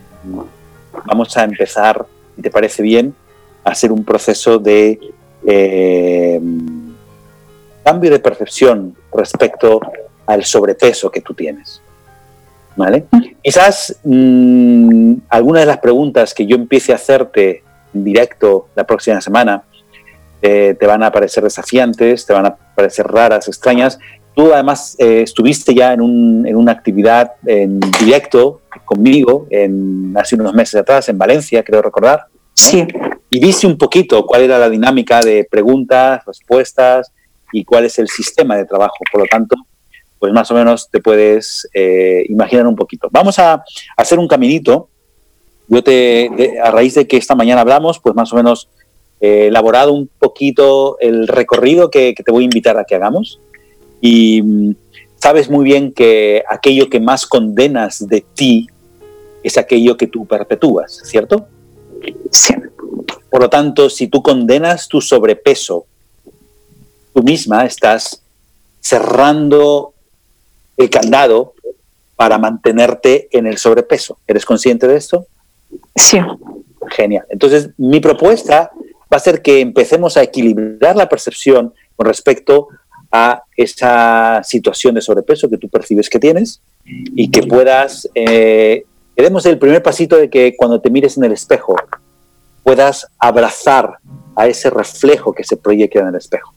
vamos 1.07 1.37
a 1.37 1.45
empezar, 1.45 2.07
si 2.37 2.43
te 2.43 2.51
parece 2.51 2.83
bien, 2.83 3.14
a 3.64 3.70
hacer 3.70 3.93
un 3.93 4.05
proceso 4.05 4.59
de 4.59 4.99
eh, 5.47 6.41
cambio 7.83 8.11
de 8.11 8.18
percepción 8.18 8.95
respecto 9.12 9.81
al 10.27 10.45
sobrepeso 10.45 11.11
que 11.11 11.20
tú 11.20 11.35
tienes. 11.35 11.81
¿Vale? 12.77 13.05
Quizás 13.43 13.97
mm, 14.03 15.14
algunas 15.29 15.62
de 15.62 15.66
las 15.66 15.79
preguntas 15.79 16.35
que 16.35 16.47
yo 16.47 16.57
empiece 16.57 16.93
a 16.93 16.97
hacerte 16.97 17.62
directo 18.03 18.68
la 18.74 18.84
próxima 18.84 19.20
semana 19.20 19.62
eh, 20.42 20.76
te 20.78 20.86
van 20.86 21.03
a 21.03 21.11
parecer 21.11 21.42
desafiantes, 21.42 22.26
te 22.26 22.32
van 22.32 22.47
a 22.47 22.55
parecer 22.55 23.07
raras, 23.07 23.49
extrañas. 23.49 23.99
Tú 24.34 24.53
además 24.53 24.97
eh, 24.99 25.22
estuviste 25.22 25.74
ya 25.74 25.92
en, 25.92 26.03
en, 26.47 26.57
una 26.57 26.72
actividad 26.72 27.32
en 27.47 27.80
directo 28.01 28.61
conmigo 28.84 29.47
en, 29.51 30.12
hace 30.16 30.34
unos 30.34 30.53
meses 30.53 30.74
atrás 30.74 31.09
en 31.09 31.16
Valencia, 31.16 31.62
creo 31.62 31.80
recordar. 31.80 32.26
Sí. 32.53 32.86
Y 33.30 33.40
viste 33.40 33.66
un 33.66 33.78
poquito 33.78 34.26
cuál 34.26 34.42
era 34.42 34.59
la 34.59 34.68
dinámica 34.68 35.20
de 35.20 35.47
preguntas, 35.51 36.22
respuestas 36.26 37.11
y 37.53 37.64
cuál 37.64 37.84
es 37.84 37.99
el 37.99 38.09
sistema 38.09 38.57
de 38.57 38.64
trabajo. 38.64 38.97
Por 39.11 39.22
lo 39.22 39.26
tanto, 39.26 39.57
pues 40.18 40.32
más 40.32 40.51
o 40.51 40.55
menos 40.55 40.90
te 40.90 41.01
puedes 41.01 41.68
eh, 41.74 42.24
imaginar 42.28 42.66
un 42.66 42.76
poquito. 42.76 43.09
Vamos 43.11 43.38
a 43.38 43.62
hacer 43.97 44.18
un 44.18 44.28
caminito. 44.28 44.88
Yo 45.69 45.83
te, 45.83 46.59
a 46.62 46.71
raíz 46.71 46.95
de 46.95 47.07
que 47.07 47.17
esta 47.17 47.35
mañana 47.35 47.62
hablamos, 47.62 47.99
pues 47.99 48.15
más 48.15 48.33
o 48.33 48.37
menos 48.37 48.69
he 49.21 49.47
elaborado 49.47 49.93
un 49.93 50.09
poquito 50.19 50.99
el 51.01 51.27
recorrido 51.29 51.91
que, 51.91 52.15
que 52.15 52.23
te 52.23 52.33
voy 52.33 52.45
a 52.45 52.47
invitar 52.47 52.77
a 52.79 52.85
que 52.85 52.95
hagamos. 52.95 53.41
Y 54.01 54.43
mm, 54.43 54.75
sabes 55.17 55.49
muy 55.49 55.65
bien 55.65 55.93
que 55.93 56.45
aquello 56.49 56.91
que 56.91 57.01
más 57.01 57.27
condenas 57.27 58.07
de 58.07 58.25
ti 58.35 58.69
es 59.43 59.57
aquello 59.59 59.97
que 59.97 60.07
tú 60.07 60.27
perpetúas, 60.27 61.01
¿cierto? 61.05 61.47
Sí. 62.31 62.55
Por 63.31 63.43
lo 63.43 63.51
tanto, 63.51 63.91
si 63.91 64.09
tú 64.09 64.23
condenas 64.23 64.89
tu 64.89 65.01
sobrepeso, 65.01 65.87
tú 67.12 67.23
misma 67.23 67.65
estás 67.65 68.23
cerrando 68.81 69.95
el 70.77 70.91
candado 70.91 71.55
para 72.17 72.39
mantenerte 72.39 73.29
en 73.33 73.47
el 73.47 73.59
sobrepeso. 73.59 74.19
¿Eres 74.27 74.45
consciente 74.45 74.87
de 74.87 74.97
esto? 74.97 75.27
Sí. 75.97 76.18
Genial. 76.90 77.24
Entonces, 77.30 77.70
mi 77.78 78.01
propuesta 78.01 78.70
va 79.12 79.16
a 79.16 79.20
ser 79.20 79.42
que 79.42 79.61
empecemos 79.61 80.16
a 80.16 80.22
equilibrar 80.22 80.97
la 80.97 81.09
percepción 81.09 81.72
con 81.97 82.07
respecto 82.07 82.68
a 83.12 83.45
esa 83.57 84.42
situación 84.42 84.97
de 84.97 85.01
sobrepeso 85.01 85.49
que 85.49 85.57
tú 85.57 85.68
percibes 85.68 86.11
que 86.11 86.18
tienes 86.18 86.61
y 86.84 87.30
que 87.30 87.45
puedas, 87.45 88.09
eh, 88.14 88.84
el 89.16 89.59
primer 89.59 89.82
pasito 89.82 90.16
de 90.16 90.28
que 90.28 90.57
cuando 90.57 90.80
te 90.80 90.90
mires 90.90 91.16
en 91.16 91.24
el 91.24 91.32
espejo 91.32 91.76
puedas 92.64 93.07
abrazar 93.18 93.99
a 94.34 94.49
ese 94.49 94.68
reflejo 94.70 95.32
que 95.32 95.45
se 95.45 95.57
proyecta 95.57 96.01
en 96.01 96.09
el 96.09 96.16
espejo. 96.16 96.53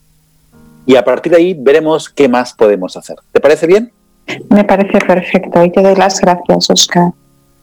Y 0.88 0.96
a 0.96 1.04
partir 1.04 1.34
de 1.34 1.38
ahí 1.38 1.54
veremos 1.54 2.10
qué 2.10 2.28
más 2.28 2.54
podemos 2.54 2.98
hacer. 2.98 3.18
¿Te 3.32 3.40
parece 3.40 3.68
bien? 3.68 3.92
Me 4.50 4.64
parece 4.64 5.00
perfecto 5.06 5.64
y 5.64 5.72
te 5.72 5.82
doy 5.82 5.96
las 5.96 6.20
gracias, 6.20 6.70
Oscar. 6.70 7.12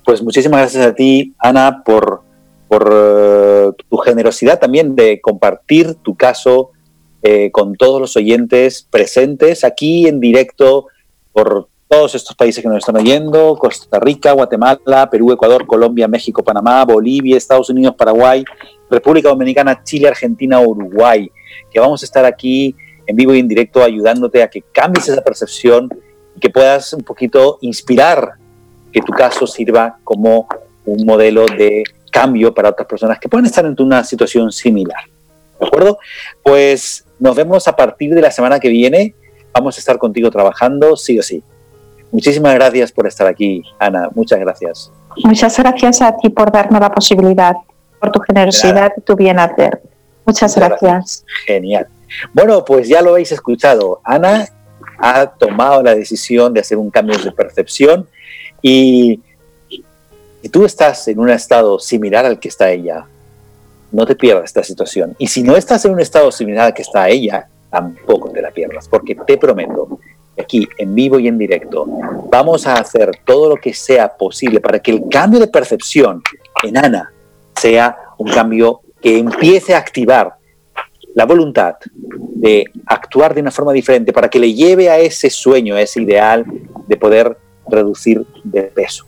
Pues 0.04 0.22
muchísimas 0.22 0.60
gracias 0.60 0.86
a 0.86 0.94
ti, 0.94 1.34
Ana, 1.38 1.82
por 1.84 2.22
por 2.68 2.90
eh, 2.92 3.70
tu 3.88 3.96
generosidad 3.98 4.58
también 4.58 4.96
de 4.96 5.20
compartir 5.20 5.94
tu 5.96 6.16
caso 6.16 6.72
eh, 7.22 7.50
con 7.52 7.74
todos 7.76 8.00
los 8.00 8.16
oyentes 8.16 8.86
presentes 8.90 9.62
aquí 9.62 10.08
en 10.08 10.18
directo 10.18 10.86
por 11.32 11.68
todos 11.86 12.16
estos 12.16 12.34
países 12.34 12.62
que 12.62 12.68
nos 12.68 12.78
están 12.78 12.96
oyendo, 12.96 13.56
Costa 13.56 14.00
Rica, 14.00 14.32
Guatemala, 14.32 15.08
Perú, 15.08 15.30
Ecuador, 15.30 15.66
Colombia, 15.66 16.08
México, 16.08 16.42
Panamá, 16.42 16.84
Bolivia, 16.84 17.36
Estados 17.36 17.70
Unidos, 17.70 17.94
Paraguay, 17.96 18.44
República 18.90 19.28
Dominicana, 19.28 19.84
Chile, 19.84 20.08
Argentina, 20.08 20.60
Uruguay, 20.60 21.30
que 21.70 21.78
vamos 21.78 22.02
a 22.02 22.06
estar 22.06 22.24
aquí 22.24 22.74
en 23.06 23.14
vivo 23.14 23.34
y 23.34 23.38
en 23.38 23.46
directo 23.46 23.82
ayudándote 23.82 24.42
a 24.42 24.48
que 24.48 24.62
cambies 24.72 25.08
esa 25.08 25.22
percepción 25.22 25.88
y 26.34 26.40
que 26.40 26.50
puedas 26.50 26.92
un 26.92 27.02
poquito 27.02 27.58
inspirar 27.60 28.32
que 28.94 29.02
tu 29.02 29.12
caso 29.12 29.46
sirva 29.46 29.98
como 30.04 30.46
un 30.86 31.04
modelo 31.04 31.44
de 31.46 31.82
cambio 32.12 32.54
para 32.54 32.70
otras 32.70 32.86
personas 32.86 33.18
que 33.18 33.28
pueden 33.28 33.44
estar 33.44 33.66
en 33.66 33.74
una 33.80 34.04
situación 34.04 34.52
similar. 34.52 35.02
¿De 35.58 35.66
acuerdo? 35.66 35.98
Pues 36.44 37.04
nos 37.18 37.34
vemos 37.34 37.66
a 37.66 37.74
partir 37.74 38.14
de 38.14 38.22
la 38.22 38.30
semana 38.30 38.60
que 38.60 38.68
viene. 38.68 39.14
Vamos 39.52 39.76
a 39.76 39.80
estar 39.80 39.98
contigo 39.98 40.30
trabajando, 40.30 40.96
sí 40.96 41.18
o 41.18 41.22
sí. 41.22 41.42
Muchísimas 42.12 42.54
gracias 42.54 42.92
por 42.92 43.08
estar 43.08 43.26
aquí, 43.26 43.64
Ana. 43.80 44.08
Muchas 44.14 44.38
gracias. 44.38 44.92
Muchas 45.24 45.58
gracias 45.58 46.00
a 46.00 46.16
ti 46.16 46.28
por 46.28 46.52
darnos 46.52 46.80
la 46.80 46.92
posibilidad, 46.92 47.56
por 47.98 48.12
tu 48.12 48.20
generosidad 48.20 48.92
y 48.96 49.00
tu 49.00 49.16
bien 49.16 49.40
hacer. 49.40 49.82
Muchas 50.24 50.54
gracias. 50.54 51.24
Genial. 51.46 51.88
Bueno, 52.32 52.64
pues 52.64 52.86
ya 52.86 53.02
lo 53.02 53.10
habéis 53.10 53.32
escuchado. 53.32 54.00
Ana 54.04 54.46
ha 54.98 55.26
tomado 55.26 55.82
la 55.82 55.96
decisión 55.96 56.54
de 56.54 56.60
hacer 56.60 56.78
un 56.78 56.90
cambio 56.90 57.18
de 57.18 57.32
percepción 57.32 58.06
y 58.66 59.20
si 60.40 60.48
tú 60.48 60.64
estás 60.64 61.06
en 61.08 61.18
un 61.18 61.28
estado 61.28 61.78
similar 61.78 62.24
al 62.24 62.40
que 62.40 62.48
está 62.48 62.70
ella, 62.70 63.06
no 63.92 64.06
te 64.06 64.16
pierdas 64.16 64.44
esta 64.44 64.62
situación. 64.62 65.14
Y 65.18 65.26
si 65.26 65.42
no 65.42 65.54
estás 65.54 65.84
en 65.84 65.92
un 65.92 66.00
estado 66.00 66.32
similar 66.32 66.66
al 66.66 66.74
que 66.74 66.80
está 66.80 67.08
ella, 67.10 67.46
tampoco 67.70 68.30
te 68.30 68.40
la 68.40 68.50
pierdas, 68.50 68.88
porque 68.88 69.16
te 69.26 69.36
prometo 69.36 69.98
aquí, 70.38 70.66
en 70.78 70.94
vivo 70.94 71.18
y 71.18 71.28
en 71.28 71.36
directo, 71.36 71.86
vamos 72.30 72.66
a 72.66 72.76
hacer 72.76 73.10
todo 73.26 73.50
lo 73.50 73.56
que 73.56 73.74
sea 73.74 74.16
posible 74.16 74.60
para 74.60 74.78
que 74.78 74.92
el 74.92 75.08
cambio 75.10 75.40
de 75.40 75.48
percepción 75.48 76.22
en 76.62 76.78
Ana 76.78 77.12
sea 77.54 77.96
un 78.16 78.30
cambio 78.30 78.80
que 79.02 79.18
empiece 79.18 79.74
a 79.74 79.78
activar 79.78 80.36
la 81.14 81.26
voluntad 81.26 81.76
de 81.94 82.64
actuar 82.86 83.34
de 83.34 83.42
una 83.42 83.50
forma 83.50 83.72
diferente 83.72 84.12
para 84.12 84.28
que 84.28 84.38
le 84.38 84.54
lleve 84.54 84.88
a 84.88 84.98
ese 84.98 85.28
sueño, 85.28 85.76
a 85.76 85.82
ese 85.82 86.02
ideal 86.02 86.44
de 86.88 86.96
poder 86.96 87.36
reducir 87.68 88.26
de 88.42 88.62
peso. 88.62 89.04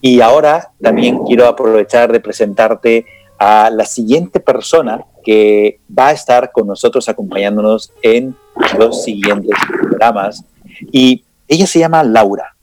Y 0.00 0.20
ahora 0.20 0.70
también 0.80 1.24
quiero 1.24 1.46
aprovechar 1.46 2.10
de 2.10 2.20
presentarte 2.20 3.06
a 3.38 3.70
la 3.70 3.84
siguiente 3.84 4.40
persona 4.40 5.04
que 5.24 5.80
va 5.96 6.08
a 6.08 6.12
estar 6.12 6.52
con 6.52 6.66
nosotros 6.66 7.08
acompañándonos 7.08 7.92
en 8.02 8.34
los 8.78 9.02
siguientes 9.04 9.56
programas. 9.80 10.44
Y 10.92 11.24
ella 11.48 11.66
se 11.66 11.78
llama 11.78 12.02
Laura. 12.02 12.54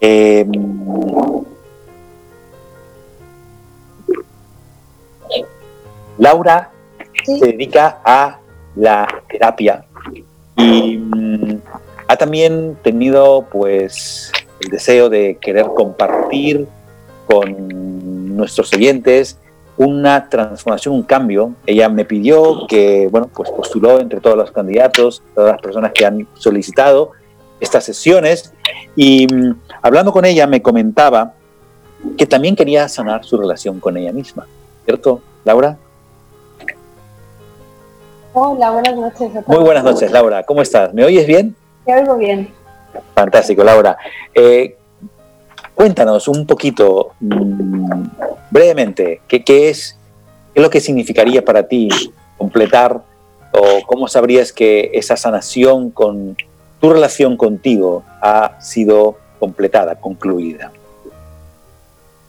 Em, 0.00 0.50
Laura 6.18 6.70
se 7.24 7.46
dedica 7.46 8.00
a 8.04 8.38
la 8.76 9.06
terapia 9.28 9.84
y 10.56 10.96
mm, 10.96 11.51
ha 12.12 12.16
también 12.18 12.76
tenido 12.82 13.46
pues 13.50 14.30
el 14.60 14.70
deseo 14.70 15.08
de 15.08 15.38
querer 15.40 15.64
compartir 15.74 16.68
con 17.26 18.36
nuestros 18.36 18.70
oyentes 18.74 19.38
una 19.78 20.28
transformación, 20.28 20.94
un 20.94 21.04
cambio. 21.04 21.54
Ella 21.64 21.88
me 21.88 22.04
pidió 22.04 22.66
que, 22.68 23.08
bueno, 23.10 23.30
pues 23.34 23.50
postuló 23.50 23.98
entre 23.98 24.20
todos 24.20 24.36
los 24.36 24.50
candidatos, 24.52 25.22
todas 25.34 25.52
las 25.52 25.62
personas 25.62 25.92
que 25.92 26.04
han 26.04 26.28
solicitado 26.34 27.12
estas 27.60 27.84
sesiones 27.84 28.52
y 28.94 29.26
mm, 29.26 29.54
hablando 29.80 30.12
con 30.12 30.26
ella 30.26 30.46
me 30.46 30.60
comentaba 30.60 31.32
que 32.18 32.26
también 32.26 32.54
quería 32.56 32.90
sanar 32.90 33.24
su 33.24 33.38
relación 33.38 33.80
con 33.80 33.96
ella 33.96 34.12
misma, 34.12 34.46
¿cierto, 34.84 35.22
Laura? 35.44 35.78
Hola, 38.34 38.70
buenas 38.70 38.96
noches. 38.96 39.30
Muy 39.46 39.58
buenas 39.60 39.84
noches, 39.84 40.10
Laura. 40.10 40.42
¿Cómo 40.42 40.60
estás? 40.60 40.92
¿Me 40.92 41.04
oyes 41.04 41.26
bien? 41.26 41.54
Te 41.84 41.94
oigo 41.94 42.16
bien. 42.16 42.52
Fantástico, 43.14 43.64
Laura. 43.64 43.96
Eh, 44.34 44.76
cuéntanos 45.74 46.28
un 46.28 46.46
poquito, 46.46 47.12
mm, 47.20 48.02
brevemente, 48.50 49.20
¿qué, 49.26 49.36
es, 49.36 49.44
qué 49.44 49.70
es 49.70 50.62
lo 50.62 50.70
que 50.70 50.80
significaría 50.80 51.44
para 51.44 51.66
ti 51.66 51.88
completar 52.38 53.02
o 53.52 53.86
cómo 53.86 54.08
sabrías 54.08 54.52
que 54.52 54.90
esa 54.94 55.16
sanación 55.16 55.90
con 55.90 56.36
tu 56.80 56.90
relación 56.92 57.36
contigo 57.36 58.02
ha 58.20 58.60
sido 58.60 59.16
completada, 59.38 59.96
concluida? 59.96 60.72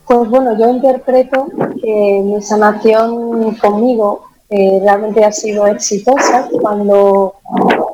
Pues 0.06 0.30
bueno, 0.30 0.58
yo 0.58 0.70
interpreto 0.70 1.47
que 1.82 2.22
mi 2.24 2.41
sanación 2.41 3.56
conmigo 3.56 4.26
eh, 4.49 4.80
realmente 4.84 5.24
ha 5.24 5.32
sido 5.32 5.66
exitosa 5.66 6.49
cuando, 6.62 7.36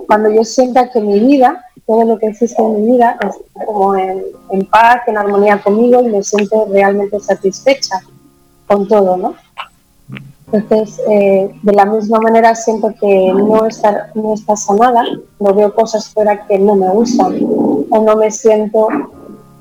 cuando 0.10 0.32
yo 0.32 0.44
sienta 0.44 0.90
que 0.90 1.02
mi 1.02 1.20
vida, 1.20 1.64
todo 1.86 2.04
lo 2.04 2.18
que 2.18 2.26
existe 2.26 2.60
en 2.60 2.84
mi 2.84 2.94
vida, 2.94 3.16
está 3.22 3.64
como 3.64 3.96
en, 3.96 4.66
paz, 4.72 5.02
en 5.06 5.20
armonía 5.20 5.62
conmigo 5.62 6.02
y 6.02 6.08
me 6.08 6.24
siento 6.24 6.66
realmente 6.68 7.20
satisfecha 7.20 8.02
con 8.66 8.88
todo, 8.88 9.18
¿no? 9.18 9.36
Entonces, 10.52 11.00
eh, 11.08 11.54
de 11.62 11.74
la 11.74 11.86
misma 11.86 12.20
manera 12.22 12.56
siento 12.56 12.92
que 13.00 13.32
no 13.36 13.68
está, 13.68 14.10
no 14.16 14.34
está 14.34 14.56
sanada, 14.56 15.04
no 15.40 15.54
veo 15.54 15.76
cosas 15.76 16.10
fuera 16.10 16.48
que 16.48 16.58
no 16.58 16.74
me 16.74 16.90
gustan 16.90 17.38
o 17.92 18.04
no 18.04 18.16
me 18.16 18.32
siento 18.32 18.88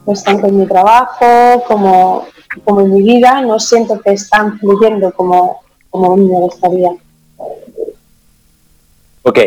pues 0.06 0.24
tanto 0.24 0.46
en 0.46 0.60
mi 0.60 0.66
trabajo 0.66 1.62
como, 1.66 2.24
como 2.64 2.80
en 2.80 2.94
mi 2.94 3.02
vida, 3.02 3.42
no 3.42 3.60
siento 3.60 4.00
que 4.00 4.12
están 4.12 4.58
fluyendo 4.58 5.12
como, 5.12 5.60
como 5.90 6.16
me 6.16 6.40
gustaría. 6.40 6.92
Ok, 9.24 9.38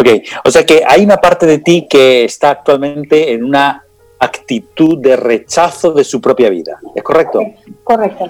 ok. 0.00 0.08
O 0.44 0.50
sea 0.50 0.64
que 0.64 0.82
hay 0.86 1.04
una 1.04 1.16
parte 1.16 1.46
de 1.46 1.58
ti 1.58 1.86
que 1.88 2.24
está 2.24 2.50
actualmente 2.50 3.32
en 3.32 3.44
una 3.44 3.84
actitud 4.18 4.98
de 4.98 5.16
rechazo 5.16 5.92
de 5.92 6.04
su 6.04 6.20
propia 6.20 6.50
vida. 6.50 6.78
¿Es 6.94 7.02
correcto? 7.02 7.40
Correcto. 7.84 8.26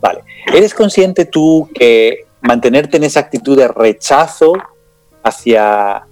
Vale. 0.00 0.22
¿Eres 0.52 0.74
consciente 0.74 1.24
tú 1.24 1.68
que 1.74 2.26
mantenerte 2.42 2.98
en 2.98 3.04
esa 3.04 3.20
actitud 3.20 3.56
de 3.56 3.68
rechazo 3.68 4.52
hacia 5.22 6.04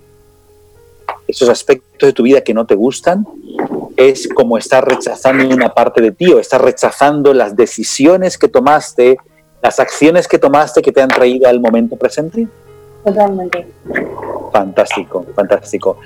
esos 1.27 1.49
aspectos 1.49 2.09
de 2.09 2.13
tu 2.13 2.23
vida 2.23 2.41
que 2.41 2.55
no 2.55 2.67
te 2.67 2.75
gustan 2.75 3.27
es 3.97 4.29
como 4.29 4.57
estar 4.57 4.87
rechazando 4.87 5.55
una 5.55 5.75
parte 5.75 6.01
de 6.01 6.13
ti 6.13 6.33
o 6.33 6.39
estar 6.39 6.63
rechazando 6.63 7.35
las 7.35 7.55
decisiones 7.55 8.39
que 8.39 8.49
tomaste 8.49 9.19
las 9.63 9.79
acciones 9.79 10.27
que 10.27 10.39
tomaste 10.39 10.83
que 10.83 10.91
te 10.91 11.01
han 11.01 11.09
traído 11.09 11.49
al 11.49 11.61
momento 11.61 11.97
presente? 11.97 12.49
Totalmente. 13.05 13.67
Fantástico, 14.53 15.25
fantástico. 15.35 15.99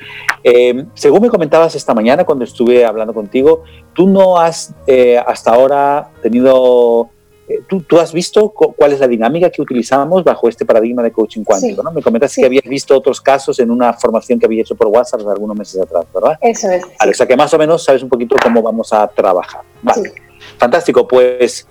Eh, 0.43 0.87
según 0.95 1.23
me 1.23 1.29
comentabas 1.29 1.75
esta 1.75 1.95
mañana 1.95 2.25
cuando 2.25 2.45
estuve 2.45 2.85
hablando 2.85 3.13
contigo, 3.13 3.65
tú 3.93 4.07
no 4.07 4.39
has 4.39 4.73
eh, 4.87 5.19
hasta 5.19 5.53
ahora 5.53 6.11
tenido, 6.23 7.11
eh, 7.49 7.61
tú, 7.67 7.99
has 7.99 8.13
visto 8.13 8.51
cuál 8.51 8.93
es 8.93 9.01
la 9.01 9.09
dinámica 9.09 9.51
que 9.51 9.61
utilizamos 9.61 10.23
bajo 10.23 10.49
este 10.49 10.65
paradigma 10.65 11.03
de 11.03 11.11
coaching 11.11 11.43
cuántico, 11.43 11.83
¿no? 11.83 11.91
Me 11.91 12.03
comentaste 12.03 12.41
que 12.41 12.47
habías 12.47 12.65
visto 12.65 12.97
otros 12.97 13.21
casos 13.21 13.59
en 13.59 13.71
una 13.71 13.93
formación 13.93 14.39
que 14.39 14.47
había 14.47 14.63
hecho 14.63 14.77
por 14.77 14.87
WhatsApp 14.87 15.27
algunos 15.29 15.57
meses 15.57 15.81
atrás, 15.83 16.05
¿verdad? 16.15 16.39
Eso 16.41 16.71
es. 16.71 16.85
o 16.85 17.13
sea 17.13 17.27
que 17.27 17.37
más 17.37 17.53
o 17.53 17.59
menos 17.59 17.83
sabes 17.83 18.03
un 18.03 18.09
poquito 18.09 18.37
cómo 18.43 18.63
vamos 18.63 18.93
a 18.93 19.09
trabajar. 19.09 19.63
Vale. 19.83 20.13
Fantástico, 20.59 21.07
pues 21.07 21.67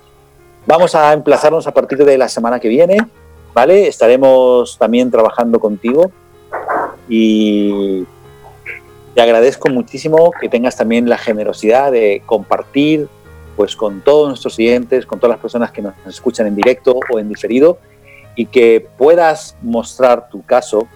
Vamos 0.68 0.96
a 0.96 1.14
emplazarnos 1.14 1.68
a 1.68 1.74
partir 1.74 2.04
de 2.04 2.18
la 2.18 2.28
semana 2.28 2.60
que 2.60 2.68
viene, 2.68 2.98
¿vale? 3.56 3.88
Estaremos 3.88 4.78
también 4.78 5.10
trabajando 5.10 5.62
contigo 5.62 6.12
y 7.08 8.04
te 9.16 9.22
agradezco 9.22 9.70
muchísimo 9.70 10.32
que 10.42 10.50
tengas 10.50 10.76
también 10.76 11.08
la 11.08 11.18
generosidad 11.18 11.94
de 11.94 12.22
compartir 12.26 13.08
pues 13.56 13.78
con 13.78 14.02
todos 14.02 14.28
nuestros 14.28 14.58
clientes, 14.58 15.06
con 15.06 15.20
todas 15.20 15.36
las 15.36 15.40
personas 15.40 15.72
que 15.72 15.82
nos 15.82 15.96
escuchan 16.06 16.48
en 16.48 16.56
directo 16.58 17.00
o 17.10 17.18
en 17.18 17.30
diferido 17.30 17.78
y 18.36 18.48
que 18.48 18.86
puedas 18.98 19.56
mostrar 19.62 20.28
tu 20.30 20.44
caso 20.44 20.90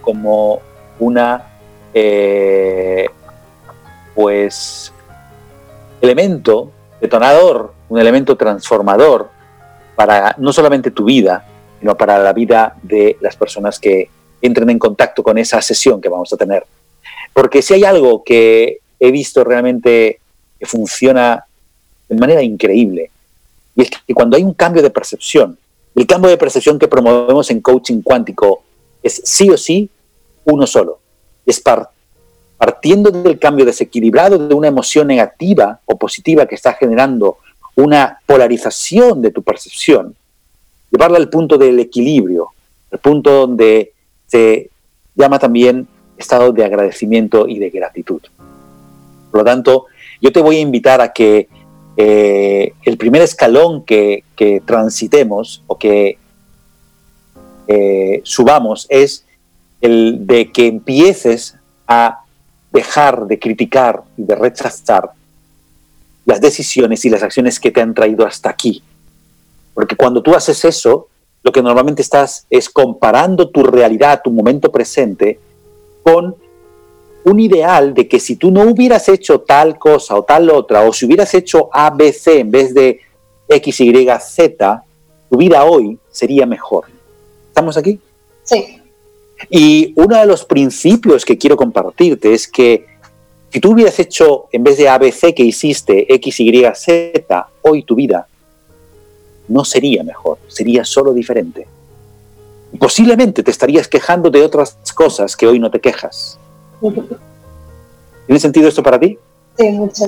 como 0.00 0.60
una 1.00 1.48
eh, 1.92 3.08
pues 4.14 4.92
elemento 6.00 6.70
detonador 7.00 7.72
un 7.88 7.98
elemento 7.98 8.36
transformador 8.36 9.28
para 9.96 10.34
no 10.38 10.52
solamente 10.52 10.90
tu 10.90 11.04
vida, 11.04 11.44
sino 11.84 11.98
para 11.98 12.18
la 12.18 12.32
vida 12.32 12.76
de 12.82 13.18
las 13.20 13.36
personas 13.36 13.78
que 13.78 14.08
entren 14.40 14.70
en 14.70 14.78
contacto 14.78 15.22
con 15.22 15.36
esa 15.36 15.60
sesión 15.60 16.00
que 16.00 16.08
vamos 16.08 16.32
a 16.32 16.36
tener. 16.38 16.64
Porque 17.34 17.60
si 17.60 17.74
hay 17.74 17.84
algo 17.84 18.24
que 18.24 18.78
he 18.98 19.10
visto 19.10 19.44
realmente 19.44 20.18
que 20.58 20.64
funciona 20.64 21.44
de 22.08 22.16
manera 22.16 22.42
increíble, 22.42 23.10
Y 23.76 23.82
es 23.82 23.90
que 23.90 24.14
cuando 24.14 24.38
hay 24.38 24.44
un 24.44 24.54
cambio 24.54 24.80
de 24.80 24.88
percepción, 24.88 25.58
el 25.94 26.06
cambio 26.06 26.30
de 26.30 26.38
percepción 26.38 26.78
que 26.78 26.88
promovemos 26.88 27.50
en 27.50 27.60
coaching 27.60 28.00
cuántico 28.00 28.62
es 29.02 29.20
sí 29.22 29.50
o 29.50 29.58
sí 29.58 29.90
uno 30.46 30.66
solo. 30.66 31.00
Es 31.44 31.60
partiendo 31.60 33.10
del 33.10 33.38
cambio 33.38 33.66
desequilibrado 33.66 34.38
de 34.38 34.54
una 34.54 34.68
emoción 34.68 35.08
negativa 35.08 35.80
o 35.84 35.98
positiva 35.98 36.46
que 36.46 36.54
está 36.54 36.72
generando 36.72 37.36
una 37.74 38.20
polarización 38.24 39.20
de 39.20 39.32
tu 39.32 39.42
percepción, 39.42 40.16
llevarla 40.94 41.18
al 41.18 41.28
punto 41.28 41.58
del 41.58 41.80
equilibrio, 41.80 42.50
el 42.92 43.00
punto 43.00 43.32
donde 43.32 43.92
se 44.28 44.70
llama 45.16 45.40
también 45.40 45.88
estado 46.16 46.52
de 46.52 46.64
agradecimiento 46.64 47.48
y 47.48 47.58
de 47.58 47.70
gratitud. 47.70 48.22
Por 49.32 49.40
lo 49.40 49.44
tanto, 49.44 49.86
yo 50.20 50.30
te 50.30 50.40
voy 50.40 50.58
a 50.58 50.60
invitar 50.60 51.00
a 51.00 51.12
que 51.12 51.48
eh, 51.96 52.74
el 52.84 52.96
primer 52.96 53.22
escalón 53.22 53.84
que, 53.84 54.22
transitemos 54.64 55.64
o 55.66 55.76
que 55.76 56.16
eh, 57.66 58.20
subamos 58.22 58.86
es 58.88 59.24
el 59.80 60.28
de 60.28 60.52
que 60.52 60.68
empieces 60.68 61.56
a 61.88 62.20
dejar 62.72 63.26
de 63.26 63.40
criticar 63.40 64.04
y 64.16 64.22
de 64.22 64.36
rechazar 64.36 65.10
las 66.24 66.40
decisiones 66.40 67.04
y 67.04 67.10
las 67.10 67.24
acciones 67.24 67.58
que 67.58 67.72
te 67.72 67.80
han 67.80 67.94
traído 67.94 68.24
hasta 68.24 68.48
aquí. 68.48 68.80
Porque 69.74 69.96
cuando 69.96 70.22
tú 70.22 70.34
haces 70.34 70.64
eso, 70.64 71.08
lo 71.42 71.52
que 71.52 71.62
normalmente 71.62 72.00
estás 72.00 72.46
es 72.48 72.70
comparando 72.70 73.50
tu 73.50 73.62
realidad, 73.64 74.22
tu 74.24 74.30
momento 74.30 74.72
presente, 74.72 75.38
con 76.02 76.34
un 77.24 77.40
ideal 77.40 77.92
de 77.94 78.06
que 78.06 78.20
si 78.20 78.36
tú 78.36 78.50
no 78.50 78.62
hubieras 78.62 79.08
hecho 79.08 79.40
tal 79.40 79.78
cosa 79.78 80.16
o 80.16 80.22
tal 80.22 80.50
otra, 80.50 80.82
o 80.82 80.92
si 80.92 81.06
hubieras 81.06 81.34
hecho 81.34 81.68
A, 81.72 81.90
B, 81.90 82.12
C 82.12 82.40
en 82.40 82.50
vez 82.50 82.72
de 82.72 83.00
X, 83.48 83.80
Y, 83.80 84.08
Z, 84.20 84.84
tu 85.30 85.36
vida 85.36 85.64
hoy 85.64 85.98
sería 86.10 86.46
mejor. 86.46 86.84
¿Estamos 87.48 87.76
aquí? 87.76 87.98
Sí. 88.42 88.80
Y 89.50 89.92
uno 89.96 90.18
de 90.18 90.26
los 90.26 90.44
principios 90.44 91.24
que 91.24 91.36
quiero 91.36 91.56
compartirte 91.56 92.32
es 92.32 92.46
que 92.46 92.86
si 93.50 93.60
tú 93.60 93.72
hubieras 93.72 93.98
hecho, 93.98 94.46
en 94.52 94.64
vez 94.64 94.76
de 94.78 94.88
A, 94.88 94.98
B, 94.98 95.12
C 95.12 95.34
que 95.34 95.44
hiciste 95.44 96.12
X, 96.14 96.40
Y, 96.40 96.64
Z, 96.74 97.48
hoy 97.62 97.82
tu 97.82 97.94
vida 97.94 98.26
no 99.48 99.64
sería 99.64 100.02
mejor, 100.02 100.38
sería 100.48 100.84
solo 100.84 101.12
diferente. 101.12 101.66
Posiblemente 102.78 103.42
te 103.42 103.50
estarías 103.50 103.86
quejando 103.88 104.30
de 104.30 104.42
otras 104.42 104.76
cosas 104.94 105.36
que 105.36 105.46
hoy 105.46 105.58
no 105.58 105.70
te 105.70 105.80
quejas. 105.80 106.38
¿Tiene 108.26 108.40
sentido 108.40 108.68
esto 108.68 108.82
para 108.82 108.98
ti? 108.98 109.18
Sí, 109.56 109.70
mucho. 109.70 110.04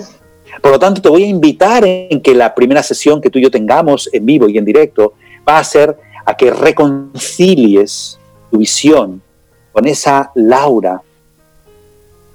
Por 0.60 0.72
lo 0.72 0.78
tanto, 0.78 1.00
te 1.00 1.08
voy 1.08 1.24
a 1.24 1.26
invitar 1.26 1.84
en 1.84 2.20
que 2.20 2.34
la 2.34 2.54
primera 2.54 2.82
sesión 2.82 3.20
que 3.20 3.30
tú 3.30 3.38
y 3.38 3.42
yo 3.42 3.50
tengamos 3.50 4.08
en 4.12 4.24
vivo 4.24 4.48
y 4.48 4.58
en 4.58 4.64
directo 4.64 5.14
va 5.46 5.58
a 5.58 5.64
ser 5.64 5.96
a 6.24 6.36
que 6.36 6.50
reconcilies 6.50 8.18
tu 8.50 8.58
visión 8.58 9.22
con 9.72 9.86
esa 9.86 10.32
Laura 10.34 11.02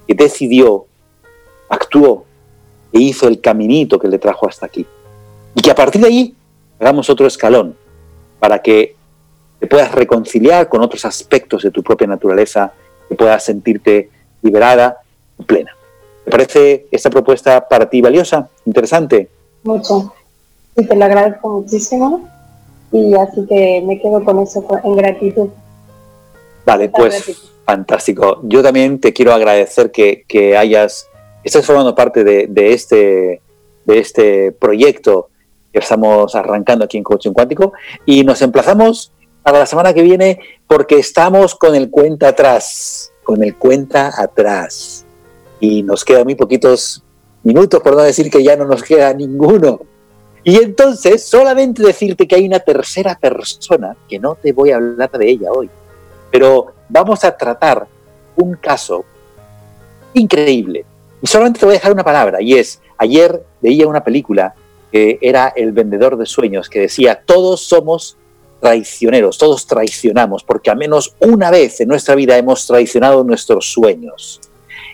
que 0.06 0.14
decidió, 0.14 0.86
actuó 1.68 2.24
e 2.92 3.00
hizo 3.00 3.28
el 3.28 3.40
caminito 3.40 3.98
que 3.98 4.08
le 4.08 4.18
trajo 4.18 4.48
hasta 4.48 4.66
aquí. 4.66 4.86
Y 5.54 5.60
que 5.60 5.70
a 5.70 5.74
partir 5.74 6.00
de 6.00 6.06
ahí 6.06 6.34
hagamos 6.82 7.08
otro 7.08 7.28
escalón 7.28 7.76
para 8.40 8.60
que 8.60 8.96
te 9.60 9.68
puedas 9.68 9.92
reconciliar 9.92 10.68
con 10.68 10.82
otros 10.82 11.04
aspectos 11.04 11.62
de 11.62 11.70
tu 11.70 11.80
propia 11.80 12.08
naturaleza, 12.08 12.72
que 13.08 13.14
puedas 13.14 13.44
sentirte 13.44 14.10
liberada 14.42 14.96
y 15.38 15.44
plena. 15.44 15.70
¿Te 16.24 16.30
parece 16.30 16.86
esta 16.90 17.08
propuesta 17.08 17.68
para 17.68 17.88
ti 17.88 18.00
valiosa, 18.00 18.48
interesante? 18.64 19.28
Mucho. 19.62 20.12
Sí, 20.76 20.84
te 20.84 20.96
lo 20.96 21.04
agradezco 21.04 21.60
muchísimo 21.60 22.28
y 22.90 23.14
así 23.14 23.46
que 23.46 23.84
me 23.86 24.00
quedo 24.00 24.24
con 24.24 24.40
eso 24.40 24.66
en 24.82 24.96
gratitud. 24.96 25.50
Vale, 26.66 26.88
pues 26.88 27.52
fantástico. 27.64 28.40
Yo 28.42 28.60
también 28.60 28.98
te 28.98 29.12
quiero 29.12 29.32
agradecer 29.32 29.92
que, 29.92 30.24
que 30.26 30.56
hayas, 30.56 31.06
estés 31.44 31.64
formando 31.64 31.94
parte 31.94 32.24
de, 32.24 32.48
de, 32.48 32.72
este, 32.72 33.40
de 33.84 33.98
este 33.98 34.50
proyecto 34.50 35.28
estamos 35.78 36.34
arrancando 36.34 36.84
aquí 36.84 36.98
en 36.98 37.04
Coaching 37.04 37.32
Cuántico 37.32 37.72
y 38.04 38.24
nos 38.24 38.42
emplazamos 38.42 39.12
para 39.42 39.58
la 39.58 39.66
semana 39.66 39.92
que 39.92 40.02
viene 40.02 40.38
porque 40.66 40.98
estamos 40.98 41.54
con 41.54 41.74
el 41.74 41.90
cuenta 41.90 42.28
atrás 42.28 43.12
con 43.22 43.42
el 43.42 43.56
cuenta 43.56 44.12
atrás. 44.16 45.04
Y 45.60 45.82
nos 45.82 46.04
quedan 46.04 46.24
muy 46.24 46.34
poquitos 46.34 47.02
minutos, 47.42 47.80
por 47.80 47.94
no 47.94 48.02
decir 48.02 48.30
que 48.30 48.42
ya 48.42 48.56
no 48.56 48.64
nos 48.64 48.82
queda 48.82 49.12
ninguno. 49.14 49.80
Y 50.44 50.56
entonces, 50.56 51.24
solamente 51.24 51.82
decirte 51.82 52.26
que 52.26 52.34
hay 52.34 52.46
una 52.46 52.60
tercera 52.60 53.16
persona, 53.16 53.96
que 54.08 54.18
no 54.18 54.34
te 54.34 54.52
voy 54.52 54.70
a 54.70 54.76
hablar 54.76 55.10
de 55.12 55.30
ella 55.30 55.52
hoy, 55.52 55.70
pero 56.30 56.72
vamos 56.88 57.22
a 57.24 57.36
tratar 57.36 57.86
un 58.34 58.54
caso 58.54 59.04
increíble. 60.14 60.84
Y 61.20 61.26
solamente 61.28 61.60
te 61.60 61.66
voy 61.66 61.76
a 61.76 61.78
dejar 61.78 61.92
una 61.92 62.02
palabra, 62.02 62.42
y 62.42 62.54
es, 62.54 62.80
ayer 62.98 63.44
veía 63.60 63.86
una 63.86 64.02
película 64.02 64.54
que 64.92 65.18
era 65.22 65.52
El 65.56 65.72
vendedor 65.72 66.18
de 66.18 66.26
sueños, 66.26 66.68
que 66.68 66.80
decía, 66.80 67.22
todos 67.24 67.62
somos 67.62 68.18
traicioneros, 68.60 69.38
todos 69.38 69.66
traicionamos, 69.66 70.44
porque 70.44 70.70
al 70.70 70.76
menos 70.76 71.16
una 71.18 71.50
vez 71.50 71.80
en 71.80 71.88
nuestra 71.88 72.14
vida 72.14 72.36
hemos 72.36 72.66
traicionado 72.66 73.24
nuestros 73.24 73.72
sueños. 73.72 74.40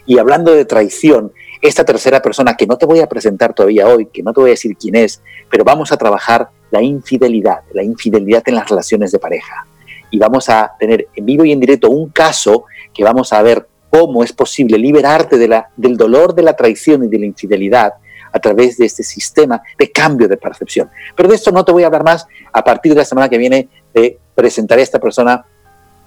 Y 0.06 0.18
hablando 0.18 0.54
de 0.54 0.64
traición, 0.64 1.32
esta 1.60 1.84
tercera 1.84 2.22
persona 2.22 2.56
que 2.56 2.66
no 2.66 2.78
te 2.78 2.86
voy 2.86 3.00
a 3.00 3.08
presentar 3.08 3.52
todavía 3.52 3.88
hoy, 3.88 4.06
que 4.06 4.22
no 4.22 4.32
te 4.32 4.40
voy 4.40 4.50
a 4.50 4.52
decir 4.52 4.76
quién 4.76 4.94
es, 4.94 5.20
pero 5.50 5.64
vamos 5.64 5.92
a 5.92 5.96
trabajar 5.96 6.48
la 6.70 6.80
infidelidad, 6.80 7.58
la 7.74 7.82
infidelidad 7.82 8.42
en 8.46 8.54
las 8.54 8.68
relaciones 8.70 9.12
de 9.12 9.18
pareja. 9.18 9.66
Y 10.10 10.18
vamos 10.18 10.48
a 10.48 10.72
tener 10.78 11.08
en 11.14 11.26
vivo 11.26 11.44
y 11.44 11.52
en 11.52 11.60
directo 11.60 11.90
un 11.90 12.08
caso 12.08 12.64
que 12.94 13.04
vamos 13.04 13.32
a 13.32 13.42
ver 13.42 13.66
cómo 13.90 14.22
es 14.22 14.32
posible 14.32 14.78
liberarte 14.78 15.36
de 15.36 15.48
la, 15.48 15.70
del 15.76 15.96
dolor 15.96 16.34
de 16.34 16.42
la 16.42 16.54
traición 16.54 17.04
y 17.04 17.08
de 17.08 17.18
la 17.18 17.26
infidelidad 17.26 17.94
a 18.32 18.38
través 18.38 18.76
de 18.78 18.86
este 18.86 19.02
sistema 19.02 19.60
de 19.78 19.90
cambio 19.90 20.28
de 20.28 20.36
percepción. 20.36 20.90
Pero 21.16 21.28
de 21.28 21.34
esto 21.34 21.50
no 21.50 21.64
te 21.64 21.72
voy 21.72 21.82
a 21.82 21.86
hablar 21.86 22.04
más. 22.04 22.26
A 22.52 22.62
partir 22.62 22.92
de 22.92 22.98
la 22.98 23.04
semana 23.04 23.28
que 23.28 23.38
viene 23.38 23.68
te 23.92 24.18
presentaré 24.34 24.82
a 24.82 24.84
esta 24.84 24.98
persona 24.98 25.44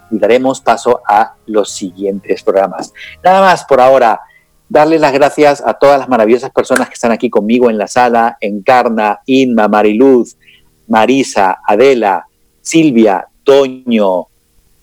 y 0.09 0.19
daremos 0.19 0.61
paso 0.61 1.01
a 1.07 1.36
los 1.47 1.72
siguientes 1.72 2.43
programas. 2.43 2.93
Nada 3.24 3.41
más 3.41 3.63
por 3.65 3.82
ahora. 3.82 4.22
Darle 4.67 4.99
las 4.99 5.11
gracias 5.11 5.61
a 5.65 5.74
todas 5.74 5.99
las 5.99 6.07
maravillosas 6.07 6.49
personas 6.49 6.88
que 6.88 6.93
están 6.93 7.11
aquí 7.11 7.30
conmigo 7.30 7.69
en 7.69 7.78
la 7.78 7.88
sala, 7.88 8.38
Encarna, 8.39 9.19
Inma, 9.26 9.67
Mariluz, 9.67 10.38
Marisa, 10.88 11.59
Adela, 11.67 12.26
Silvia, 12.61 13.28
Toño, 13.43 14.28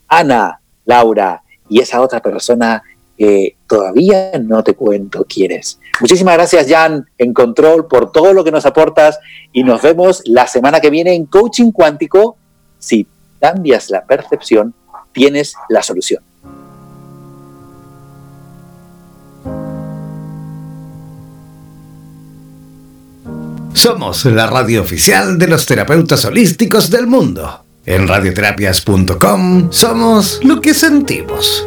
Ana, 0.06 0.60
Laura 0.84 1.42
y 1.70 1.80
esa 1.80 2.02
otra 2.02 2.20
persona 2.20 2.82
que 3.18 3.56
todavía 3.66 4.30
no 4.40 4.62
te 4.62 4.74
cuento 4.74 5.26
quién 5.28 5.50
es. 5.50 5.80
Muchísimas 6.00 6.34
gracias, 6.34 6.68
Jan, 6.68 7.06
en 7.18 7.34
control, 7.34 7.88
por 7.88 8.12
todo 8.12 8.32
lo 8.32 8.44
que 8.44 8.52
nos 8.52 8.64
aportas 8.64 9.18
y 9.52 9.64
nos 9.64 9.82
vemos 9.82 10.22
la 10.24 10.46
semana 10.46 10.80
que 10.80 10.88
viene 10.88 11.14
en 11.14 11.26
Coaching 11.26 11.72
Cuántico. 11.72 12.36
Si 12.78 13.06
cambias 13.40 13.90
la 13.90 14.04
percepción, 14.04 14.72
tienes 15.12 15.54
la 15.68 15.82
solución. 15.82 16.22
Somos 23.72 24.24
la 24.24 24.46
radio 24.46 24.82
oficial 24.82 25.38
de 25.38 25.46
los 25.46 25.66
terapeutas 25.66 26.24
holísticos 26.24 26.90
del 26.90 27.06
mundo. 27.06 27.64
En 27.86 28.06
radioterapias.com 28.06 29.68
somos 29.70 30.40
lo 30.42 30.60
que 30.60 30.74
sentimos. 30.74 31.66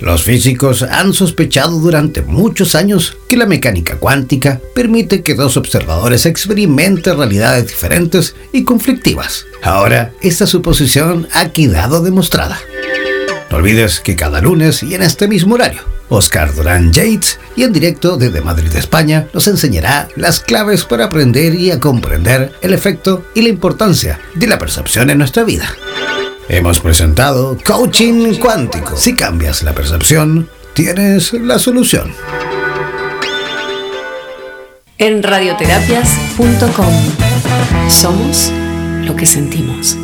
Los 0.00 0.22
físicos 0.22 0.82
han 0.82 1.12
sospechado 1.12 1.78
durante 1.78 2.22
muchos 2.22 2.74
años 2.74 3.18
que 3.28 3.36
la 3.36 3.44
mecánica 3.44 3.96
cuántica 3.96 4.60
permite 4.74 5.22
que 5.22 5.34
dos 5.34 5.58
observadores 5.58 6.24
experimenten 6.24 7.18
realidades 7.18 7.66
diferentes 7.66 8.34
y 8.52 8.64
conflictivas. 8.64 9.44
Ahora, 9.62 10.12
esta 10.22 10.46
suposición 10.46 11.28
ha 11.34 11.50
quedado 11.50 12.00
demostrada. 12.00 12.58
No 13.50 13.58
olvides 13.58 14.00
que 14.00 14.16
cada 14.16 14.40
lunes 14.40 14.82
y 14.82 14.94
en 14.94 15.02
este 15.02 15.28
mismo 15.28 15.56
horario, 15.56 15.82
Oscar 16.08 16.54
Durán 16.54 16.92
Yates 16.92 17.38
y 17.56 17.64
en 17.64 17.72
directo 17.72 18.16
desde 18.16 18.40
Madrid, 18.40 18.74
España, 18.74 19.26
nos 19.34 19.48
enseñará 19.48 20.08
las 20.16 20.40
claves 20.40 20.84
para 20.84 21.06
aprender 21.06 21.54
y 21.54 21.70
a 21.70 21.78
comprender 21.78 22.52
el 22.62 22.72
efecto 22.72 23.26
y 23.34 23.42
la 23.42 23.48
importancia 23.50 24.18
de 24.34 24.46
la 24.46 24.58
percepción 24.58 25.10
en 25.10 25.18
nuestra 25.18 25.44
vida. 25.44 25.68
Hemos 26.52 26.80
presentado 26.80 27.56
Coaching 27.64 28.34
Cuántico. 28.40 28.96
Si 28.96 29.14
cambias 29.14 29.62
la 29.62 29.72
percepción, 29.72 30.50
tienes 30.74 31.32
la 31.32 31.60
solución. 31.60 32.12
en 34.98 35.22
radioterapias.com. 35.22 37.88
Somos 37.88 38.52
lo 39.04 39.14
que 39.14 39.26
sentimos. 39.26 39.96